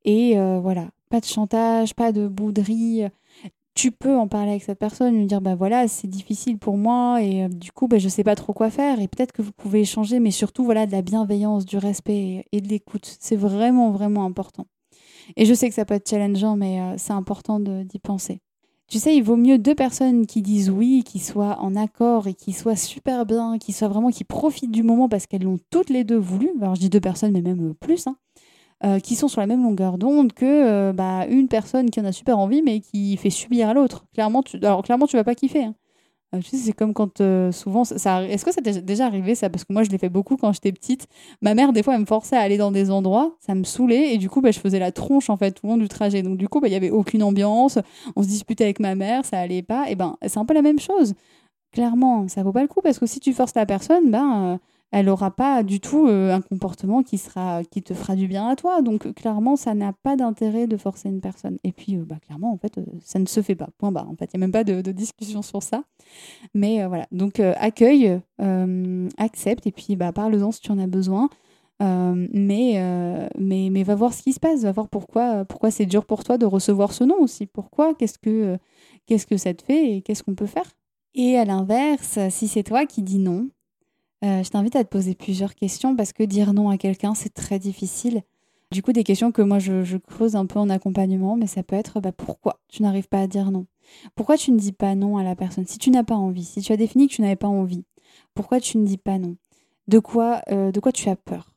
Et 0.05 0.37
voilà, 0.61 0.89
pas 1.11 1.21
de 1.21 1.27
chantage, 1.27 1.95
pas 1.95 2.13
de 2.13 2.29
bouderie 2.29 3.11
tu 3.81 3.93
peux 3.93 4.15
en 4.15 4.29
parler 4.29 4.51
avec 4.51 4.63
cette 4.63 4.79
personne, 4.79 5.17
lui 5.17 5.25
dire 5.25 5.41
bah 5.41 5.55
voilà, 5.55 5.89
c'est 5.89 6.07
difficile 6.07 6.59
pour 6.59 6.77
moi 6.77 7.23
et 7.23 7.45
euh, 7.45 7.49
du 7.49 7.73
coup 7.73 7.89
bah, 7.89 7.97
je 7.97 8.11
sais 8.11 8.25
pas 8.25 8.35
trop 8.35 8.53
quoi 8.53 8.69
faire 8.69 9.01
et 9.01 9.09
peut-être 9.09 9.33
que 9.33 9.41
vous 9.41 9.53
pouvez 9.53 9.81
échanger, 9.81 10.21
mais 10.21 10.31
surtout 10.31 10.65
voilà 10.65 10.85
de 10.85 10.93
la 10.93 11.01
bienveillance, 11.01 11.65
du 11.65 11.79
respect 11.79 12.45
et 12.53 12.61
de 12.61 12.69
l'écoute. 12.69 13.17
C'est 13.21 13.37
vraiment 13.37 13.91
vraiment 13.91 14.27
important. 14.27 14.67
Et 15.39 15.47
je 15.47 15.55
sais 15.55 15.71
que 15.71 15.75
ça 15.75 15.87
peut 15.87 15.95
être 15.95 16.11
challengeant, 16.11 16.57
mais 16.57 16.79
euh, 16.79 16.95
c'est 16.99 17.15
important 17.15 17.59
d'y 17.59 17.99
penser. 18.01 18.43
Tu 18.87 18.99
sais, 18.99 19.17
il 19.17 19.23
vaut 19.23 19.37
mieux 19.37 19.57
deux 19.57 19.75
personnes 19.75 20.27
qui 20.27 20.43
disent 20.43 20.69
oui, 20.69 21.03
qui 21.03 21.19
soient 21.19 21.59
en 21.61 21.75
accord 21.75 22.27
et 22.27 22.35
qui 22.35 22.53
soient 22.53 22.77
super 22.77 23.25
bien, 23.25 23.57
qui 23.57 23.73
soient 23.73 23.89
vraiment 23.89 24.11
qui 24.11 24.25
profitent 24.25 24.73
du 24.73 24.83
moment 24.83 25.09
parce 25.09 25.27
qu'elles 25.27 25.45
l'ont 25.45 25.59
toutes 25.71 25.89
les 25.89 26.05
deux 26.05 26.19
voulu. 26.19 26.51
Alors 26.61 26.75
je 26.75 26.81
dis 26.81 26.91
deux 26.91 27.01
personnes, 27.01 27.33
mais 27.33 27.41
même 27.41 27.73
plus. 27.81 28.07
Hein. 28.09 28.17
Euh, 28.83 28.99
qui 28.99 29.15
sont 29.15 29.29
sur 29.29 29.43
la 29.43 29.47
même 29.47 29.63
longueur 29.63 29.99
d'onde 29.99 30.33
que 30.33 30.47
euh, 30.47 30.95
bah, 30.95 31.27
une 31.29 31.49
personne 31.49 31.91
qui 31.91 32.01
en 32.01 32.05
a 32.07 32.13
super 32.13 32.39
envie 32.39 32.63
mais 32.63 32.81
qui 32.81 33.15
fait 33.19 33.29
subir 33.29 33.69
à 33.69 33.75
l'autre. 33.75 34.07
Clairement, 34.15 34.43
tu, 34.43 34.57
alors 34.57 34.83
clairement, 34.83 35.07
tu 35.07 35.17
vas 35.17 35.25
pas 35.25 35.35
kiffer. 35.35 35.65
Hein. 35.65 35.75
Euh, 36.35 36.39
tu 36.39 36.49
sais, 36.49 36.57
c'est 36.57 36.73
comme 36.73 36.95
quand 36.95 37.21
souvent, 37.53 37.85
ça, 37.85 38.23
est-ce 38.25 38.43
que 38.43 38.53
ça 38.53 38.63
t'est 38.63 38.81
déjà 38.81 39.05
arrivé 39.05 39.35
ça? 39.35 39.51
Parce 39.51 39.65
que 39.65 39.73
moi, 39.75 39.83
je 39.83 39.91
l'ai 39.91 39.99
fait 39.99 40.09
beaucoup 40.09 40.39
quand 40.39 40.51
j'étais 40.55 40.73
petite. 40.73 41.09
Ma 41.43 41.53
mère, 41.55 41.75
des 41.75 41.83
fois, 41.83 41.93
elle 41.95 42.01
me 42.01 42.07
forçait 42.07 42.37
à 42.37 42.41
aller 42.41 42.57
dans 42.57 42.71
des 42.71 42.91
endroits, 42.91 43.37
ça 43.39 43.55
me 43.55 43.65
saoulait, 43.65 44.15
et 44.15 44.19
du 44.19 44.31
coup, 44.31 44.41
bah, 44.41 44.51
je 44.51 44.59
faisais 44.59 44.79
la 44.79 44.93
tronche 44.93 45.29
en 45.29 45.37
fait 45.37 45.51
tout 45.53 45.67
le 45.67 45.73
long 45.73 45.77
du 45.77 45.89
trajet. 45.89 46.23
Donc 46.23 46.39
du 46.39 46.49
coup, 46.49 46.61
bah, 46.61 46.69
il 46.69 46.73
y 46.73 46.77
avait 46.77 46.91
aucune 46.91 47.23
ambiance. 47.23 47.79
On 48.17 48.23
se 48.23 48.29
disputait 48.29 48.65
avec 48.65 48.81
ma 48.81 48.95
mère, 48.95 49.27
ça 49.27 49.41
allait 49.41 49.63
pas. 49.63 49.91
Et 49.91 49.95
ben, 49.95 50.17
c'est 50.27 50.39
un 50.39 50.47
peu 50.47 50.55
la 50.55 50.63
même 50.63 50.79
chose. 50.79 51.13
Clairement, 51.73 52.29
ça 52.29 52.43
vaut 52.43 52.53
pas 52.53 52.63
le 52.63 52.69
coup 52.69 52.81
parce 52.83 52.99
que 52.99 53.05
si 53.05 53.21
tu 53.21 53.35
forces 53.35 53.55
la 53.55 53.67
personne, 53.67 54.11
ben 54.11 54.59
elle 54.93 55.07
n'aura 55.07 55.31
pas 55.31 55.63
du 55.63 55.81
tout 55.81 56.09
euh, 56.09 56.35
un 56.35 56.41
comportement 56.41 57.03
qui, 57.03 57.17
sera, 57.17 57.63
qui 57.65 57.83
te 57.83 57.95
fera 57.95 58.17
du 58.17 58.27
bien 58.27 58.49
à 58.49 58.57
toi. 58.57 58.83
Donc 58.83 59.13
clairement, 59.15 59.57
ça 59.57 59.75
n'a 59.75 59.93
pas 59.93 60.17
d'intérêt 60.17 60.67
de 60.67 60.77
forcer 60.77 61.09
une 61.09 61.21
personne. 61.21 61.59
Et 61.63 61.73
puis, 61.73 61.97
euh, 61.97 62.05
bah, 62.05 62.17
clairement, 62.25 62.53
en 62.53 62.59
fait, 62.59 62.79
euh, 62.79 62.85
ça 63.05 63.19
ne 63.19 63.27
se 63.27 63.41
fait 63.41 63.55
pas. 63.55 63.69
Point 63.79 63.93
barre. 63.93 64.11
En 64.11 64.17
fait, 64.17 64.31
il 64.33 64.39
n'y 64.39 64.43
a 64.43 64.47
même 64.47 64.53
pas 64.53 64.65
de, 64.65 64.81
discussion 64.91 65.43
sur 65.43 65.63
ça. 65.63 65.85
Mais 66.55 66.85
voilà. 66.87 67.07
Donc 67.13 67.39
accueille, 67.39 68.21
accepte, 69.17 69.67
et 69.67 69.73
puis 69.73 69.95
bah, 69.95 70.13
parle-en 70.13 70.51
si 70.51 70.61
tu 70.61 70.73
en 70.73 70.79
as 70.79 70.89
besoin. 70.89 71.29
mais, 71.81 73.31
mais, 73.39 73.69
mais 73.71 73.83
va 73.85 73.95
voir 73.95 74.13
ce 74.13 74.23
qui 74.23 74.33
se 74.33 74.41
passe, 74.41 74.63
va 74.63 74.73
voir 74.73 74.89
pourquoi, 74.89 75.45
pourquoi 75.45 75.71
c'est 75.71 75.87
dur 75.87 76.05
pour 76.05 76.25
toi 76.25 76.39
de 76.39 76.47
recevoir 76.47 76.93
ce 76.93 77.05
nom 77.05 77.17
aussi. 77.21 77.47
Pourquoi? 77.47 77.95
Qu'est-ce 77.95 78.19
que 78.19 78.59
Qu'est-ce 79.07 79.27
que 79.27 79.37
ça 79.37 79.55
te 79.55 79.63
fait 79.63 79.97
et 79.97 80.03
qu'est-ce 80.03 80.23
qu'on 80.23 80.35
peut 80.35 80.47
faire? 80.47 80.71
Et 81.15 81.37
à 81.37 81.45
l'inverse, 81.45 82.19
si 82.31 82.49
c'est 82.49 82.63
toi 82.63 82.87
qui 82.87 83.03
dis 83.03 83.19
non, 83.19 83.49
euh, 84.25 84.43
je 84.43 84.51
t'invite 84.51 84.77
à 84.77 84.85
te 84.85 84.89
poser 84.89 85.15
plusieurs 85.15 85.55
questions 85.55 85.97
parce 85.97 86.13
que 86.13 86.23
dire 86.23 86.53
non 86.53 86.69
à 86.69 86.77
quelqu'un, 86.77 87.15
c'est 87.15 87.33
très 87.33 87.59
difficile. 87.59 88.23
Du 88.71 88.83
coup, 88.83 88.93
des 88.93 89.03
questions 89.03 89.33
que 89.33 89.43
moi, 89.43 89.59
je, 89.59 89.97
creuse 89.97 90.37
un 90.37 90.47
peu 90.47 90.59
en 90.59 90.71
accompagnement, 90.71 91.37
mais 91.37 91.49
ça 91.49 91.63
peut 91.63 91.75
être 91.75 92.01
bah, 92.01 92.13
pourquoi 92.13 92.61
tu 92.69 92.83
n'arrives 92.83 93.09
pas 93.09 93.23
à 93.23 93.27
dire 93.27 93.51
non? 93.51 93.67
Pourquoi 94.15 94.37
tu 94.37 94.53
ne 94.53 94.59
dis 94.59 94.73
pas 94.73 94.95
non 94.95 95.19
à 95.19 95.25
la 95.25 95.35
personne? 95.35 95.67
Si 95.67 95.79
tu 95.79 95.91
n'as 95.91 96.05
pas 96.05 96.15
envie, 96.15 96.45
si 96.45 96.61
tu 96.61 96.73
as 96.73 96.77
défini 96.77 97.09
que 97.09 97.15
tu 97.15 97.23
n'avais 97.23 97.35
pas 97.35 97.49
envie, 97.49 97.85
pourquoi 98.35 98.61
tu 98.61 98.79
ne 98.79 98.87
dis 98.87 98.99
pas 98.99 99.19
non? 99.19 99.37
De 99.89 99.99
quoi, 99.99 100.43
euh, 100.51 100.71
de 100.71 100.79
quoi 100.79 100.93
tu 100.93 101.09
as 101.09 101.17
peur? 101.17 101.53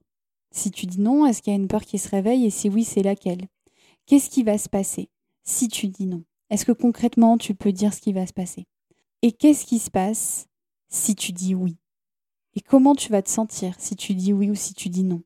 Si 0.50 0.72
tu 0.72 0.88
dis 0.88 1.00
non, 1.02 1.28
est-ce 1.28 1.44
qu'il 1.44 1.54
y 1.54 1.56
a 1.56 1.60
une 1.60 1.68
peur 1.68 1.84
qui 1.84 2.00
se 2.00 2.10
réveille? 2.10 2.46
Et 2.46 2.50
si 2.50 2.70
oui, 2.70 2.84
c'est 2.84 3.04
laquelle? 3.04 3.48
Qu'est-ce 4.08 4.30
qui 4.30 4.42
va 4.44 4.58
se 4.58 4.70
passer 4.70 5.10
si 5.44 5.68
tu 5.68 5.88
dis 5.88 6.08
non? 6.08 6.24
Est-ce 6.50 6.66
que 6.66 6.72
concrètement, 6.72 7.38
tu 7.38 7.54
peux 7.54 7.72
dire 7.72 7.94
ce 7.94 8.02
qui 8.02 8.14
va 8.14 8.26
se 8.26 8.34
passer? 8.34 8.66
Et 9.22 9.32
qu'est-ce 9.32 9.66
qui 9.66 9.80
se 9.80 9.92
passe 9.92 10.48
si 10.90 11.16
tu 11.16 11.32
dis 11.32 11.54
oui? 11.54 11.78
Et 12.56 12.62
comment 12.62 12.96
tu 12.96 13.12
vas 13.12 13.22
te 13.22 13.30
sentir 13.30 13.76
si 13.80 13.96
tu 13.96 14.14
dis 14.14 14.34
oui 14.34 14.50
ou 14.50 14.56
si 14.56 14.74
tu 14.74 14.90
dis 14.90 15.04
non? 15.04 15.22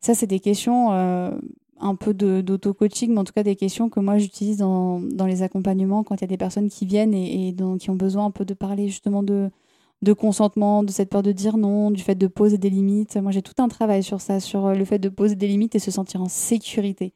Ça, 0.00 0.14
c'est 0.14 0.26
des 0.26 0.40
questions 0.40 0.92
euh, 0.92 1.30
un 1.80 1.94
peu 1.94 2.12
d'auto-coaching, 2.14 3.12
mais 3.12 3.18
en 3.18 3.24
tout 3.24 3.32
cas 3.32 3.42
des 3.42 3.56
questions 3.56 3.88
que 3.88 4.00
moi 4.00 4.18
j'utilise 4.18 4.58
dans, 4.58 5.00
les 5.26 5.42
accompagnements 5.42 6.04
quand 6.04 6.16
il 6.16 6.20
y 6.22 6.24
a 6.24 6.28
des 6.28 6.36
personnes 6.36 6.68
qui 6.68 6.84
viennent 6.86 7.14
et, 7.14 7.54
qui 7.78 7.90
ont 7.90 7.96
besoin 7.96 8.26
un 8.26 8.30
peu 8.30 8.44
de 8.44 8.54
parler 8.54 8.88
justement 8.88 9.22
de, 9.22 9.50
de 10.02 10.12
consentement, 10.12 10.82
de 10.82 10.90
cette 10.90 11.08
peur 11.10 11.22
de 11.22 11.32
dire 11.32 11.56
non, 11.56 11.90
du 11.90 12.02
fait 12.02 12.16
de 12.16 12.26
poser 12.26 12.58
des 12.58 12.70
limites. 12.70 13.16
Moi, 13.16 13.32
j'ai 13.32 13.42
tout 13.42 13.54
un 13.58 13.68
travail 13.68 14.02
sur 14.02 14.20
ça, 14.20 14.40
sur 14.40 14.66
euh, 14.66 14.74
le 14.74 14.84
fait 14.84 14.98
de 14.98 15.08
poser 15.08 15.36
des 15.36 15.48
limites 15.48 15.74
et 15.74 15.80
se 15.80 15.90
sentir 15.90 16.20
en 16.22 16.28
sécurité. 16.28 17.14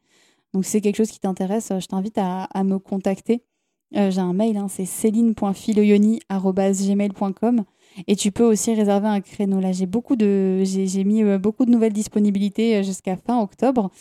Donc, 0.53 0.65
si 0.65 0.71
c'est 0.71 0.81
quelque 0.81 0.97
chose 0.97 1.11
qui 1.11 1.19
t'intéresse, 1.19 1.71
euh, 1.71 1.79
je 1.79 1.87
t'invite 1.87 2.17
à, 2.17 2.47
me 2.63 2.79
contacter. 2.79 3.43
J'ai 3.91 4.19
un 4.19 4.33
mail, 4.33 4.57
hein, 4.57 4.67
c'est 4.69 4.85
céline.filoyoni.gmail.com 4.85 7.63
et 8.07 8.15
tu 8.15 8.31
peux 8.31 8.43
aussi 8.43 8.73
réserver 8.73 9.07
un 9.07 9.21
créneau. 9.21 9.59
Là, 9.59 9.71
j'ai 9.71 9.85
beaucoup 9.85 10.15
de, 10.15 10.63
j'ai, 10.63 11.03
mis 11.03 11.23
beaucoup 11.37 11.65
de 11.65 11.71
nouvelles 11.71 11.93
disponibilités 11.93 12.83
jusqu'à 12.83 13.15
fin 13.15 13.39
octobre. 13.39 13.91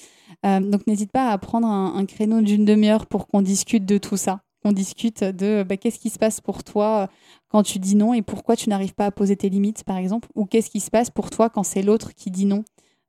donc, 0.44 0.87
n'hésite 0.87 1.12
pas 1.12 1.31
à 1.31 1.38
prendre 1.38 1.66
un 1.66 2.05
créneau 2.07 2.40
d'une 2.40 2.64
demi-heure 2.64 3.07
pour 3.07 3.26
qu'on 3.26 3.42
discute 3.42 3.85
de 3.85 3.98
tout 3.98 4.16
ça 4.16 4.40
qu'on 4.62 4.72
discute 4.72 5.24
de 5.24 5.64
bah, 5.68 5.76
qu'est-ce 5.76 5.98
qui 5.98 6.11
se 6.11 6.18
passe 6.18 6.40
pour 6.40 6.64
toi 6.64 7.09
quand 7.48 7.62
tu 7.62 7.78
dis 7.78 7.96
non 7.96 8.14
et 8.14 8.22
pourquoi 8.22 8.57
tu 8.57 8.68
n'arrives 8.68 8.94
pas 8.94 9.07
à 9.07 9.11
poser 9.11 9.37
tes 9.37 9.48
limites, 9.48 9.85
par 9.85 9.96
exemple, 9.96 10.28
ou 10.35 10.46
qu'est-ce 10.46 10.70
qui 10.70 10.81
se 10.81 10.90
passe 10.90 11.11
pour 11.11 11.31
toi 11.31 11.50
quand 11.50 11.62
c'est 11.62 11.83
l'autre 11.83 12.14
qui 12.14 12.31
dit 12.31 12.46
non. 12.46 12.64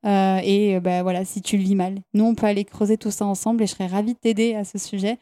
Euh, 0.06 0.39
et 0.43 0.82
bah, 0.82 1.02
voilà, 1.02 1.24
si 1.24 1.41
tu 1.41 1.56
le 1.58 1.63
vis 1.63 1.76
mal. 1.76 2.00
Nous, 2.13 2.26
on 2.26 2.36
peut 2.36 2.46
aller 2.46 2.65
creuser 2.65 2.98
tout 2.98 3.12
ça 3.12 3.26
ensemble 3.26 3.63
et 3.63 3.67
je 3.67 3.72
serais 3.72 3.88
ravie 3.88 4.15
de 4.15 4.19
t'aider 4.19 4.54
à 4.54 4.65
ce 4.65 4.78
sujet. 4.78 5.17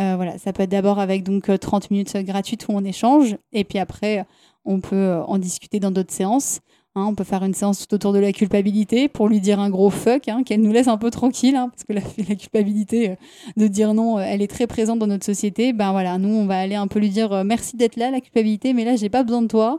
Euh, 0.00 0.16
voilà, 0.16 0.36
ça 0.38 0.52
peut 0.52 0.64
être 0.64 0.70
d'abord 0.70 0.98
avec 0.98 1.22
donc 1.22 1.48
30 1.60 1.92
minutes 1.92 2.16
gratuites 2.16 2.66
où 2.68 2.72
on 2.72 2.82
échange 2.82 3.36
et 3.52 3.62
puis 3.62 3.78
après, 3.78 4.26
on 4.66 4.80
peut 4.80 5.20
en 5.26 5.38
discuter 5.38 5.80
dans 5.80 5.90
d'autres 5.90 6.12
séances. 6.12 6.60
Hein, 6.96 7.04
on 7.06 7.14
peut 7.14 7.24
faire 7.24 7.44
une 7.44 7.52
séance 7.52 7.86
tout 7.86 7.94
autour 7.94 8.14
de 8.14 8.18
la 8.18 8.32
culpabilité 8.32 9.08
pour 9.08 9.28
lui 9.28 9.38
dire 9.38 9.60
un 9.60 9.68
gros 9.68 9.90
fuck, 9.90 10.28
hein, 10.28 10.42
qu'elle 10.44 10.62
nous 10.62 10.72
laisse 10.72 10.88
un 10.88 10.96
peu 10.96 11.10
tranquille, 11.10 11.54
hein, 11.54 11.68
parce 11.68 11.84
que 11.84 11.92
la, 11.92 12.00
la, 12.28 12.34
culpabilité 12.36 13.10
euh, 13.10 13.14
de 13.58 13.66
dire 13.66 13.92
non, 13.92 14.16
euh, 14.16 14.22
elle 14.22 14.40
est 14.40 14.46
très 14.46 14.66
présente 14.66 14.98
dans 14.98 15.06
notre 15.06 15.26
société. 15.26 15.74
Ben 15.74 15.92
voilà, 15.92 16.16
nous, 16.16 16.30
on 16.30 16.46
va 16.46 16.58
aller 16.58 16.74
un 16.74 16.86
peu 16.86 16.98
lui 16.98 17.10
dire 17.10 17.34
euh, 17.34 17.44
merci 17.44 17.76
d'être 17.76 17.96
là, 17.96 18.10
la 18.10 18.22
culpabilité, 18.22 18.72
mais 18.72 18.86
là, 18.86 18.96
j'ai 18.96 19.10
pas 19.10 19.24
besoin 19.24 19.42
de 19.42 19.48
toi. 19.48 19.78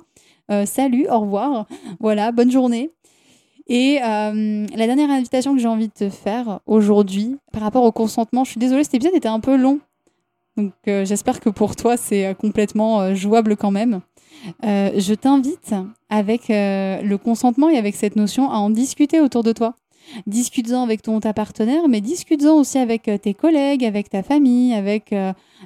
salut, 0.65 1.07
au 1.09 1.21
revoir. 1.21 1.65
Voilà, 1.99 2.31
bonne 2.31 2.51
journée. 2.51 2.91
Et 3.65 3.97
la 3.99 4.31
dernière 4.77 5.09
invitation 5.09 5.53
que 5.53 5.59
j'ai 5.59 5.67
envie 5.67 5.87
de 5.87 5.93
te 5.93 6.09
faire 6.09 6.61
aujourd'hui, 6.67 7.35
par 7.51 7.63
rapport 7.63 7.83
au 7.83 7.91
consentement, 7.91 8.45
je 8.45 8.51
suis 8.51 8.59
désolée, 8.59 8.83
cet 8.83 8.93
épisode 8.93 9.15
était 9.15 9.27
un 9.27 9.41
peu 9.41 9.57
long. 9.57 9.79
Donc 10.55 10.71
j'espère 10.85 11.41
que 11.41 11.49
pour 11.49 11.75
toi, 11.75 11.97
c'est 11.97 12.33
complètement 12.39 13.13
jouable 13.13 13.57
quand 13.57 13.71
même. 13.71 14.01
Euh, 14.63 14.91
je 14.97 15.13
t'invite 15.13 15.73
avec 16.09 16.49
euh, 16.49 17.01
le 17.01 17.17
consentement 17.17 17.69
et 17.69 17.77
avec 17.77 17.95
cette 17.95 18.15
notion 18.15 18.49
à 18.49 18.57
en 18.57 18.69
discuter 18.69 19.19
autour 19.19 19.43
de 19.43 19.51
toi. 19.51 19.75
Discute-en 20.25 20.83
avec 20.83 21.01
ton 21.01 21.19
ta 21.19 21.33
partenaire, 21.33 21.89
mais 21.89 21.99
discute-en 21.99 22.55
aussi 22.55 22.77
avec 22.77 23.09
euh, 23.09 23.17
tes 23.17 23.33
collègues, 23.33 23.83
avec 23.83 24.09
ta 24.09 24.23
famille, 24.23 24.73
avec 24.73 25.13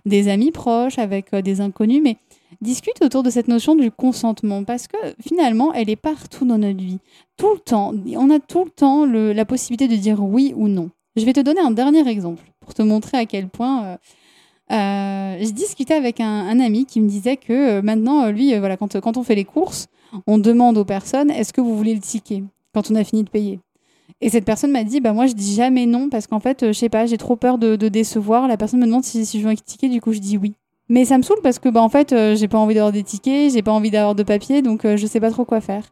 des 0.06 0.30
amis 0.30 0.52
proches, 0.52 0.98
avec 0.98 1.36
des 1.36 1.62
inconnus, 1.62 2.02
mais 2.04 2.18
discute 2.60 3.02
autour 3.04 3.22
de 3.24 3.30
cette 3.30 3.48
notion 3.48 3.76
du 3.76 3.92
consentement 3.92 4.64
parce 4.64 4.88
que 4.88 4.98
finalement, 5.22 5.74
elle 5.74 5.90
est 5.90 5.96
partout 5.96 6.46
dans 6.46 6.58
notre 6.58 6.80
vie. 6.80 7.00
Tout 7.38 7.54
le 7.54 7.60
temps, 7.60 7.94
on 8.16 8.30
a 8.32 8.40
tout 8.40 8.66
le 8.66 8.72
temps 8.72 9.06
la 9.06 9.46
possibilité 9.46 9.88
de 9.88 10.00
dire 10.00 10.24
oui 10.24 10.54
ou 10.56 10.68
non. 10.68 10.90
Je 11.16 11.26
vais 11.26 11.34
te 11.34 11.40
donner 11.42 11.62
un 11.62 11.72
dernier 11.72 12.08
exemple 12.08 12.44
pour 12.62 12.74
te 12.74 12.82
montrer 12.82 13.18
à 13.18 13.26
quel 13.26 13.48
point 13.48 13.98
euh, 14.72 15.38
je 15.42 15.52
discutais 15.52 15.96
avec 15.96 16.20
un, 16.22 16.60
ami 16.60 16.86
qui 16.86 17.02
me 17.02 17.10
disait 17.10 17.36
que 17.36 17.52
euh, 17.52 17.82
maintenant, 17.82 18.26
euh, 18.26 18.32
lui, 18.32 18.58
voilà, 18.58 18.78
quand, 18.78 19.18
on 19.18 19.24
fait 19.24 19.36
les 19.36 19.44
courses, 19.44 19.88
on 20.28 20.38
demande 20.38 20.78
aux 20.78 20.86
personnes 20.86 21.30
est-ce 21.30 21.52
que 21.52 21.62
vous 21.62 21.76
voulez 21.76 21.94
le 21.94 22.00
ticket 22.00 22.44
quand 22.74 22.90
on 22.90 22.96
a 22.96 23.04
fini 23.04 23.24
de 23.24 23.30
payer? 23.30 23.60
Et 24.22 24.30
cette 24.30 24.46
personne 24.46 24.72
m'a 24.72 24.84
dit 24.84 25.02
bah 25.02 25.14
moi 25.14 25.26
je 25.26 25.34
dis 25.34 25.56
jamais 25.56 25.88
non 25.88 26.10
parce 26.10 26.28
qu'en 26.28 26.40
fait 26.40 26.68
je 26.68 26.74
sais 26.74 26.90
pas 26.90 27.08
j'ai 27.08 27.18
trop 27.18 27.36
peur 27.36 27.58
de, 27.58 27.76
décevoir. 27.76 28.48
La 28.48 28.56
personne 28.56 28.80
me 28.80 28.86
demande 28.86 29.04
si, 29.04 29.26
si 29.26 29.40
je 29.40 29.46
veux 29.46 29.52
un 29.52 29.56
ticket 29.56 29.90
du 29.90 30.00
coup 30.00 30.14
je 30.14 30.20
dis 30.20 30.38
oui. 30.38 30.54
Mais 30.90 31.06
ça 31.06 31.18
me 31.18 31.24
saoule 31.24 31.40
parce 31.42 31.60
que 31.60 31.70
bah 31.70 31.82
en 31.82 31.90
fait 31.90 32.14
j'ai 32.36 32.48
pas 32.48 32.60
envie 32.60 32.76
d'avoir 32.76 32.92
des 32.92 33.04
tickets, 33.04 33.54
j'ai 33.54 33.64
pas 33.64 33.72
envie 33.72 33.90
d'avoir 33.90 34.14
de 34.14 34.24
papier 34.24 34.62
donc 34.62 34.86
je 34.86 35.08
sais 35.08 35.20
pas 35.20 35.32
trop 35.32 35.46
quoi 35.46 35.60
faire. 35.60 35.86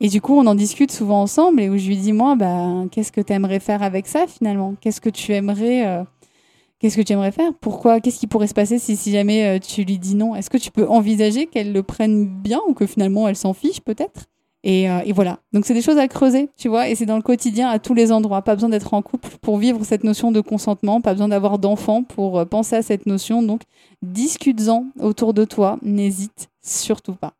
Et 0.00 0.08
du 0.08 0.22
coup 0.22 0.34
on 0.34 0.46
en 0.46 0.54
discute 0.54 0.92
souvent 0.92 1.20
ensemble 1.20 1.60
et 1.60 1.68
où 1.68 1.76
je 1.76 1.88
lui 1.88 1.96
dis 1.96 2.12
moi 2.12 2.36
bah 2.36 2.84
qu'est-ce 2.90 3.12
que 3.12 3.20
tu 3.20 3.32
aimerais 3.32 3.60
faire 3.60 3.82
avec 3.82 4.06
ça 4.06 4.26
finalement? 4.26 4.76
Qu'est-ce 4.80 5.00
que 5.00 5.10
tu 5.10 5.32
aimerais 5.32 6.04
Qu'est-ce 6.84 6.98
que 6.98 7.00
tu 7.00 7.14
aimerais 7.14 7.32
faire? 7.32 7.54
Pourquoi? 7.62 7.98
Qu'est-ce 7.98 8.18
qui 8.18 8.26
pourrait 8.26 8.46
se 8.46 8.52
passer 8.52 8.78
si, 8.78 9.10
jamais 9.10 9.56
euh, 9.56 9.58
tu 9.58 9.84
lui 9.84 9.98
dis 9.98 10.14
non? 10.14 10.36
Est-ce 10.36 10.50
que 10.50 10.58
tu 10.58 10.70
peux 10.70 10.86
envisager 10.86 11.46
qu'elle 11.46 11.72
le 11.72 11.82
prenne 11.82 12.26
bien 12.26 12.60
ou 12.68 12.74
que 12.74 12.84
finalement 12.84 13.26
elle 13.26 13.36
s'en 13.36 13.54
fiche 13.54 13.80
peut-être? 13.80 14.26
Et, 14.64 14.90
euh, 14.90 15.00
et, 15.06 15.12
voilà. 15.14 15.38
Donc 15.54 15.64
c'est 15.64 15.72
des 15.72 15.80
choses 15.80 15.96
à 15.96 16.08
creuser, 16.08 16.50
tu 16.58 16.68
vois, 16.68 16.90
et 16.90 16.94
c'est 16.94 17.06
dans 17.06 17.16
le 17.16 17.22
quotidien 17.22 17.70
à 17.70 17.78
tous 17.78 17.94
les 17.94 18.12
endroits. 18.12 18.42
Pas 18.42 18.54
besoin 18.54 18.68
d'être 18.68 18.92
en 18.92 19.00
couple 19.00 19.30
pour 19.40 19.56
vivre 19.56 19.82
cette 19.82 20.04
notion 20.04 20.30
de 20.30 20.42
consentement, 20.42 21.00
pas 21.00 21.14
besoin 21.14 21.28
d'avoir 21.28 21.58
d'enfants 21.58 22.02
pour 22.02 22.38
euh, 22.38 22.44
penser 22.44 22.76
à 22.76 22.82
cette 22.82 23.06
notion. 23.06 23.42
Donc 23.42 23.62
discute-en 24.02 24.88
autour 25.00 25.32
de 25.32 25.46
toi, 25.46 25.78
n'hésite 25.80 26.50
surtout 26.60 27.14
pas. 27.14 27.32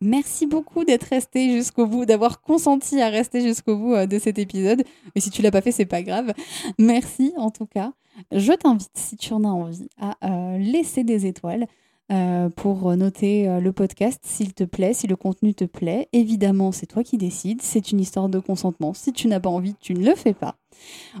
Merci 0.00 0.46
beaucoup 0.46 0.84
d'être 0.84 1.04
resté 1.04 1.50
jusqu'au 1.50 1.86
bout, 1.86 2.04
d'avoir 2.04 2.40
consenti 2.40 3.00
à 3.00 3.08
rester 3.08 3.40
jusqu'au 3.40 3.76
bout 3.76 4.06
de 4.06 4.18
cet 4.18 4.38
épisode. 4.38 4.84
Mais 5.14 5.20
si 5.20 5.30
tu 5.30 5.42
l'as 5.42 5.50
pas 5.50 5.60
fait, 5.60 5.72
c'est 5.72 5.86
pas 5.86 6.02
grave. 6.02 6.32
Merci 6.78 7.32
en 7.36 7.50
tout 7.50 7.66
cas. 7.66 7.92
Je 8.32 8.52
t'invite, 8.52 8.90
si 8.94 9.16
tu 9.16 9.32
en 9.32 9.44
as 9.44 9.48
envie, 9.48 9.88
à 9.98 10.16
euh, 10.24 10.58
laisser 10.58 11.04
des 11.04 11.26
étoiles 11.26 11.66
euh, 12.10 12.48
pour 12.48 12.96
noter 12.96 13.46
euh, 13.48 13.60
le 13.60 13.70
podcast 13.70 14.20
s'il 14.22 14.54
te 14.54 14.64
plaît, 14.64 14.94
si 14.94 15.06
le 15.06 15.14
contenu 15.14 15.54
te 15.54 15.64
plaît. 15.64 16.08
Évidemment, 16.14 16.72
c'est 16.72 16.86
toi 16.86 17.04
qui 17.04 17.18
décides. 17.18 17.60
C'est 17.60 17.92
une 17.92 18.00
histoire 18.00 18.30
de 18.30 18.38
consentement. 18.38 18.94
Si 18.94 19.12
tu 19.12 19.28
n'as 19.28 19.40
pas 19.40 19.50
envie, 19.50 19.74
tu 19.78 19.92
ne 19.92 20.02
le 20.04 20.14
fais 20.14 20.32
pas. 20.32 20.54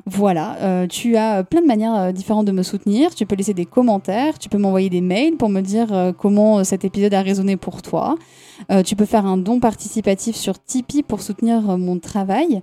Voilà, 0.06 0.86
tu 0.88 1.16
as 1.16 1.42
plein 1.42 1.60
de 1.60 1.66
manières 1.66 2.12
différentes 2.12 2.46
de 2.46 2.52
me 2.52 2.62
soutenir. 2.62 3.12
Tu 3.14 3.26
peux 3.26 3.34
laisser 3.34 3.54
des 3.54 3.66
commentaires, 3.66 4.38
tu 4.38 4.48
peux 4.48 4.56
m'envoyer 4.56 4.88
des 4.88 5.00
mails 5.00 5.36
pour 5.36 5.48
me 5.48 5.62
dire 5.62 6.14
comment 6.16 6.62
cet 6.62 6.84
épisode 6.84 7.12
a 7.12 7.22
résonné 7.22 7.56
pour 7.56 7.82
toi. 7.82 8.14
tu 8.84 8.94
peux 8.94 9.04
faire 9.04 9.26
un 9.26 9.36
don 9.36 9.58
participatif 9.58 10.36
sur 10.36 10.62
Tipeee 10.62 11.02
pour 11.02 11.22
soutenir 11.22 11.76
mon 11.76 11.98
travail, 11.98 12.62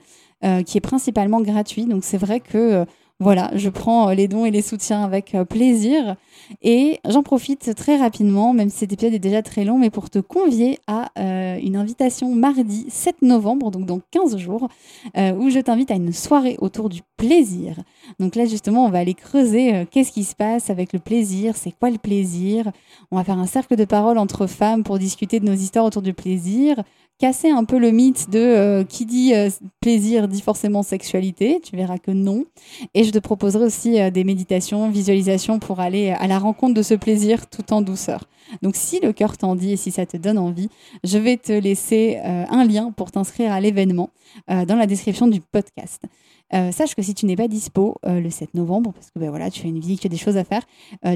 qui 0.66 0.78
est 0.78 0.82
principalement 0.82 1.42
gratuit. 1.42 1.86
Donc 1.86 2.06
c'est 2.06 2.18
vrai 2.18 2.40
que 2.40 2.86
voilà, 3.22 3.50
je 3.56 3.70
prends 3.70 4.10
euh, 4.10 4.14
les 4.14 4.28
dons 4.28 4.44
et 4.44 4.52
les 4.52 4.62
soutiens 4.62 5.02
avec 5.02 5.36
euh, 5.36 5.46
plaisir. 5.46 6.18
Et 6.62 7.00
j'en 7.08 7.24
profite 7.24 7.74
très 7.74 7.96
rapidement, 7.96 8.52
même 8.54 8.70
si 8.70 8.80
cet 8.80 8.92
épisode 8.92 9.14
est 9.14 9.20
déjà 9.20 9.42
très 9.42 9.64
long, 9.64 9.78
mais 9.78 9.90
pour 9.90 10.10
te 10.10 10.20
convier 10.20 10.80
à 10.86 11.12
euh, 11.18 11.58
une 11.64 11.78
invitation 11.78 12.36
mardi 12.36 12.88
7 12.90 13.22
novembre, 13.22 13.72
donc 13.72 13.86
dans 13.86 14.02
15 14.12 14.38
jours, 14.38 14.68
où 15.16 15.50
je 15.50 15.60
t'invite 15.60 15.92
à 15.92 15.96
une 15.96 16.12
soirée 16.12 16.58
autour 16.60 16.90
du 16.90 17.02
plaisir. 17.16 17.78
Donc 18.20 18.36
là, 18.36 18.46
justement, 18.46 18.86
on 18.86 18.90
va 18.90 19.00
aller 19.00 19.14
creuser 19.14 19.88
qu'est-ce 19.90 20.12
qui 20.12 20.24
se 20.24 20.36
passe 20.36 20.70
avec 20.70 20.94
le 20.94 21.00
plaisir, 21.00 21.56
c'est 21.56 21.72
quoi 21.72 21.90
le 21.90 21.98
plaisir? 21.98 22.72
On 23.12 23.16
va 23.16 23.24
faire 23.24 23.40
un 23.40 23.48
cercle 23.48 23.76
de 23.76 23.86
parole 23.86 24.18
entre 24.18 24.46
femmes 24.46 24.84
pour 24.84 25.00
discuter 25.00 25.40
de 25.40 25.46
nos 25.46 25.54
histoires 25.54 25.86
autour 25.86 26.02
du 26.02 26.14
plaisir, 26.14 26.84
casser 27.18 27.50
un 27.50 27.64
peu 27.64 27.80
le 27.80 27.92
mythe 27.92 28.30
de 28.30 28.40
euh, 28.40 28.84
qui 28.84 29.06
dit 29.06 29.34
euh, 29.34 29.50
plaisir 29.80 30.28
dit 30.28 30.42
forcément 30.42 30.84
sexualité. 30.84 31.60
Tu 31.64 31.76
verras 31.76 31.98
que 31.98 32.12
non. 32.12 32.46
Et 32.94 33.04
je 33.04 33.12
te 33.12 33.20
proposerai 33.20 33.64
aussi 33.64 34.00
euh, 34.00 34.10
des 34.10 34.24
méditations, 34.24 34.90
visualisations 34.90 35.60
pour 35.60 35.80
aller 35.80 36.12
à 36.12 36.28
la 36.28 36.40
rencontre 36.40 36.74
de 36.74 36.82
ce 36.82 36.94
plaisir 36.94 37.50
tout 37.50 37.74
en 37.74 37.82
douceur. 37.82 38.26
Donc 38.62 38.76
si 38.76 39.00
le 39.00 39.14
cœur 39.14 39.38
t'en 39.38 39.56
dit 39.56 39.74
et 39.74 39.78
si 39.78 39.92
ça 39.92 40.06
te 40.06 40.18
donne 40.18 40.38
envie, 40.38 40.70
je 41.04 41.18
vais 41.18 41.38
te 41.38 41.52
laisser 41.52 42.20
un 42.24 42.64
lien 42.64 42.92
pour 42.92 43.12
t'inscrire 43.12 43.52
à 43.52 43.60
l'événement 43.60 44.12
dans 44.48 44.76
la 44.76 44.86
description 44.86 45.26
du 45.26 45.42
podcast. 45.42 46.04
sache 46.52 46.94
que 46.94 47.02
si 47.02 47.16
tu 47.16 47.26
n'es 47.26 47.36
pas 47.36 47.48
dispo 47.48 47.96
le 48.06 48.30
7 48.30 48.54
novembre, 48.54 48.94
parce 48.94 49.10
que 49.10 49.18
ben 49.18 49.32
voilà, 49.32 49.50
tu 49.50 49.66
as 49.66 49.70
une 49.70 49.80
vie, 49.80 49.98
tu 49.98 50.06
as 50.06 50.12
des 50.12 50.18
choses 50.18 50.38
à 50.38 50.44
faire, 50.44 50.62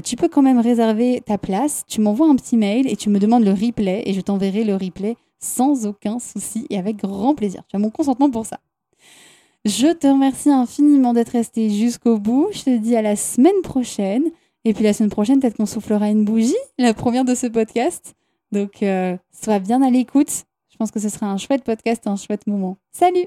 tu 0.02 0.16
peux 0.16 0.26
quand 0.26 0.42
même 0.42 0.58
réserver 0.58 1.22
ta 1.24 1.38
place. 1.38 1.84
Tu 1.86 2.00
m'envoies 2.00 2.28
un 2.28 2.34
petit 2.34 2.56
mail 2.56 2.90
et 2.90 2.96
tu 2.96 3.10
me 3.10 3.20
demandes 3.20 3.44
le 3.44 3.52
replay 3.52 4.02
et 4.06 4.12
je 4.12 4.20
t'enverrai 4.20 4.64
le 4.64 4.74
replay 4.74 5.14
sans 5.40 5.86
aucun 5.86 6.18
souci 6.18 6.66
et 6.70 6.78
avec 6.78 6.96
grand 6.96 7.34
plaisir. 7.34 7.62
Tu 7.68 7.76
as 7.76 7.78
mon 7.78 7.90
consentement 7.90 8.30
pour 8.30 8.46
ça. 8.46 8.60
Je 9.64 9.92
te 9.92 10.06
remercie 10.06 10.50
infiniment 10.50 11.12
d'être 11.12 11.30
resté 11.30 11.68
jusqu'au 11.70 12.18
bout. 12.18 12.48
Je 12.52 12.62
te 12.62 12.76
dis 12.76 12.96
à 12.96 13.02
la 13.02 13.16
semaine 13.16 13.60
prochaine. 13.62 14.24
Et 14.64 14.74
puis 14.74 14.84
la 14.84 14.92
semaine 14.92 15.10
prochaine, 15.10 15.40
peut-être 15.40 15.56
qu'on 15.56 15.66
soufflera 15.66 16.08
une 16.08 16.24
bougie, 16.24 16.54
la 16.78 16.94
première 16.94 17.24
de 17.24 17.34
ce 17.34 17.46
podcast. 17.46 18.14
Donc, 18.52 18.82
euh, 18.82 19.16
sois 19.32 19.58
bien 19.58 19.82
à 19.82 19.90
l'écoute. 19.90 20.44
Je 20.70 20.76
pense 20.76 20.90
que 20.90 21.00
ce 21.00 21.08
sera 21.08 21.26
un 21.26 21.36
chouette 21.36 21.64
podcast, 21.64 22.06
un 22.06 22.16
chouette 22.16 22.46
moment. 22.46 22.76
Salut 22.92 23.26